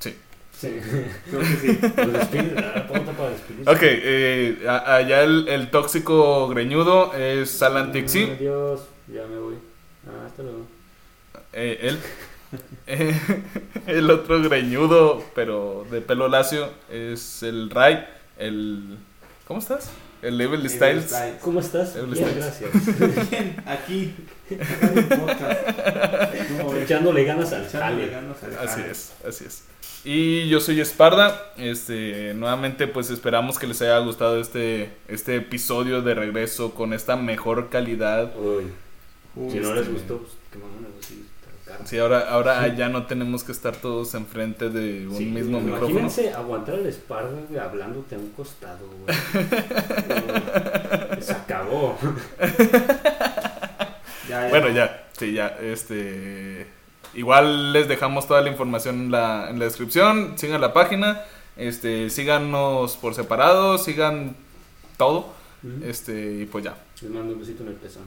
Sí. 0.00 0.14
Sí. 0.58 0.68
Creo 1.30 1.40
que 1.40 1.46
sí. 2.30 2.54
Pauta 2.88 3.12
para. 3.12 3.72
Ok, 3.74 3.82
eh, 3.82 4.64
a- 4.68 4.96
allá 4.96 5.22
el, 5.22 5.48
el 5.48 5.70
tóxico 5.70 6.48
greñudo 6.48 7.12
es 7.14 7.60
Alan 7.62 7.92
Tixi. 7.92 8.22
Adiós, 8.24 8.80
ya 9.08 9.26
me 9.26 9.38
voy. 9.38 9.54
Ah, 10.06 10.26
hasta 10.26 10.42
luego. 10.42 10.66
Eh, 11.52 11.78
él. 11.82 11.98
Eh, 12.86 13.14
el 13.86 14.10
otro 14.10 14.40
greñudo, 14.42 15.24
pero 15.34 15.84
de 15.90 16.00
pelo 16.00 16.28
lacio, 16.28 16.70
es 16.90 17.42
el 17.42 17.70
Ray. 17.70 18.06
El. 18.38 18.98
¿Cómo 19.46 19.58
estás? 19.60 19.90
El 20.24 20.38
Level 20.38 20.68
Styles. 20.70 21.14
¿Cómo 21.40 21.60
estás? 21.60 21.94
Bien, 21.94 22.14
Styles. 22.14 22.36
gracias. 22.36 23.30
Bien, 23.30 23.56
aquí. 23.66 24.14
acá 24.50 24.90
en 24.92 24.98
el 24.98 25.04
podcast. 25.06 25.60
¿Cómo 26.58 26.72
ves? 26.72 26.82
Echándole 26.84 27.24
ganas 27.24 27.52
al 27.52 27.64
Echándole 27.66 28.08
ganas 28.08 28.42
al 28.42 28.58
Así 28.68 28.80
es, 28.90 29.12
así 29.26 29.44
es. 29.44 29.64
Y 30.06 30.48
yo 30.48 30.60
soy 30.60 30.80
Esparda. 30.80 31.52
Este, 31.56 32.34
nuevamente, 32.34 32.86
pues 32.86 33.10
esperamos 33.10 33.58
que 33.58 33.66
les 33.66 33.80
haya 33.82 33.98
gustado 33.98 34.40
este, 34.40 34.92
este 35.08 35.36
episodio 35.36 36.02
de 36.02 36.14
regreso 36.14 36.74
con 36.74 36.92
esta 36.92 37.16
mejor 37.16 37.68
calidad. 37.70 38.32
Uy, 38.38 38.64
Uy, 39.36 39.50
si 39.50 39.58
no 39.58 39.68
este- 39.68 39.80
les 39.80 39.92
gustó, 39.92 40.18
pues 40.18 40.32
qué 40.52 40.58
mamones, 40.58 40.90
así, 41.02 41.23
Sí, 41.84 41.98
ahora, 41.98 42.28
ahora 42.30 42.68
ya 42.74 42.88
no 42.88 43.06
tenemos 43.06 43.44
que 43.44 43.52
estar 43.52 43.76
todos 43.76 44.14
enfrente 44.14 44.70
de 44.70 45.06
un 45.08 45.16
Sí, 45.16 45.26
mismo 45.26 45.60
micrófono. 45.60 45.90
Imagínense 45.90 46.32
aguantar 46.32 46.76
el 46.76 46.94
güey, 47.48 47.58
hablándote 47.60 48.14
a 48.14 48.18
un 48.18 48.30
costado, 48.30 48.86
güey. 49.04 49.16
Se 51.20 51.32
acabó. 51.32 51.98
Ya, 54.26 54.44
ya. 54.44 54.48
Bueno, 54.48 54.70
ya, 54.70 55.04
sí, 55.18 55.34
ya, 55.34 55.48
este... 55.60 56.66
Igual 57.12 57.74
les 57.74 57.88
dejamos 57.88 58.26
toda 58.26 58.40
la 58.40 58.48
información 58.48 59.02
en 59.02 59.10
la, 59.10 59.50
en 59.50 59.58
la 59.58 59.66
descripción, 59.66 60.32
sigan 60.36 60.62
la 60.62 60.72
página, 60.72 61.20
este, 61.56 62.10
síganos 62.10 62.96
por 62.96 63.14
separado, 63.14 63.78
sigan 63.78 64.34
todo, 64.96 65.28
este, 65.84 66.40
y 66.40 66.46
pues 66.46 66.64
ya. 66.64 66.76
Les 67.02 67.10
mando 67.10 67.34
un 67.34 67.40
besito 67.40 67.62
en 67.62 67.68
el 67.68 67.74
pezón. 67.74 68.02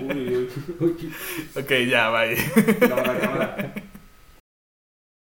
Uy, 0.00 0.36
uy, 0.36 0.48
Uy, 0.80 1.12
Ok, 1.56 1.70
ya, 1.88 2.10
bye. 2.10 2.36
Cámara, 2.80 3.18
cámara. 3.20 3.74